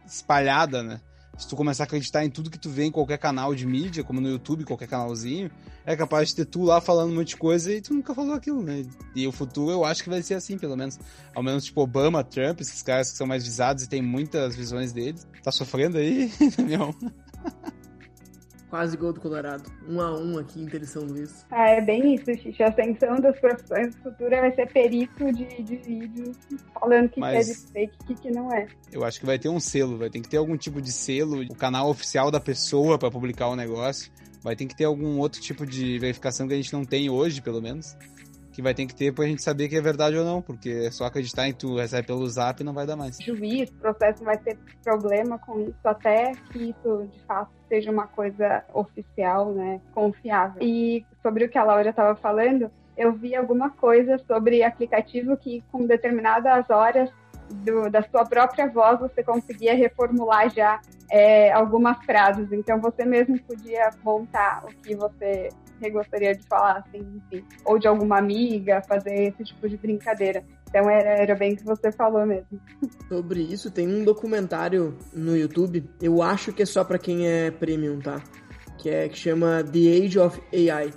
espalhada, 0.07 0.83
né? 0.83 1.01
Se 1.37 1.49
tu 1.49 1.57
começar 1.57 1.85
a 1.85 1.87
acreditar 1.87 2.25
em 2.25 2.31
tudo 2.31 2.51
que 2.51 2.59
tu 2.59 2.69
vê 2.69 2.85
em 2.85 2.91
qualquer 2.91 3.19
canal 3.19 3.55
de 3.55 3.67
mídia, 3.67 4.05
como 4.05 4.21
no 4.21 4.29
YouTube, 4.29 4.65
qualquer 4.65 4.89
canalzinho, 4.89 5.51
é 5.87 5.97
capaz 5.97 6.29
de 6.29 6.37
ter 6.37 6.45
tu 6.45 6.65
lá 6.65 6.81
falando 6.81 7.13
um 7.13 7.15
monte 7.15 7.29
de 7.29 7.37
coisa 7.37 7.73
e 7.73 7.81
tu 7.81 7.95
nunca 7.95 8.15
falou 8.15 8.35
aquilo, 8.35 8.63
né? 8.63 8.85
E 9.15 9.27
o 9.27 9.33
futuro 9.33 9.71
eu 9.71 9.85
acho 9.85 10.03
que 10.03 10.11
vai 10.11 10.23
ser 10.23 10.35
assim, 10.35 10.59
pelo 10.59 10.77
menos. 10.77 10.99
Ao 11.35 11.43
menos, 11.43 11.65
tipo, 11.65 11.81
Obama, 11.81 12.23
Trump, 12.23 12.61
esses 12.61 12.83
caras 12.83 13.11
que 13.11 13.17
são 13.17 13.27
mais 13.27 13.45
visados 13.45 13.85
e 13.85 13.89
tem 13.89 14.03
muitas 14.03 14.55
visões 14.55 14.93
deles. 14.93 15.27
Tá 15.43 15.51
sofrendo 15.51 15.97
aí, 15.97 16.31
Damião? 16.57 16.95
Quase 18.71 18.97
gol 18.97 19.13
do 19.13 19.21
Colorado. 19.21 19.65
Um 19.89 20.01
a 20.01 20.17
um 20.17 20.39
aqui 20.39 20.63
em 20.63 20.85
São 20.85 21.03
Luís. 21.03 21.45
Ah, 21.51 21.71
é 21.71 21.81
bem 21.81 22.15
isso, 22.15 22.27
Xixi. 22.27 22.63
A 22.63 22.69
ascensão 22.69 23.17
das 23.17 23.39
profissões 23.41 23.97
futuras 23.97 24.41
vai 24.41 24.55
ser 24.55 24.73
perito 24.73 25.33
de, 25.33 25.63
de 25.63 25.77
vídeos 25.77 26.37
falando 26.73 27.09
que, 27.09 27.19
Mas- 27.19 27.47
que 27.47 27.51
é 27.51 27.55
de 27.55 27.73
fake 27.73 27.97
e 28.03 28.07
que, 28.07 28.23
que 28.23 28.31
não 28.31 28.53
é. 28.53 28.69
Eu 28.93 29.05
acho 29.05 29.19
que 29.19 29.27
vai 29.27 29.41
ter 29.41 29.49
um 29.49 29.59
selo, 29.59 29.99
vai 29.99 30.09
ter 30.09 30.21
que 30.21 30.29
ter 30.29 30.37
algum 30.37 30.57
tipo 30.57 30.81
de 30.81 30.93
selo, 30.93 31.43
o 31.43 31.55
canal 31.55 31.91
oficial 31.91 32.31
da 32.31 32.39
pessoa 32.39 32.97
pra 32.97 33.11
publicar 33.11 33.49
o 33.49 33.57
negócio. 33.57 34.11
Vai 34.43 34.55
ter 34.55 34.67
que 34.67 34.75
ter 34.77 34.85
algum 34.85 35.19
outro 35.19 35.41
tipo 35.41 35.67
de 35.67 35.99
verificação 35.99 36.47
que 36.47 36.55
a 36.55 36.57
gente 36.57 36.73
não 36.73 36.85
tem 36.85 37.11
hoje, 37.11 37.43
pelo 37.43 37.61
menos. 37.61 37.95
Que 38.53 38.63
vai 38.63 38.75
ter 38.75 38.87
que 38.87 38.95
ter 38.95 39.13
pra 39.13 39.25
gente 39.27 39.43
saber 39.43 39.69
que 39.69 39.77
é 39.77 39.81
verdade 39.81 40.17
ou 40.17 40.25
não, 40.25 40.43
porque 40.43 40.91
só 40.91 41.05
acreditar 41.05 41.49
em 41.49 41.53
tu 41.53 41.77
recebe 41.77 42.07
pelo 42.07 42.27
zap 42.27 42.63
não 42.65 42.73
vai 42.73 42.87
dar 42.87 42.97
mais. 42.97 43.19
juiz, 43.19 43.71
processo 43.71 44.25
vai 44.25 44.37
ter 44.39 44.59
problema 44.83 45.39
com 45.39 45.61
isso 45.61 45.79
até 45.85 46.33
que 46.51 46.71
isso 46.71 47.09
de 47.11 47.21
fato 47.21 47.51
seja 47.69 47.91
uma 47.91 48.07
coisa 48.07 48.65
oficial, 48.75 49.53
né, 49.53 49.81
confiável. 49.95 50.61
E 50.61 51.07
sobre 51.23 51.45
o 51.45 51.49
que 51.49 51.57
a 51.57 51.65
Laura 51.65 51.91
estava 51.91 52.17
falando, 52.17 52.71
eu 52.97 53.13
vi 53.13 53.35
alguma 53.35 53.71
coisa 53.71 54.19
sobre 54.27 54.63
aplicativo 54.63 55.37
que 55.37 55.63
com 55.71 55.87
determinadas 55.87 56.69
horas 56.69 57.11
do- 57.51 57.91
da 57.91 58.03
sua 58.03 58.25
própria 58.25 58.69
voz 58.69 58.99
você 59.01 59.23
conseguia 59.23 59.75
reformular 59.75 60.49
já 60.51 60.81
é, 61.11 61.51
algumas 61.53 62.03
frases. 62.05 62.51
Então 62.53 62.81
você 62.81 63.05
mesmo 63.05 63.39
podia 63.43 63.91
montar 64.05 64.65
o 64.65 64.69
que 64.83 64.95
você 64.95 65.49
gostaria 65.93 66.35
de 66.35 66.43
falar, 66.47 66.85
assim, 66.87 67.21
enfim, 67.33 67.45
ou 67.65 67.79
de 67.79 67.89
alguma 67.89 68.19
amiga, 68.19 68.83
fazer 68.87 69.15
esse 69.29 69.45
tipo 69.45 69.69
de 69.69 69.77
brincadeira. 69.79 70.45
Então 70.69 70.89
era, 70.89 71.11
era 71.23 71.35
bem 71.35 71.55
o 71.55 71.57
que 71.57 71.65
você 71.65 71.91
falou 71.91 72.25
mesmo. 72.27 72.61
Sobre 73.09 73.41
isso, 73.41 73.71
tem 73.71 73.89
um 73.89 74.05
documentário 74.05 74.97
no 75.13 75.37
YouTube. 75.37 75.89
Eu 76.01 76.23
acho 76.23 76.53
que 76.53 76.63
é 76.63 76.67
só 76.67 76.85
pra 76.85 76.99
quem 76.99 77.27
é 77.27 77.51
premium, 77.51 77.99
tá? 77.99 78.23
Que 78.79 78.89
é 78.91 79.09
que 79.09 79.19
chama 79.19 79.65
The 79.65 80.05
Age 80.05 80.19
of 80.19 80.41
AI. 80.53 80.91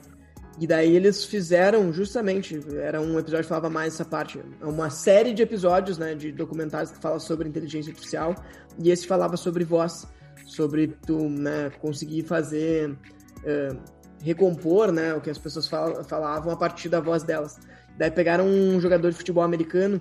E 0.59 0.67
daí 0.67 0.95
eles 0.95 1.25
fizeram 1.25 1.91
justamente, 1.91 2.59
era 2.77 3.01
um 3.01 3.17
episódio 3.17 3.43
que 3.43 3.49
falava 3.49 3.71
mais 3.71 3.95
essa 3.95 4.05
parte, 4.05 4.39
é 4.61 4.65
uma 4.65 4.89
série 4.89 5.33
de 5.33 5.41
episódios, 5.41 5.97
né, 5.97 6.13
de 6.13 6.31
documentários 6.31 6.91
que 6.91 6.99
fala 6.99 7.19
sobre 7.19 7.49
inteligência 7.49 7.89
artificial, 7.89 8.35
e 8.77 8.91
esse 8.91 9.07
falava 9.07 9.35
sobre 9.35 9.63
voz, 9.63 10.07
sobre 10.45 10.87
tu, 11.07 11.27
né, 11.27 11.71
conseguir 11.81 12.21
fazer 12.23 12.95
eh, 13.43 13.75
recompor, 14.21 14.91
né, 14.91 15.15
o 15.15 15.21
que 15.21 15.31
as 15.31 15.39
pessoas 15.39 15.67
fal- 15.67 16.03
falavam 16.03 16.53
a 16.53 16.55
partir 16.55 16.87
da 16.87 16.99
voz 16.99 17.23
delas. 17.23 17.59
Daí 17.97 18.11
pegaram 18.11 18.45
um 18.45 18.79
jogador 18.79 19.09
de 19.09 19.17
futebol 19.17 19.43
americano 19.43 19.99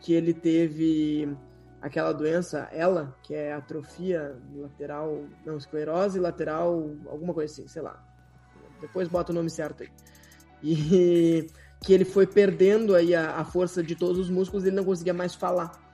que 0.00 0.12
ele 0.12 0.32
teve 0.32 1.28
aquela 1.82 2.12
doença, 2.12 2.68
ela, 2.72 3.16
que 3.22 3.34
é 3.34 3.52
atrofia 3.52 4.36
lateral, 4.54 5.24
não, 5.44 5.56
esclerose 5.56 6.20
lateral, 6.20 6.88
alguma 7.08 7.34
coisa 7.34 7.52
assim, 7.52 7.66
sei 7.66 7.82
lá. 7.82 8.07
Depois 8.80 9.08
bota 9.08 9.32
o 9.32 9.34
nome 9.34 9.50
certo 9.50 9.82
aí. 9.82 9.90
E 10.62 11.46
que 11.84 11.92
ele 11.92 12.04
foi 12.04 12.26
perdendo 12.26 12.94
aí 12.94 13.14
a, 13.14 13.36
a 13.36 13.44
força 13.44 13.82
de 13.82 13.94
todos 13.94 14.18
os 14.18 14.30
músculos 14.30 14.64
ele 14.64 14.76
não 14.76 14.84
conseguia 14.84 15.14
mais 15.14 15.34
falar. 15.34 15.88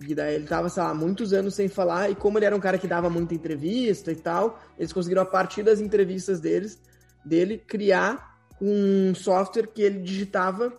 E 0.00 0.14
daí 0.14 0.34
ele 0.34 0.46
tava, 0.46 0.68
sei 0.68 0.82
lá, 0.82 0.92
muitos 0.92 1.32
anos 1.32 1.54
sem 1.54 1.68
falar, 1.68 2.10
e 2.10 2.16
como 2.16 2.38
ele 2.38 2.46
era 2.46 2.56
um 2.56 2.60
cara 2.60 2.78
que 2.78 2.88
dava 2.88 3.08
muita 3.08 3.34
entrevista 3.34 4.10
e 4.10 4.16
tal, 4.16 4.60
eles 4.76 4.92
conseguiram, 4.92 5.22
a 5.22 5.26
partir 5.26 5.62
das 5.62 5.80
entrevistas 5.80 6.40
deles, 6.40 6.80
dele, 7.24 7.58
criar 7.58 8.40
um 8.60 9.14
software 9.14 9.68
que 9.68 9.82
ele 9.82 10.00
digitava 10.00 10.72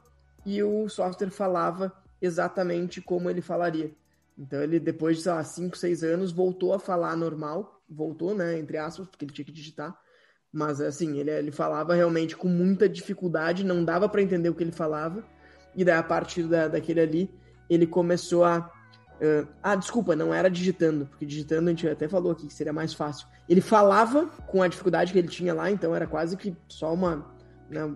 e 0.45 0.61
o 0.61 0.89
software 0.89 1.29
falava 1.29 1.93
exatamente 2.21 3.01
como 3.01 3.29
ele 3.29 3.41
falaria. 3.41 3.91
Então 4.37 4.61
ele, 4.61 4.79
depois 4.79 5.17
de, 5.17 5.23
sei 5.23 5.31
lá, 5.31 5.43
5, 5.43 5.77
6 5.77 6.03
anos, 6.03 6.31
voltou 6.31 6.73
a 6.73 6.79
falar 6.79 7.15
normal, 7.15 7.81
voltou, 7.89 8.35
né, 8.35 8.59
entre 8.59 8.77
aspas, 8.77 9.07
porque 9.07 9.23
ele 9.23 9.33
tinha 9.33 9.45
que 9.45 9.51
digitar, 9.51 9.97
mas 10.55 10.79
assim, 10.79 11.17
ele, 11.17 11.29
ele 11.29 11.51
falava 11.51 11.93
realmente 11.93 12.33
com 12.37 12.47
muita 12.47 12.87
dificuldade, 12.87 13.65
não 13.65 13.83
dava 13.83 14.07
para 14.07 14.21
entender 14.21 14.47
o 14.47 14.55
que 14.55 14.63
ele 14.63 14.71
falava, 14.71 15.21
e 15.75 15.83
daí 15.83 15.97
a 15.97 16.03
partir 16.03 16.43
da, 16.43 16.69
daquele 16.69 17.01
ali, 17.01 17.31
ele 17.69 17.85
começou 17.85 18.45
a 18.45 18.71
Uh, 19.15 19.47
ah, 19.63 19.77
desculpa, 19.77 20.13
não 20.13 20.33
era 20.33 20.49
digitando, 20.49 21.05
porque 21.05 21.25
digitando 21.25 21.69
a 21.69 21.71
gente 21.71 21.87
até 21.87 22.05
falou 22.05 22.33
aqui 22.33 22.47
que 22.47 22.53
seria 22.53 22.73
mais 22.73 22.93
fácil. 22.93 23.25
Ele 23.47 23.61
falava 23.61 24.25
com 24.45 24.61
a 24.61 24.67
dificuldade 24.67 25.13
que 25.13 25.17
ele 25.17 25.29
tinha 25.29 25.53
lá, 25.53 25.71
então 25.71 25.95
era 25.95 26.05
quase 26.05 26.35
que 26.35 26.53
só 26.67 26.93
uma. 26.93 27.25
né, 27.69 27.95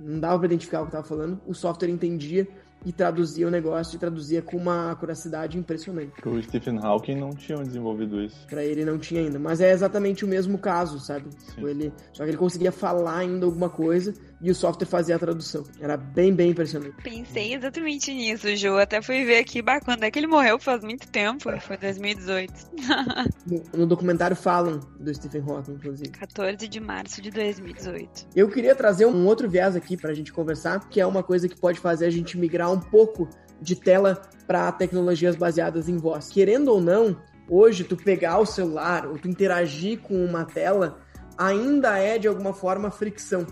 não 0.00 0.18
dava 0.18 0.36
pra 0.36 0.46
identificar 0.46 0.82
o 0.82 0.86
que 0.86 0.90
tava 0.90 1.06
falando. 1.06 1.40
O 1.46 1.54
software 1.54 1.88
entendia 1.88 2.48
e 2.84 2.92
traduzia 2.92 3.46
o 3.46 3.50
negócio 3.50 3.96
e 3.96 3.98
traduzia 3.98 4.40
com 4.40 4.56
uma 4.56 4.92
acuracidade 4.92 5.58
impressionante. 5.58 6.12
O 6.26 6.42
Stephen 6.42 6.78
Hawking 6.82 7.16
não 7.16 7.30
tinham 7.30 7.62
desenvolvido 7.62 8.22
isso. 8.22 8.46
Pra 8.46 8.64
ele 8.64 8.84
não 8.84 8.98
tinha 8.98 9.20
ainda, 9.20 9.38
mas 9.38 9.60
é 9.60 9.70
exatamente 9.70 10.24
o 10.24 10.28
mesmo 10.28 10.58
caso, 10.58 10.98
sabe? 11.00 11.28
Tipo, 11.30 11.68
ele, 11.68 11.92
só 12.12 12.24
que 12.24 12.30
ele 12.30 12.36
conseguia 12.36 12.72
falar 12.72 13.18
ainda 13.18 13.46
alguma 13.46 13.68
coisa 13.68 14.14
e 14.40 14.50
o 14.50 14.54
software 14.54 14.86
fazia 14.86 15.16
a 15.16 15.18
tradução. 15.18 15.64
Era 15.80 15.96
bem, 15.96 16.32
bem 16.32 16.50
impressionante. 16.50 16.94
Pensei 17.02 17.54
exatamente 17.54 18.12
nisso, 18.12 18.54
Ju. 18.56 18.76
Até 18.76 19.02
fui 19.02 19.24
ver 19.24 19.38
aqui, 19.38 19.60
bah, 19.60 19.80
quando 19.80 20.04
é 20.04 20.10
que 20.10 20.18
ele 20.18 20.26
morreu? 20.26 20.58
Faz 20.58 20.82
muito 20.82 21.08
tempo. 21.08 21.50
Foi 21.60 21.76
2018. 21.76 22.52
No, 23.48 23.64
no 23.72 23.86
documentário 23.86 24.36
falam 24.36 24.80
do 25.00 25.14
Stephen 25.14 25.42
Hawking, 25.48 25.72
inclusive. 25.72 26.10
14 26.10 26.68
de 26.68 26.80
março 26.80 27.22
de 27.22 27.30
2018. 27.30 28.28
Eu 28.36 28.50
queria 28.50 28.74
trazer 28.74 29.06
um 29.06 29.26
outro 29.26 29.48
viés 29.48 29.74
aqui 29.74 29.96
pra 29.96 30.12
gente 30.12 30.32
conversar, 30.32 30.86
que 30.88 31.00
é 31.00 31.06
uma 31.06 31.22
coisa 31.22 31.48
que 31.48 31.58
pode 31.58 31.80
fazer 31.80 32.06
a 32.06 32.10
gente 32.10 32.36
migrar 32.36 32.70
um 32.70 32.78
pouco 32.78 33.28
de 33.60 33.74
tela 33.74 34.20
para 34.46 34.70
tecnologias 34.72 35.34
baseadas 35.34 35.88
em 35.88 35.96
voz. 35.96 36.28
Querendo 36.28 36.68
ou 36.68 36.80
não, 36.80 37.16
hoje 37.48 37.84
tu 37.84 37.96
pegar 37.96 38.38
o 38.38 38.46
celular 38.46 39.06
ou 39.06 39.18
tu 39.18 39.28
interagir 39.28 40.00
com 40.00 40.22
uma 40.24 40.44
tela 40.44 41.00
ainda 41.38 41.98
é 41.98 42.18
de 42.18 42.28
alguma 42.28 42.52
forma 42.52 42.90
fricção. 42.90 43.46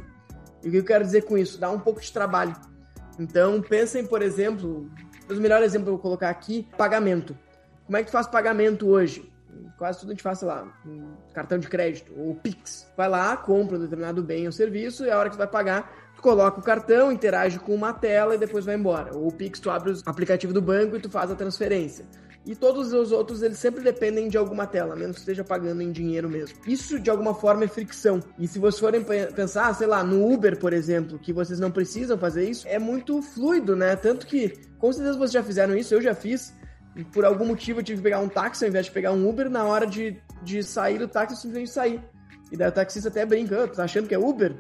E 0.67 0.69
o 0.69 0.73
que 0.73 0.79
eu 0.79 0.85
quero 0.85 1.05
dizer 1.05 1.23
com 1.23 1.39
isso? 1.39 1.59
Dá 1.59 1.71
um 1.71 1.79
pouco 1.79 2.01
de 2.01 2.13
trabalho. 2.13 2.53
Então, 3.21 3.63
pensem, 3.63 4.05
por 4.05 4.21
exemplo, 4.21 4.91
o 5.31 5.35
melhor 5.35 5.63
exemplo 5.63 5.85
que 5.85 5.91
eu 5.91 5.95
vou 5.95 6.03
colocar 6.03 6.29
aqui, 6.29 6.67
pagamento. 6.77 7.39
Como 7.85 7.97
é 7.97 8.01
que 8.01 8.09
tu 8.09 8.13
faz 8.13 8.27
pagamento 8.27 8.89
hoje? 8.89 9.33
Quase 9.79 10.01
tudo 10.01 10.11
a 10.11 10.15
gente 10.15 10.25
faz, 10.25 10.41
sei 10.41 10.49
lá, 10.49 10.67
um 10.85 11.13
cartão 11.33 11.57
de 11.57 11.69
crédito 11.69 12.13
ou 12.17 12.35
Pix. 12.35 12.91
Vai 12.97 13.09
lá, 13.09 13.37
compra 13.37 13.77
um 13.77 13.81
determinado 13.81 14.25
bem 14.25 14.47
ou 14.47 14.51
serviço 14.51 15.05
e 15.05 15.11
a 15.11 15.17
hora 15.17 15.31
que 15.31 15.37
tu 15.37 15.39
vai 15.39 15.47
pagar, 15.47 15.89
tu 16.17 16.21
coloca 16.21 16.59
o 16.59 16.63
cartão, 16.63 17.13
interage 17.13 17.61
com 17.61 17.73
uma 17.73 17.93
tela 17.93 18.35
e 18.35 18.39
depois 18.39 18.65
vai 18.65 18.75
embora. 18.75 19.17
Ou 19.17 19.29
o 19.29 19.33
Pix, 19.33 19.61
tu 19.61 19.71
abre 19.71 19.93
o 19.93 19.97
aplicativo 20.05 20.53
do 20.53 20.61
banco 20.61 20.97
e 20.97 21.01
tu 21.01 21.09
faz 21.09 21.31
a 21.31 21.37
transferência. 21.37 22.05
E 22.47 22.55
todos 22.55 22.93
os 22.93 23.11
outros, 23.11 23.43
eles 23.43 23.59
sempre 23.59 23.83
dependem 23.83 24.29
de 24.29 24.39
alguma 24.39 24.67
tela, 24.69 24.95
menos 24.95 25.17
que 25.17 25.21
esteja 25.23 25.43
pagando 25.43 25.83
em 25.83 25.91
dinheiro 25.91 26.31
mesmo. 26.31 26.57
Isso, 26.65 26.99
de 27.01 27.11
alguma 27.11 27.35
forma, 27.35 27.65
é 27.65 27.69
fricção. 27.69 28.21
E 28.39 28.47
se 28.47 28.61
vocês 28.61 28.79
forem 28.79 29.03
pe- 29.03 29.27
pensar, 29.35 29.75
sei 29.75 29.89
lá, 29.89 30.05
no 30.05 30.33
Uber, 30.33 30.57
por 30.59 30.73
exemplo, 30.73 31.19
que 31.19 31.33
vocês 31.33 31.59
não 31.59 31.73
precisam 31.73 32.17
fazer 32.17 32.49
isso, 32.49 32.65
é 32.69 32.79
muito 32.79 33.21
fluido, 33.21 33.75
né? 33.75 33.97
Tanto 33.97 34.27
que, 34.27 34.51
com 34.79 34.93
certeza 34.93 35.19
vocês 35.19 35.33
já 35.33 35.43
fizeram 35.43 35.77
isso, 35.77 35.93
eu 35.93 36.01
já 36.01 36.15
fiz. 36.15 36.55
E 36.95 37.03
por 37.05 37.25
algum 37.25 37.45
motivo 37.47 37.81
eu 37.81 37.85
tive 37.85 37.99
que 37.99 38.05
pegar 38.05 38.21
um 38.21 38.29
táxi 38.29 38.65
ao 38.65 38.69
invés 38.71 38.87
de 38.87 38.93
pegar 38.93 39.11
um 39.13 39.29
Uber, 39.29 39.51
na 39.51 39.65
hora 39.65 39.85
de, 39.87 40.17
de 40.43 40.63
sair 40.63 40.99
do 40.99 41.09
táxi 41.09 41.35
eu 41.35 41.41
simplesmente 41.41 41.71
saí. 41.71 42.01
E 42.53 42.57
daí 42.57 42.69
o 42.69 42.73
taxista 42.73 43.09
até 43.09 43.27
brinca, 43.27 43.65
"Ah, 43.65 43.67
tu 43.67 43.75
tá 43.75 43.83
achando 43.85 44.07
que 44.07 44.15
é 44.15 44.19
Uber? 44.19 44.55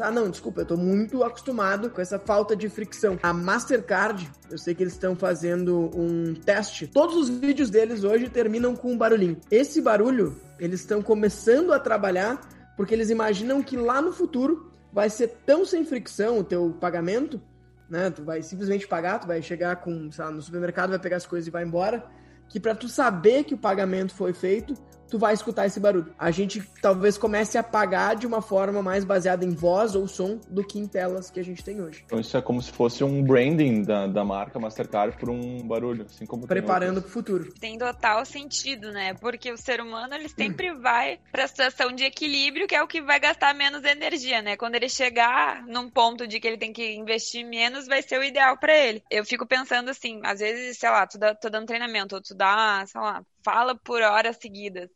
Ah, 0.00 0.10
não, 0.10 0.30
desculpa, 0.30 0.62
eu 0.62 0.66
tô 0.66 0.76
muito 0.76 1.22
acostumado 1.22 1.90
com 1.90 2.00
essa 2.00 2.18
falta 2.18 2.56
de 2.56 2.68
fricção. 2.68 3.18
A 3.22 3.32
Mastercard, 3.32 4.30
eu 4.50 4.56
sei 4.56 4.74
que 4.74 4.82
eles 4.82 4.94
estão 4.94 5.14
fazendo 5.14 5.90
um 5.94 6.34
teste. 6.34 6.86
Todos 6.86 7.16
os 7.16 7.28
vídeos 7.28 7.68
deles 7.68 8.04
hoje 8.04 8.28
terminam 8.28 8.74
com 8.74 8.92
um 8.92 8.96
barulhinho. 8.96 9.38
Esse 9.50 9.80
barulho, 9.80 10.40
eles 10.58 10.80
estão 10.80 11.02
começando 11.02 11.72
a 11.72 11.78
trabalhar 11.78 12.40
porque 12.76 12.94
eles 12.94 13.10
imaginam 13.10 13.62
que 13.62 13.76
lá 13.76 14.00
no 14.00 14.12
futuro 14.12 14.72
vai 14.92 15.10
ser 15.10 15.28
tão 15.46 15.64
sem 15.64 15.84
fricção 15.84 16.38
o 16.38 16.44
teu 16.44 16.76
pagamento, 16.80 17.40
né? 17.88 18.10
Tu 18.10 18.22
vai 18.22 18.42
simplesmente 18.42 18.86
pagar, 18.86 19.18
tu 19.18 19.26
vai 19.26 19.42
chegar 19.42 19.76
com, 19.76 20.10
sei 20.10 20.24
lá, 20.24 20.30
no 20.30 20.40
supermercado, 20.42 20.90
vai 20.90 20.98
pegar 20.98 21.16
as 21.16 21.26
coisas 21.26 21.46
e 21.46 21.50
vai 21.50 21.64
embora, 21.64 22.04
que 22.48 22.60
para 22.60 22.74
tu 22.74 22.88
saber 22.88 23.44
que 23.44 23.54
o 23.54 23.58
pagamento 23.58 24.14
foi 24.14 24.32
feito, 24.32 24.74
tu 25.12 25.18
vai 25.18 25.34
escutar 25.34 25.66
esse 25.66 25.78
barulho. 25.78 26.14
A 26.18 26.30
gente 26.30 26.62
talvez 26.80 27.18
comece 27.18 27.58
a 27.58 27.62
pagar 27.62 28.16
de 28.16 28.26
uma 28.26 28.40
forma 28.40 28.82
mais 28.82 29.04
baseada 29.04 29.44
em 29.44 29.50
voz 29.50 29.94
ou 29.94 30.08
som 30.08 30.40
do 30.48 30.64
que 30.64 30.78
em 30.78 30.86
telas 30.86 31.30
que 31.30 31.38
a 31.38 31.44
gente 31.44 31.62
tem 31.62 31.82
hoje. 31.82 32.02
Então 32.06 32.18
isso 32.18 32.34
é 32.34 32.40
como 32.40 32.62
se 32.62 32.72
fosse 32.72 33.04
um 33.04 33.22
branding 33.22 33.82
da, 33.82 34.06
da 34.06 34.24
marca 34.24 34.58
Mastercard 34.58 35.18
por 35.18 35.28
um 35.28 35.58
barulho, 35.68 36.06
assim 36.06 36.24
como 36.24 36.46
Preparando 36.46 36.96
outros. 36.96 37.12
pro 37.12 37.22
futuro. 37.22 37.52
Tem 37.60 37.76
total 37.76 38.24
sentido, 38.24 38.90
né? 38.90 39.12
Porque 39.12 39.52
o 39.52 39.58
ser 39.58 39.82
humano, 39.82 40.14
ele 40.14 40.30
sempre 40.30 40.72
vai 40.80 41.20
pra 41.30 41.46
situação 41.46 41.92
de 41.92 42.04
equilíbrio, 42.04 42.66
que 42.66 42.74
é 42.74 42.82
o 42.82 42.88
que 42.88 43.02
vai 43.02 43.20
gastar 43.20 43.54
menos 43.54 43.84
energia, 43.84 44.40
né? 44.40 44.56
Quando 44.56 44.76
ele 44.76 44.88
chegar 44.88 45.62
num 45.66 45.90
ponto 45.90 46.26
de 46.26 46.40
que 46.40 46.48
ele 46.48 46.56
tem 46.56 46.72
que 46.72 46.94
investir 46.94 47.44
menos, 47.44 47.86
vai 47.86 48.00
ser 48.00 48.18
o 48.18 48.24
ideal 48.24 48.56
pra 48.56 48.74
ele. 48.74 49.02
Eu 49.10 49.26
fico 49.26 49.46
pensando 49.46 49.90
assim, 49.90 50.22
às 50.24 50.40
vezes, 50.40 50.78
sei 50.78 50.88
lá, 50.88 51.06
tu 51.06 51.18
dá, 51.18 51.34
tô 51.34 51.50
dando 51.50 51.66
treinamento, 51.66 52.14
ou 52.14 52.22
tu 52.22 52.34
dá, 52.34 52.82
sei 52.86 52.98
lá, 52.98 53.22
fala 53.44 53.74
por 53.74 54.00
horas 54.00 54.38
seguidas. 54.40 54.88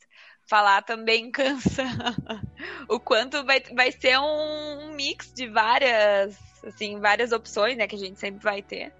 Falar 0.46 0.82
também 0.82 1.30
cansa. 1.32 1.84
o 2.88 3.00
quanto 3.00 3.44
vai, 3.44 3.60
vai 3.74 3.92
ser 3.92 4.18
um, 4.18 4.92
mix 4.94 5.32
de 5.32 5.48
várias, 5.48 6.38
assim, 6.64 7.00
várias 7.00 7.32
opções, 7.32 7.76
né, 7.76 7.86
que 7.86 7.96
a 7.96 7.98
gente 7.98 8.18
sempre 8.18 8.42
vai 8.42 8.62
ter. 8.62 8.92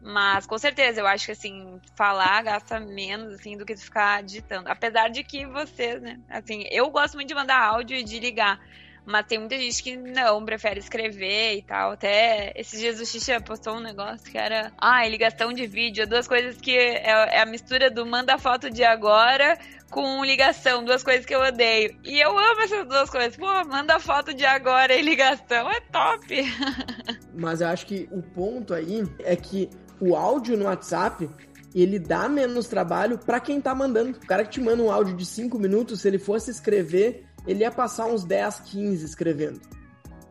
Mas 0.00 0.46
com 0.46 0.56
certeza, 0.56 1.00
eu 1.00 1.06
acho 1.06 1.26
que 1.26 1.32
assim, 1.32 1.80
falar 1.96 2.42
gasta 2.42 2.78
menos 2.78 3.34
assim 3.34 3.56
do 3.56 3.66
que 3.66 3.76
ficar 3.76 4.22
digitando. 4.22 4.68
Apesar 4.68 5.08
de 5.08 5.24
que 5.24 5.44
vocês, 5.46 6.00
né? 6.00 6.20
Assim, 6.28 6.64
eu 6.70 6.88
gosto 6.90 7.14
muito 7.14 7.28
de 7.28 7.34
mandar 7.34 7.60
áudio 7.60 7.96
e 7.96 8.04
de 8.04 8.20
ligar. 8.20 8.60
Mas 9.08 9.24
tem 9.26 9.38
muita 9.38 9.56
gente 9.56 9.82
que 9.82 9.96
não, 9.96 10.44
prefere 10.44 10.78
escrever 10.78 11.56
e 11.56 11.62
tal. 11.62 11.92
Até 11.92 12.52
esses 12.54 12.78
dias 12.78 13.00
o 13.00 13.06
Xixa 13.06 13.40
postou 13.40 13.76
um 13.76 13.80
negócio 13.80 14.30
que 14.30 14.36
era. 14.36 14.70
Ah, 14.76 15.08
ligação 15.08 15.50
de 15.50 15.66
vídeo. 15.66 16.06
Duas 16.06 16.28
coisas 16.28 16.58
que 16.58 16.76
é, 16.76 17.08
é 17.08 17.40
a 17.40 17.46
mistura 17.46 17.90
do 17.90 18.04
manda 18.04 18.36
foto 18.36 18.68
de 18.68 18.84
agora 18.84 19.58
com 19.90 20.22
ligação. 20.22 20.84
Duas 20.84 21.02
coisas 21.02 21.24
que 21.24 21.34
eu 21.34 21.40
odeio. 21.40 21.98
E 22.04 22.20
eu 22.20 22.38
amo 22.38 22.60
essas 22.60 22.86
duas 22.86 23.08
coisas. 23.08 23.34
Pô, 23.34 23.46
manda 23.64 23.98
foto 23.98 24.34
de 24.34 24.44
agora 24.44 24.94
e 24.94 25.00
ligação. 25.00 25.70
É 25.70 25.80
top. 25.80 26.44
Mas 27.32 27.62
eu 27.62 27.68
acho 27.68 27.86
que 27.86 28.06
o 28.12 28.20
ponto 28.20 28.74
aí 28.74 29.04
é 29.20 29.34
que 29.34 29.70
o 29.98 30.14
áudio 30.16 30.54
no 30.54 30.66
WhatsApp 30.66 31.30
ele 31.74 31.98
dá 31.98 32.28
menos 32.28 32.68
trabalho 32.68 33.16
para 33.16 33.40
quem 33.40 33.58
tá 33.58 33.74
mandando. 33.74 34.10
O 34.10 34.26
cara 34.26 34.44
que 34.44 34.50
te 34.50 34.60
manda 34.60 34.82
um 34.82 34.90
áudio 34.90 35.16
de 35.16 35.24
5 35.24 35.58
minutos, 35.58 36.02
se 36.02 36.08
ele 36.08 36.18
fosse 36.18 36.50
escrever, 36.50 37.27
ele 37.48 37.60
ia 37.60 37.70
passar 37.70 38.06
uns 38.06 38.24
10, 38.24 38.60
15 38.60 39.04
escrevendo. 39.04 39.60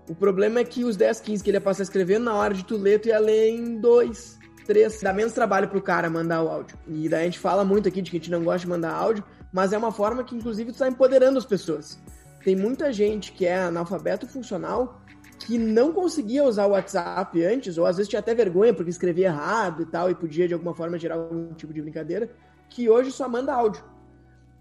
O 0.08 0.16
problema 0.16 0.60
é 0.60 0.64
que 0.64 0.86
os 0.86 0.96
10, 0.96 1.20
15 1.20 1.44
que 1.44 1.50
ele 1.50 1.58
ia 1.58 1.62
passar 1.62 1.84
escrevendo, 1.84 2.26
na 2.26 2.36
hora 2.36 2.54
de 2.54 2.64
tu 2.64 2.78
ler, 2.78 3.00
tu 3.00 3.10
ia 3.10 3.20
ler 3.20 3.50
em 3.50 3.80
2, 3.80 4.40
3. 4.66 5.02
Dá 5.02 5.12
menos 5.12 5.34
trabalho 5.34 5.68
pro 5.68 5.82
cara 5.82 6.10
mandar 6.10 6.44
o 6.44 6.48
áudio. 6.48 6.78
E 6.88 7.10
daí 7.10 7.24
a 7.24 7.26
gente 7.26 7.40
fala 7.40 7.66
muito 7.66 7.90
aqui 7.90 8.02
de 8.02 8.12
que 8.12 8.18
a 8.18 8.20
gente 8.20 8.32
não 8.32 8.44
gosta 8.44 8.60
de 8.60 8.68
mandar 8.68 8.94
áudio, 8.94 9.24
mas 9.52 9.74
é 9.74 9.78
uma 9.78 9.92
forma 9.92 10.24
que, 10.24 10.36
inclusive, 10.36 10.72
tu 10.72 10.78
tá 10.78 10.88
empoderando 10.88 11.38
as 11.38 11.46
pessoas. 11.46 12.00
Tem 12.44 12.56
muita 12.56 12.94
gente 12.94 13.32
que 13.34 13.46
é 13.46 13.58
analfabeto 13.58 14.28
funcional 14.28 15.02
que 15.40 15.58
não 15.58 15.92
conseguia 15.92 16.44
usar 16.44 16.66
o 16.66 16.72
WhatsApp 16.72 17.44
antes, 17.44 17.78
ou 17.78 17.86
às 17.86 17.98
vezes 17.98 18.10
tinha 18.10 18.20
até 18.20 18.34
vergonha 18.34 18.74
porque 18.74 18.90
escrevia 18.90 19.28
errado 19.28 19.84
e 19.84 19.86
tal, 19.86 20.10
e 20.10 20.16
podia 20.16 20.48
de 20.48 20.54
alguma 20.54 20.74
forma 20.74 20.98
gerar 20.98 21.16
algum 21.16 21.54
tipo 21.54 21.74
de 21.74 21.82
brincadeira, 21.82 22.30
que 22.70 22.90
hoje 22.90 23.12
só 23.12 23.28
manda 23.30 23.54
áudio. 23.54 23.84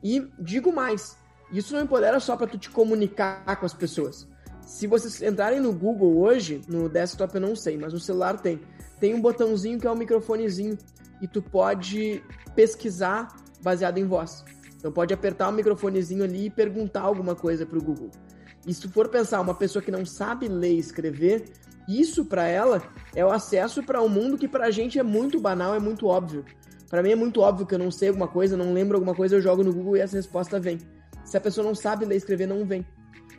E 0.02 0.30
digo 0.38 0.72
mais, 0.72 1.16
isso 1.52 1.74
não 1.74 1.82
empodera 1.82 2.18
só 2.20 2.36
para 2.36 2.46
tu 2.46 2.58
te 2.58 2.70
comunicar 2.70 3.56
com 3.56 3.66
as 3.66 3.74
pessoas. 3.74 4.26
Se 4.62 4.86
vocês 4.86 5.22
entrarem 5.22 5.60
no 5.60 5.72
Google 5.72 6.18
hoje, 6.18 6.60
no 6.68 6.88
desktop 6.88 7.34
eu 7.34 7.40
não 7.40 7.54
sei, 7.54 7.78
mas 7.78 7.92
no 7.92 8.00
celular 8.00 8.40
tem. 8.40 8.60
Tem 8.98 9.14
um 9.14 9.20
botãozinho 9.20 9.78
que 9.78 9.86
é 9.86 9.90
um 9.90 9.94
microfonezinho 9.94 10.76
e 11.22 11.28
tu 11.28 11.40
pode 11.40 12.22
pesquisar 12.54 13.36
baseado 13.62 13.98
em 13.98 14.04
voz. 14.04 14.44
Então 14.76 14.90
pode 14.90 15.14
apertar 15.14 15.48
o 15.48 15.52
microfonezinho 15.52 16.24
ali 16.24 16.46
e 16.46 16.50
perguntar 16.50 17.02
alguma 17.02 17.34
coisa 17.34 17.64
pro 17.64 17.82
Google. 17.82 18.10
E 18.66 18.74
se 18.74 18.80
tu 18.80 18.90
for 18.90 19.08
pensar 19.08 19.40
uma 19.40 19.54
pessoa 19.54 19.82
que 19.82 19.90
não 19.90 20.04
sabe 20.04 20.48
ler 20.48 20.72
e 20.72 20.78
escrever, 20.78 21.44
isso 21.88 22.24
para 22.24 22.48
ela 22.48 22.82
é 23.14 23.24
o 23.24 23.30
acesso 23.30 23.82
para 23.82 24.02
um 24.02 24.08
mundo 24.08 24.36
que 24.36 24.48
pra 24.48 24.70
gente 24.70 24.98
é 24.98 25.02
muito 25.02 25.38
banal, 25.38 25.74
é 25.74 25.78
muito 25.78 26.06
óbvio. 26.06 26.44
Para 26.88 27.02
mim 27.02 27.12
é 27.12 27.16
muito 27.16 27.40
óbvio 27.40 27.66
que 27.66 27.74
eu 27.74 27.78
não 27.78 27.90
sei 27.90 28.08
alguma 28.08 28.28
coisa, 28.28 28.56
não 28.56 28.72
lembro 28.72 28.96
alguma 28.96 29.14
coisa, 29.14 29.36
eu 29.36 29.40
jogo 29.40 29.62
no 29.62 29.72
Google 29.72 29.96
e 29.96 30.00
essa 30.00 30.16
resposta 30.16 30.58
vem. 30.58 30.78
Se 31.26 31.36
a 31.36 31.40
pessoa 31.40 31.66
não 31.66 31.74
sabe 31.74 32.04
ler 32.04 32.14
e 32.14 32.18
escrever, 32.18 32.46
não 32.46 32.64
vem. 32.64 32.86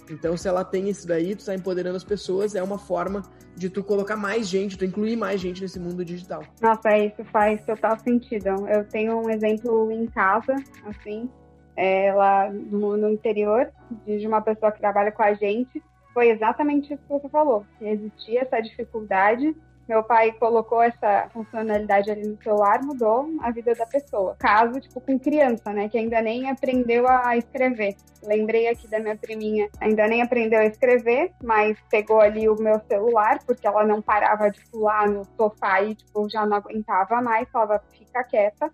Então, 0.09 0.37
se 0.37 0.47
ela 0.47 0.63
tem 0.63 0.89
isso 0.89 1.07
daí, 1.07 1.35
tu 1.35 1.39
está 1.39 1.55
empoderando 1.55 1.97
as 1.97 2.03
pessoas, 2.03 2.53
é 2.53 2.61
uma 2.61 2.77
forma 2.77 3.23
de 3.55 3.69
tu 3.69 3.83
colocar 3.83 4.15
mais 4.15 4.47
gente, 4.47 4.77
tu 4.77 4.85
incluir 4.85 5.15
mais 5.15 5.41
gente 5.41 5.61
nesse 5.61 5.79
mundo 5.79 6.05
digital. 6.05 6.43
Nossa, 6.61 6.95
isso 6.97 7.23
faz 7.25 7.65
total 7.65 7.97
sentido. 7.99 8.47
Eu 8.67 8.85
tenho 8.85 9.19
um 9.19 9.29
exemplo 9.29 9.91
em 9.91 10.05
casa, 10.05 10.53
assim, 10.85 11.29
é, 11.75 12.13
lá 12.13 12.51
no, 12.51 12.95
no 12.95 13.09
interior, 13.09 13.71
de 14.05 14.27
uma 14.27 14.41
pessoa 14.41 14.71
que 14.71 14.79
trabalha 14.79 15.11
com 15.11 15.23
a 15.23 15.33
gente. 15.33 15.81
Foi 16.13 16.29
exatamente 16.29 16.93
isso 16.93 17.03
que 17.03 17.09
você 17.09 17.29
falou. 17.29 17.65
Existia 17.81 18.41
essa 18.41 18.59
dificuldade 18.59 19.55
meu 19.87 20.03
pai 20.03 20.33
colocou 20.33 20.81
essa 20.81 21.29
funcionalidade 21.31 22.11
ali 22.11 22.27
no 22.27 22.41
celular, 22.41 22.83
mudou 22.83 23.29
a 23.41 23.51
vida 23.51 23.73
da 23.73 23.85
pessoa. 23.85 24.35
Caso, 24.37 24.79
tipo, 24.79 24.99
com 24.99 25.17
criança, 25.17 25.71
né, 25.71 25.87
que 25.87 25.97
ainda 25.97 26.21
nem 26.21 26.49
aprendeu 26.49 27.07
a 27.07 27.37
escrever. 27.37 27.95
Lembrei 28.23 28.67
aqui 28.67 28.87
da 28.87 28.99
minha 28.99 29.15
priminha, 29.15 29.69
ainda 29.79 30.07
nem 30.07 30.21
aprendeu 30.21 30.59
a 30.59 30.65
escrever, 30.65 31.31
mas 31.41 31.77
pegou 31.89 32.19
ali 32.19 32.49
o 32.49 32.55
meu 32.55 32.79
celular, 32.81 33.39
porque 33.45 33.65
ela 33.65 33.85
não 33.85 34.01
parava 34.01 34.49
de 34.49 34.59
pular 34.69 35.09
no 35.09 35.23
sofá 35.37 35.81
e, 35.81 35.95
tipo, 35.95 36.29
já 36.29 36.45
não 36.45 36.57
aguentava 36.57 37.21
mais, 37.21 37.49
falava, 37.49 37.81
fica 37.91 38.23
quieta. 38.23 38.71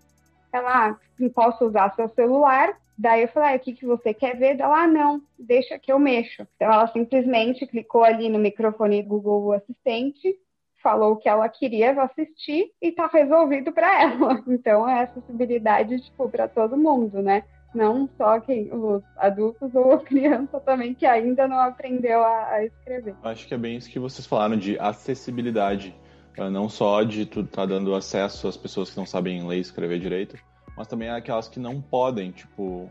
Ela, 0.52 0.88
ah, 0.88 0.96
não 1.18 1.28
posso 1.30 1.66
usar 1.66 1.94
seu 1.94 2.08
celular, 2.08 2.76
Daí 2.96 3.22
eu 3.22 3.28
falei, 3.28 3.54
ah, 3.54 3.56
o 3.56 3.58
que, 3.58 3.72
que 3.72 3.84
você 3.84 4.14
quer 4.14 4.36
ver? 4.36 4.58
Ela, 4.58 4.84
ah, 4.84 4.86
não, 4.86 5.20
deixa 5.36 5.78
que 5.78 5.90
eu 5.90 5.98
mexo. 5.98 6.46
Então 6.54 6.72
ela 6.72 6.86
simplesmente 6.88 7.66
clicou 7.66 8.04
ali 8.04 8.28
no 8.28 8.38
microfone 8.38 9.02
Google 9.02 9.52
Assistente, 9.52 10.38
falou 10.84 11.16
que 11.16 11.26
ela 11.26 11.48
queria 11.48 12.00
assistir 12.02 12.70
e 12.80 12.92
tá 12.92 13.08
resolvido 13.10 13.72
para 13.72 14.02
ela. 14.02 14.44
Então 14.46 14.86
é 14.88 15.04
acessibilidade 15.04 15.98
tipo 16.00 16.28
para 16.28 16.46
todo 16.46 16.76
mundo, 16.76 17.22
né? 17.22 17.42
Não 17.74 18.08
só 18.16 18.38
quem 18.38 18.72
os 18.72 19.02
adultos 19.16 19.74
ou 19.74 19.92
a 19.92 19.98
criança 19.98 20.60
também 20.60 20.94
que 20.94 21.06
ainda 21.06 21.48
não 21.48 21.58
aprendeu 21.58 22.22
a, 22.22 22.50
a 22.50 22.64
escrever. 22.64 23.16
Acho 23.22 23.48
que 23.48 23.54
é 23.54 23.58
bem 23.58 23.76
isso 23.76 23.90
que 23.90 23.98
vocês 23.98 24.26
falaram 24.26 24.56
de 24.56 24.78
acessibilidade, 24.78 25.96
ah, 26.38 26.50
não 26.50 26.68
só 26.68 27.02
de 27.02 27.24
tu 27.26 27.42
tá 27.44 27.64
dando 27.64 27.94
acesso 27.94 28.46
às 28.46 28.56
pessoas 28.56 28.90
que 28.90 28.96
não 28.96 29.06
sabem 29.06 29.46
ler 29.46 29.56
e 29.56 29.60
escrever 29.60 29.98
direito, 29.98 30.36
mas 30.76 30.86
também 30.86 31.08
aquelas 31.08 31.48
que 31.48 31.58
não 31.58 31.80
podem, 31.80 32.30
tipo, 32.30 32.88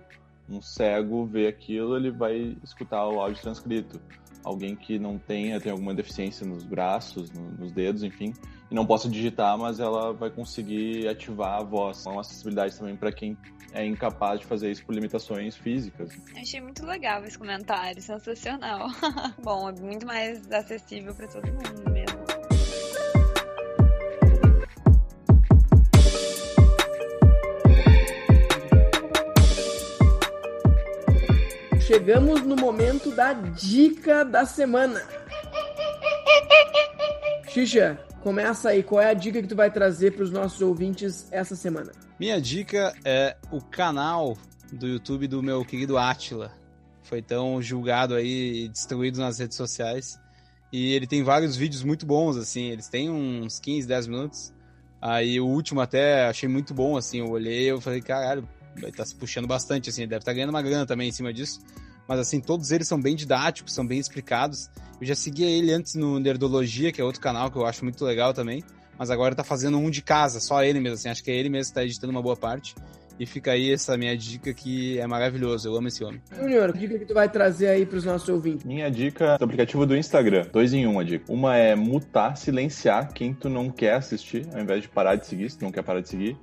um 0.49 0.61
cego 0.61 1.25
vê 1.25 1.47
aquilo, 1.47 1.95
ele 1.95 2.11
vai 2.11 2.57
escutar 2.63 3.07
o 3.07 3.21
áudio 3.21 3.41
transcrito 3.41 4.01
alguém 4.43 4.75
que 4.75 4.99
não 4.99 5.17
tenha, 5.17 5.59
tem 5.59 5.71
alguma 5.71 5.93
deficiência 5.93 6.45
nos 6.45 6.63
braços, 6.63 7.31
no, 7.31 7.51
nos 7.51 7.71
dedos, 7.71 8.03
enfim, 8.03 8.33
e 8.69 8.75
não 8.75 8.85
possa 8.85 9.09
digitar, 9.09 9.57
mas 9.57 9.79
ela 9.79 10.13
vai 10.13 10.29
conseguir 10.29 11.07
ativar 11.07 11.61
a 11.61 11.63
voz. 11.63 12.05
Uma 12.05 12.21
acessibilidade 12.21 12.77
também 12.77 12.95
para 12.95 13.11
quem 13.11 13.37
é 13.73 13.85
incapaz 13.85 14.39
de 14.39 14.45
fazer 14.45 14.71
isso 14.71 14.85
por 14.85 14.93
limitações 14.93 15.55
físicas. 15.55 16.09
Achei 16.35 16.61
muito 16.61 16.85
legal 16.85 17.23
esse 17.25 17.37
comentário, 17.37 18.01
sensacional. 18.01 18.87
Bom, 19.41 19.69
é 19.69 19.81
muito 19.81 20.05
mais 20.05 20.49
acessível 20.51 21.13
para 21.15 21.27
todo 21.27 21.45
mundo 21.47 21.92
chegamos 31.93 32.41
no 32.41 32.55
momento 32.55 33.11
da 33.11 33.33
dica 33.33 34.25
da 34.25 34.47
semana. 34.47 34.99
Xixa, 37.47 37.99
começa 38.19 38.69
aí. 38.69 38.81
Qual 38.81 38.99
é 38.99 39.11
a 39.11 39.13
dica 39.13 39.39
que 39.39 39.47
tu 39.47 39.55
vai 39.55 39.69
trazer 39.69 40.15
para 40.15 40.23
os 40.23 40.31
nossos 40.31 40.59
ouvintes 40.59 41.27
essa 41.31 41.55
semana? 41.55 41.91
Minha 42.19 42.41
dica 42.41 42.95
é 43.05 43.37
o 43.51 43.61
canal 43.61 44.35
do 44.71 44.87
YouTube 44.87 45.27
do 45.27 45.43
meu 45.43 45.63
querido 45.63 45.95
Atila. 45.95 46.51
Foi 47.03 47.21
tão 47.21 47.61
julgado 47.61 48.15
aí 48.15 48.63
e 48.63 48.69
destruído 48.69 49.19
nas 49.19 49.37
redes 49.37 49.55
sociais. 49.55 50.19
E 50.71 50.93
ele 50.93 51.05
tem 51.05 51.21
vários 51.21 51.55
vídeos 51.55 51.83
muito 51.83 52.07
bons, 52.07 52.37
assim. 52.37 52.71
Eles 52.71 52.89
têm 52.89 53.11
uns 53.11 53.59
15, 53.59 53.87
10 53.87 54.07
minutos. 54.07 54.53
Aí 54.99 55.39
o 55.39 55.45
último 55.45 55.79
até 55.79 56.25
achei 56.25 56.49
muito 56.49 56.73
bom, 56.73 56.97
assim. 56.97 57.19
Eu 57.19 57.29
olhei 57.29 57.71
e 57.71 57.79
falei, 57.79 58.01
caralho, 58.01 58.49
estar 58.75 58.91
tá 58.91 59.05
se 59.05 59.15
puxando 59.15 59.47
bastante, 59.47 59.89
assim. 59.89 60.01
Deve 60.01 60.17
estar 60.17 60.31
tá 60.31 60.33
ganhando 60.33 60.49
uma 60.51 60.61
grana 60.61 60.85
também 60.85 61.09
em 61.09 61.11
cima 61.11 61.33
disso 61.33 61.59
mas 62.07 62.19
assim, 62.19 62.39
todos 62.39 62.71
eles 62.71 62.87
são 62.87 63.01
bem 63.01 63.15
didáticos, 63.15 63.73
são 63.73 63.85
bem 63.85 63.99
explicados. 63.99 64.69
Eu 64.99 65.07
já 65.07 65.15
seguia 65.15 65.49
ele 65.49 65.71
antes 65.71 65.95
no 65.95 66.19
Nerdologia, 66.19 66.91
que 66.91 67.01
é 67.01 67.03
outro 67.03 67.21
canal 67.21 67.49
que 67.49 67.57
eu 67.57 67.65
acho 67.65 67.83
muito 67.83 68.03
legal 68.03 68.33
também, 68.33 68.63
mas 68.97 69.09
agora 69.09 69.35
tá 69.35 69.43
fazendo 69.43 69.77
um 69.77 69.89
de 69.89 70.01
casa, 70.01 70.39
só 70.39 70.63
ele 70.63 70.79
mesmo, 70.79 70.95
assim, 70.95 71.09
acho 71.09 71.23
que 71.23 71.31
é 71.31 71.35
ele 71.35 71.49
mesmo 71.49 71.71
que 71.71 71.75
tá 71.75 71.83
editando 71.83 72.11
uma 72.11 72.21
boa 72.21 72.35
parte. 72.35 72.75
E 73.19 73.27
fica 73.27 73.51
aí 73.51 73.71
essa 73.71 73.95
minha 73.95 74.17
dica 74.17 74.51
que 74.55 74.97
é 74.97 75.05
maravilhoso, 75.05 75.67
eu 75.69 75.75
amo 75.75 75.87
esse 75.87 76.03
homem. 76.03 76.19
Junior, 76.35 76.75
dica 76.75 76.97
que 76.97 77.05
tu 77.05 77.13
vai 77.13 77.29
trazer 77.29 77.67
aí 77.67 77.85
pros 77.85 78.03
nossos 78.05 78.27
ouvintes? 78.27 78.65
Minha 78.65 78.89
dica 78.89 79.25
é 79.25 79.37
o 79.39 79.43
aplicativo 79.43 79.85
do 79.85 79.95
Instagram, 79.95 80.47
dois 80.51 80.73
em 80.73 80.87
um 80.87 80.99
a 80.99 81.03
dica. 81.03 81.31
Uma 81.31 81.55
é 81.55 81.75
mutar, 81.75 82.35
silenciar 82.35 83.13
quem 83.13 83.31
tu 83.31 83.49
não 83.49 83.69
quer 83.69 83.93
assistir, 83.93 84.47
ao 84.51 84.59
invés 84.59 84.81
de 84.81 84.89
parar 84.89 85.15
de 85.15 85.27
seguir, 85.27 85.49
se 85.51 85.59
tu 85.59 85.63
não 85.63 85.71
quer 85.71 85.83
parar 85.83 86.01
de 86.01 86.09
seguir. 86.09 86.35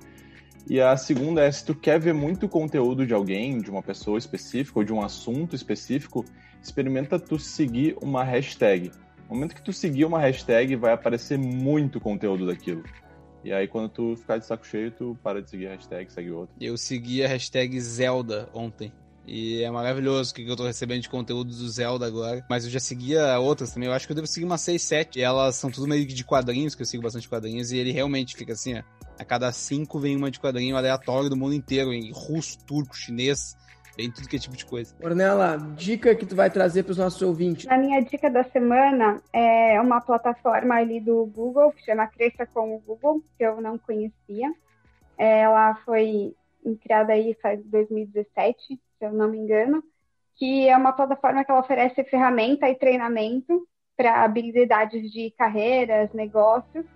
E 0.69 0.79
a 0.79 0.95
segunda 0.95 1.43
é 1.43 1.51
se 1.51 1.65
tu 1.65 1.75
quer 1.75 1.99
ver 1.99 2.13
muito 2.13 2.47
conteúdo 2.47 3.05
de 3.05 3.13
alguém, 3.13 3.59
de 3.59 3.69
uma 3.69 3.81
pessoa 3.81 4.17
específica 4.17 4.79
ou 4.79 4.85
de 4.85 4.93
um 4.93 5.01
assunto 5.01 5.55
específico, 5.55 6.23
experimenta 6.61 7.19
tu 7.19 7.39
seguir 7.39 7.97
uma 8.01 8.23
hashtag. 8.23 8.91
No 9.27 9.35
momento 9.35 9.55
que 9.55 9.61
tu 9.61 9.73
seguir 9.73 10.05
uma 10.05 10.19
hashtag, 10.19 10.75
vai 10.75 10.93
aparecer 10.93 11.37
muito 11.37 11.99
conteúdo 11.99 12.45
daquilo. 12.45 12.83
E 13.43 13.51
aí, 13.51 13.67
quando 13.67 13.89
tu 13.89 14.15
ficar 14.15 14.37
de 14.37 14.45
saco 14.45 14.65
cheio, 14.65 14.91
tu 14.91 15.17
para 15.23 15.41
de 15.41 15.49
seguir 15.49 15.67
a 15.67 15.71
hashtag, 15.71 16.11
segue 16.13 16.31
outra. 16.31 16.55
Eu 16.59 16.77
segui 16.77 17.23
a 17.23 17.27
hashtag 17.27 17.79
Zelda 17.79 18.47
ontem. 18.53 18.91
E 19.25 19.63
é 19.63 19.69
maravilhoso 19.69 20.31
o 20.31 20.35
que 20.35 20.47
eu 20.47 20.55
tô 20.55 20.65
recebendo 20.65 21.01
de 21.01 21.09
conteúdo 21.09 21.49
do 21.49 21.69
Zelda 21.69 22.05
agora. 22.05 22.45
Mas 22.49 22.65
eu 22.65 22.71
já 22.71 22.79
seguia 22.79 23.39
outras 23.39 23.71
também. 23.71 23.87
Eu 23.87 23.93
acho 23.93 24.05
que 24.05 24.11
eu 24.11 24.15
devo 24.15 24.27
seguir 24.27 24.45
umas 24.45 24.61
6, 24.61 24.81
7. 24.81 25.19
E 25.19 25.21
elas 25.21 25.55
são 25.55 25.71
tudo 25.71 25.87
meio 25.87 26.05
que 26.05 26.13
de 26.13 26.23
quadrinhos, 26.23 26.75
que 26.75 26.81
eu 26.81 26.85
sigo 26.85 27.03
bastante 27.03 27.29
quadrinhos. 27.29 27.71
E 27.71 27.77
ele 27.77 27.91
realmente 27.91 28.35
fica 28.35 28.53
assim, 28.53 28.77
ó. 28.77 28.83
A 29.21 29.23
cada 29.23 29.51
cinco 29.51 29.99
vem 29.99 30.17
uma 30.17 30.31
de 30.31 30.39
quadrinho 30.39 30.75
aleatório 30.75 31.29
do 31.29 31.37
mundo 31.37 31.53
inteiro, 31.53 31.93
em 31.93 32.11
russo, 32.11 32.57
turco, 32.65 32.97
chinês. 32.97 33.55
Tem 33.95 34.11
tudo 34.11 34.27
que 34.27 34.35
é 34.35 34.39
tipo 34.39 34.57
de 34.57 34.65
coisa. 34.65 34.95
Ornella, 34.99 35.59
dica 35.75 36.15
que 36.15 36.25
tu 36.25 36.35
vai 36.35 36.49
trazer 36.49 36.81
para 36.81 36.93
os 36.93 36.97
nossos 36.97 37.21
ouvintes. 37.21 37.67
A 37.67 37.77
minha 37.77 38.01
dica 38.01 38.31
da 38.31 38.43
semana 38.45 39.21
é 39.31 39.79
uma 39.79 40.01
plataforma 40.01 40.73
ali 40.73 40.99
do 40.99 41.23
Google, 41.27 41.71
que 41.71 41.85
chama 41.85 42.07
Cresça 42.07 42.47
com 42.47 42.75
o 42.75 42.79
Google, 42.79 43.21
que 43.37 43.45
eu 43.45 43.61
não 43.61 43.77
conhecia. 43.77 44.51
Ela 45.19 45.75
foi 45.85 46.33
criada 46.81 47.13
aí 47.13 47.37
faz 47.43 47.63
2017, 47.65 48.57
se 48.69 48.79
eu 49.01 49.13
não 49.13 49.29
me 49.29 49.37
engano, 49.37 49.83
que 50.35 50.67
é 50.67 50.75
uma 50.75 50.93
plataforma 50.93 51.45
que 51.45 51.51
ela 51.51 51.61
oferece 51.61 52.03
ferramenta 52.05 52.67
e 52.67 52.73
treinamento 52.73 53.67
para 53.95 54.23
habilidades 54.23 55.11
de 55.11 55.29
carreiras, 55.37 56.11
negócios, 56.11 56.87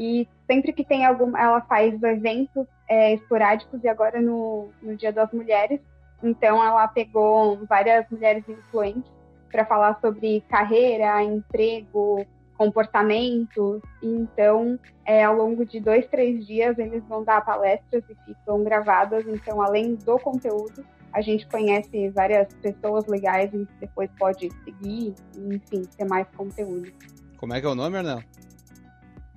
e 0.00 0.26
sempre 0.46 0.72
que 0.72 0.82
tem 0.82 1.04
algum, 1.04 1.36
ela 1.36 1.60
faz 1.60 2.02
eventos 2.02 2.66
é, 2.88 3.12
esporádicos 3.12 3.84
e 3.84 3.88
agora 3.88 4.18
no, 4.18 4.70
no 4.80 4.96
Dia 4.96 5.12
das 5.12 5.30
Mulheres, 5.30 5.78
então 6.22 6.64
ela 6.64 6.88
pegou 6.88 7.66
várias 7.66 8.08
mulheres 8.10 8.42
influentes 8.48 9.12
para 9.52 9.66
falar 9.66 10.00
sobre 10.00 10.42
carreira, 10.48 11.22
emprego, 11.22 12.24
comportamentos. 12.56 13.82
Então, 14.02 14.78
é, 15.04 15.22
ao 15.22 15.36
longo 15.36 15.66
de 15.66 15.78
dois, 15.80 16.06
três 16.06 16.46
dias, 16.46 16.78
eles 16.78 17.02
vão 17.06 17.22
dar 17.22 17.44
palestras 17.44 18.02
e 18.08 18.14
ficam 18.24 18.64
gravadas. 18.64 19.26
Então, 19.26 19.60
além 19.60 19.96
do 19.96 20.18
conteúdo, 20.18 20.82
a 21.12 21.20
gente 21.20 21.46
conhece 21.46 22.08
várias 22.10 22.52
pessoas 22.54 23.06
legais 23.06 23.52
e 23.52 23.68
depois 23.78 24.08
pode 24.18 24.50
seguir, 24.64 25.14
e, 25.36 25.54
enfim, 25.54 25.82
ter 25.94 26.06
mais 26.06 26.26
conteúdo. 26.34 26.90
Como 27.36 27.52
é 27.52 27.60
que 27.60 27.66
é 27.66 27.70
o 27.70 27.74
nome, 27.74 27.98
Arnel? 27.98 28.22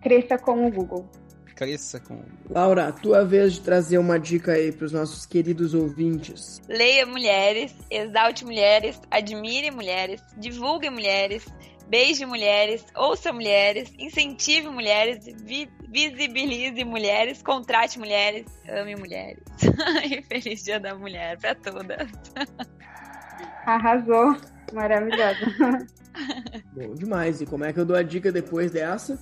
Cresça 0.04 0.38
com 0.38 0.68
o 0.68 0.72
Google. 0.72 1.10
Cresça 1.56 2.00
com. 2.00 2.20
Laura, 2.50 2.92
tua 2.92 3.24
vez 3.24 3.54
de 3.54 3.62
trazer 3.62 3.98
uma 3.98 4.20
dica 4.20 4.52
aí 4.52 4.72
para 4.72 4.86
os 4.86 4.92
nossos 4.92 5.26
queridos 5.26 5.74
ouvintes. 5.74 6.62
Leia 6.68 7.06
mulheres, 7.06 7.74
exalte 7.90 8.44
mulheres, 8.44 9.00
admire 9.10 9.72
mulheres, 9.72 10.22
divulgue 10.38 10.90
mulheres, 10.90 11.46
beije 11.88 12.26
mulheres, 12.26 12.84
ouça 12.96 13.32
mulheres, 13.32 13.94
incentive 13.98 14.68
mulheres, 14.68 15.26
vi 15.46 15.70
visibilize 15.90 16.84
mulheres, 16.84 17.42
contrate 17.42 18.00
mulheres, 18.00 18.46
ame 18.68 18.96
mulheres. 18.96 19.44
e 20.04 20.22
feliz 20.24 20.64
Dia 20.64 20.80
da 20.80 20.96
Mulher 20.96 21.38
para 21.38 21.56
todas. 21.56 22.10
Arrasou. 23.66 24.36
Maravilhosa. 24.74 25.88
Bom 26.74 26.96
demais. 26.96 27.42
E 27.42 27.46
como 27.46 27.64
é 27.64 27.72
que 27.72 27.80
eu 27.80 27.86
dou 27.86 27.96
a 27.96 28.02
dica 28.02 28.32
depois 28.32 28.72
dessa? 28.72 29.20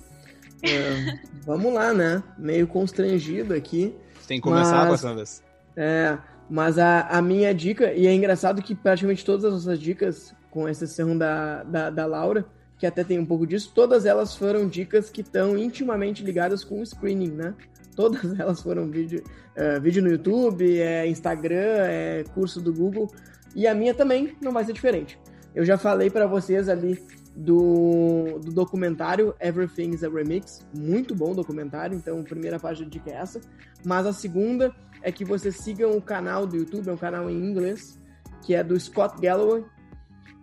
É, 0.62 1.18
vamos 1.44 1.72
lá, 1.72 1.92
né? 1.92 2.22
Meio 2.38 2.66
constrangido 2.66 3.52
aqui. 3.54 3.94
Tem 4.26 4.38
que 4.38 4.42
começar 4.42 4.88
Mas-. 4.88 5.42
É, 5.76 6.16
mas 6.48 6.78
a, 6.78 7.00
a 7.08 7.22
minha 7.22 7.52
dica, 7.54 7.92
e 7.92 8.06
é 8.06 8.14
engraçado 8.14 8.62
que 8.62 8.74
praticamente 8.74 9.24
todas 9.24 9.44
as 9.44 9.52
nossas 9.52 9.80
dicas, 9.80 10.34
com 10.50 10.68
exceção 10.68 11.16
da, 11.16 11.62
da, 11.64 11.90
da 11.90 12.06
Laura, 12.06 12.44
que 12.78 12.86
até 12.86 13.02
tem 13.02 13.18
um 13.18 13.26
pouco 13.26 13.46
disso, 13.46 13.72
todas 13.74 14.06
elas 14.06 14.36
foram 14.36 14.68
dicas 14.68 15.08
que 15.08 15.20
estão 15.20 15.56
intimamente 15.56 16.22
ligadas 16.22 16.62
com 16.64 16.80
o 16.80 16.86
screening, 16.86 17.30
né? 17.30 17.54
Todas 17.96 18.22
elas 18.38 18.60
foram 18.60 18.90
vídeo, 18.90 19.22
é, 19.54 19.80
vídeo 19.80 20.02
no 20.02 20.10
YouTube, 20.10 20.80
é 20.80 21.06
Instagram, 21.06 21.86
é 21.86 22.24
curso 22.34 22.60
do 22.60 22.72
Google, 22.72 23.10
e 23.54 23.66
a 23.66 23.74
minha 23.74 23.94
também 23.94 24.36
não 24.40 24.52
vai 24.52 24.64
ser 24.64 24.72
diferente. 24.72 25.18
Eu 25.54 25.64
já 25.64 25.76
falei 25.76 26.10
para 26.10 26.26
vocês 26.26 26.68
ali 26.68 27.02
do, 27.34 28.38
do 28.40 28.52
documentário 28.52 29.34
Everything's 29.40 30.04
a 30.04 30.08
Remix, 30.08 30.66
muito 30.74 31.14
bom 31.14 31.34
documentário, 31.34 31.96
então 31.96 32.20
a 32.20 32.22
primeira 32.22 32.58
página 32.58 32.88
de 32.88 32.98
dica 32.98 33.10
é 33.10 33.14
essa. 33.14 33.40
Mas 33.84 34.06
a 34.06 34.12
segunda 34.12 34.74
é 35.02 35.10
que 35.10 35.24
vocês 35.24 35.56
sigam 35.56 35.96
o 35.96 36.02
canal 36.02 36.46
do 36.46 36.56
YouTube, 36.56 36.88
é 36.88 36.92
um 36.92 36.96
canal 36.96 37.28
em 37.30 37.36
inglês, 37.36 37.98
que 38.42 38.54
é 38.54 38.62
do 38.62 38.78
Scott 38.78 39.20
Galloway. 39.20 39.64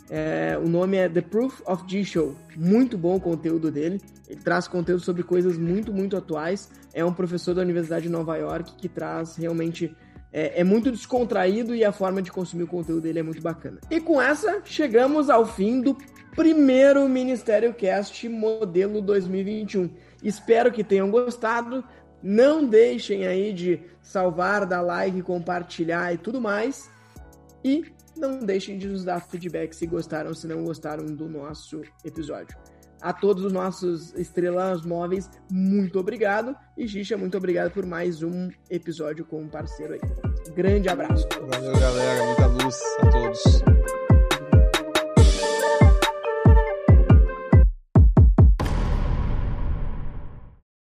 É, 0.09 0.57
o 0.57 0.67
nome 0.67 0.97
é 0.97 1.07
The 1.07 1.21
Proof 1.21 1.61
of 1.67 1.83
G 1.87 2.03
Show. 2.03 2.35
Muito 2.57 2.97
bom 2.97 3.17
o 3.17 3.21
conteúdo 3.21 3.69
dele. 3.69 4.01
Ele 4.27 4.41
traz 4.41 4.67
conteúdo 4.67 5.01
sobre 5.01 5.21
coisas 5.21 5.57
muito, 5.57 5.93
muito 5.93 6.17
atuais. 6.17 6.69
É 6.93 7.05
um 7.05 7.13
professor 7.13 7.53
da 7.53 7.61
Universidade 7.61 8.03
de 8.03 8.09
Nova 8.09 8.35
York 8.35 8.75
que 8.75 8.89
traz 8.89 9.35
realmente. 9.35 9.95
É, 10.31 10.61
é 10.61 10.63
muito 10.63 10.91
descontraído 10.91 11.73
e 11.73 11.83
a 11.83 11.91
forma 11.91 12.21
de 12.21 12.31
consumir 12.31 12.63
o 12.63 12.67
conteúdo 12.67 13.01
dele 13.01 13.19
é 13.19 13.23
muito 13.23 13.41
bacana. 13.41 13.79
E 13.89 13.99
com 13.99 14.21
essa, 14.21 14.61
chegamos 14.63 15.27
ao 15.27 15.43
fim 15.43 15.81
do 15.81 15.97
primeiro 16.35 17.07
Ministério 17.07 17.73
Cast 17.73 18.27
modelo 18.29 19.01
2021. 19.01 19.89
Espero 20.23 20.71
que 20.71 20.83
tenham 20.83 21.09
gostado. 21.09 21.83
Não 22.21 22.65
deixem 22.65 23.25
aí 23.25 23.53
de 23.53 23.81
salvar, 24.01 24.65
dar 24.65 24.81
like, 24.81 25.21
compartilhar 25.21 26.13
e 26.13 26.17
tudo 26.17 26.41
mais. 26.41 26.89
E 27.63 27.85
não 28.17 28.39
deixem 28.39 28.77
de 28.77 28.87
nos 28.87 29.03
dar 29.03 29.21
feedback 29.21 29.73
se 29.73 29.87
gostaram, 29.87 30.33
se 30.33 30.47
não 30.47 30.63
gostaram 30.63 31.05
do 31.05 31.29
nosso 31.29 31.81
episódio. 32.03 32.57
A 33.01 33.13
todos 33.13 33.45
os 33.45 33.53
nossos 33.53 34.13
estrelas 34.15 34.85
móveis, 34.85 35.29
muito 35.49 35.97
obrigado. 35.99 36.53
E 36.77 36.85
Xixa, 36.85 37.15
muito 37.15 37.37
obrigado 37.37 37.71
por 37.71 37.85
mais 37.85 38.21
um 38.21 38.49
episódio 38.69 39.23
com 39.23 39.41
um 39.41 39.47
parceiro 39.47 39.93
aí. 39.93 40.01
Grande 40.53 40.89
abraço. 40.89 41.25
Valeu, 41.49 41.79
galera. 41.79 42.25
Muita 42.25 42.47
luz 42.47 42.77
a 43.01 43.09
todos. 43.09 44.08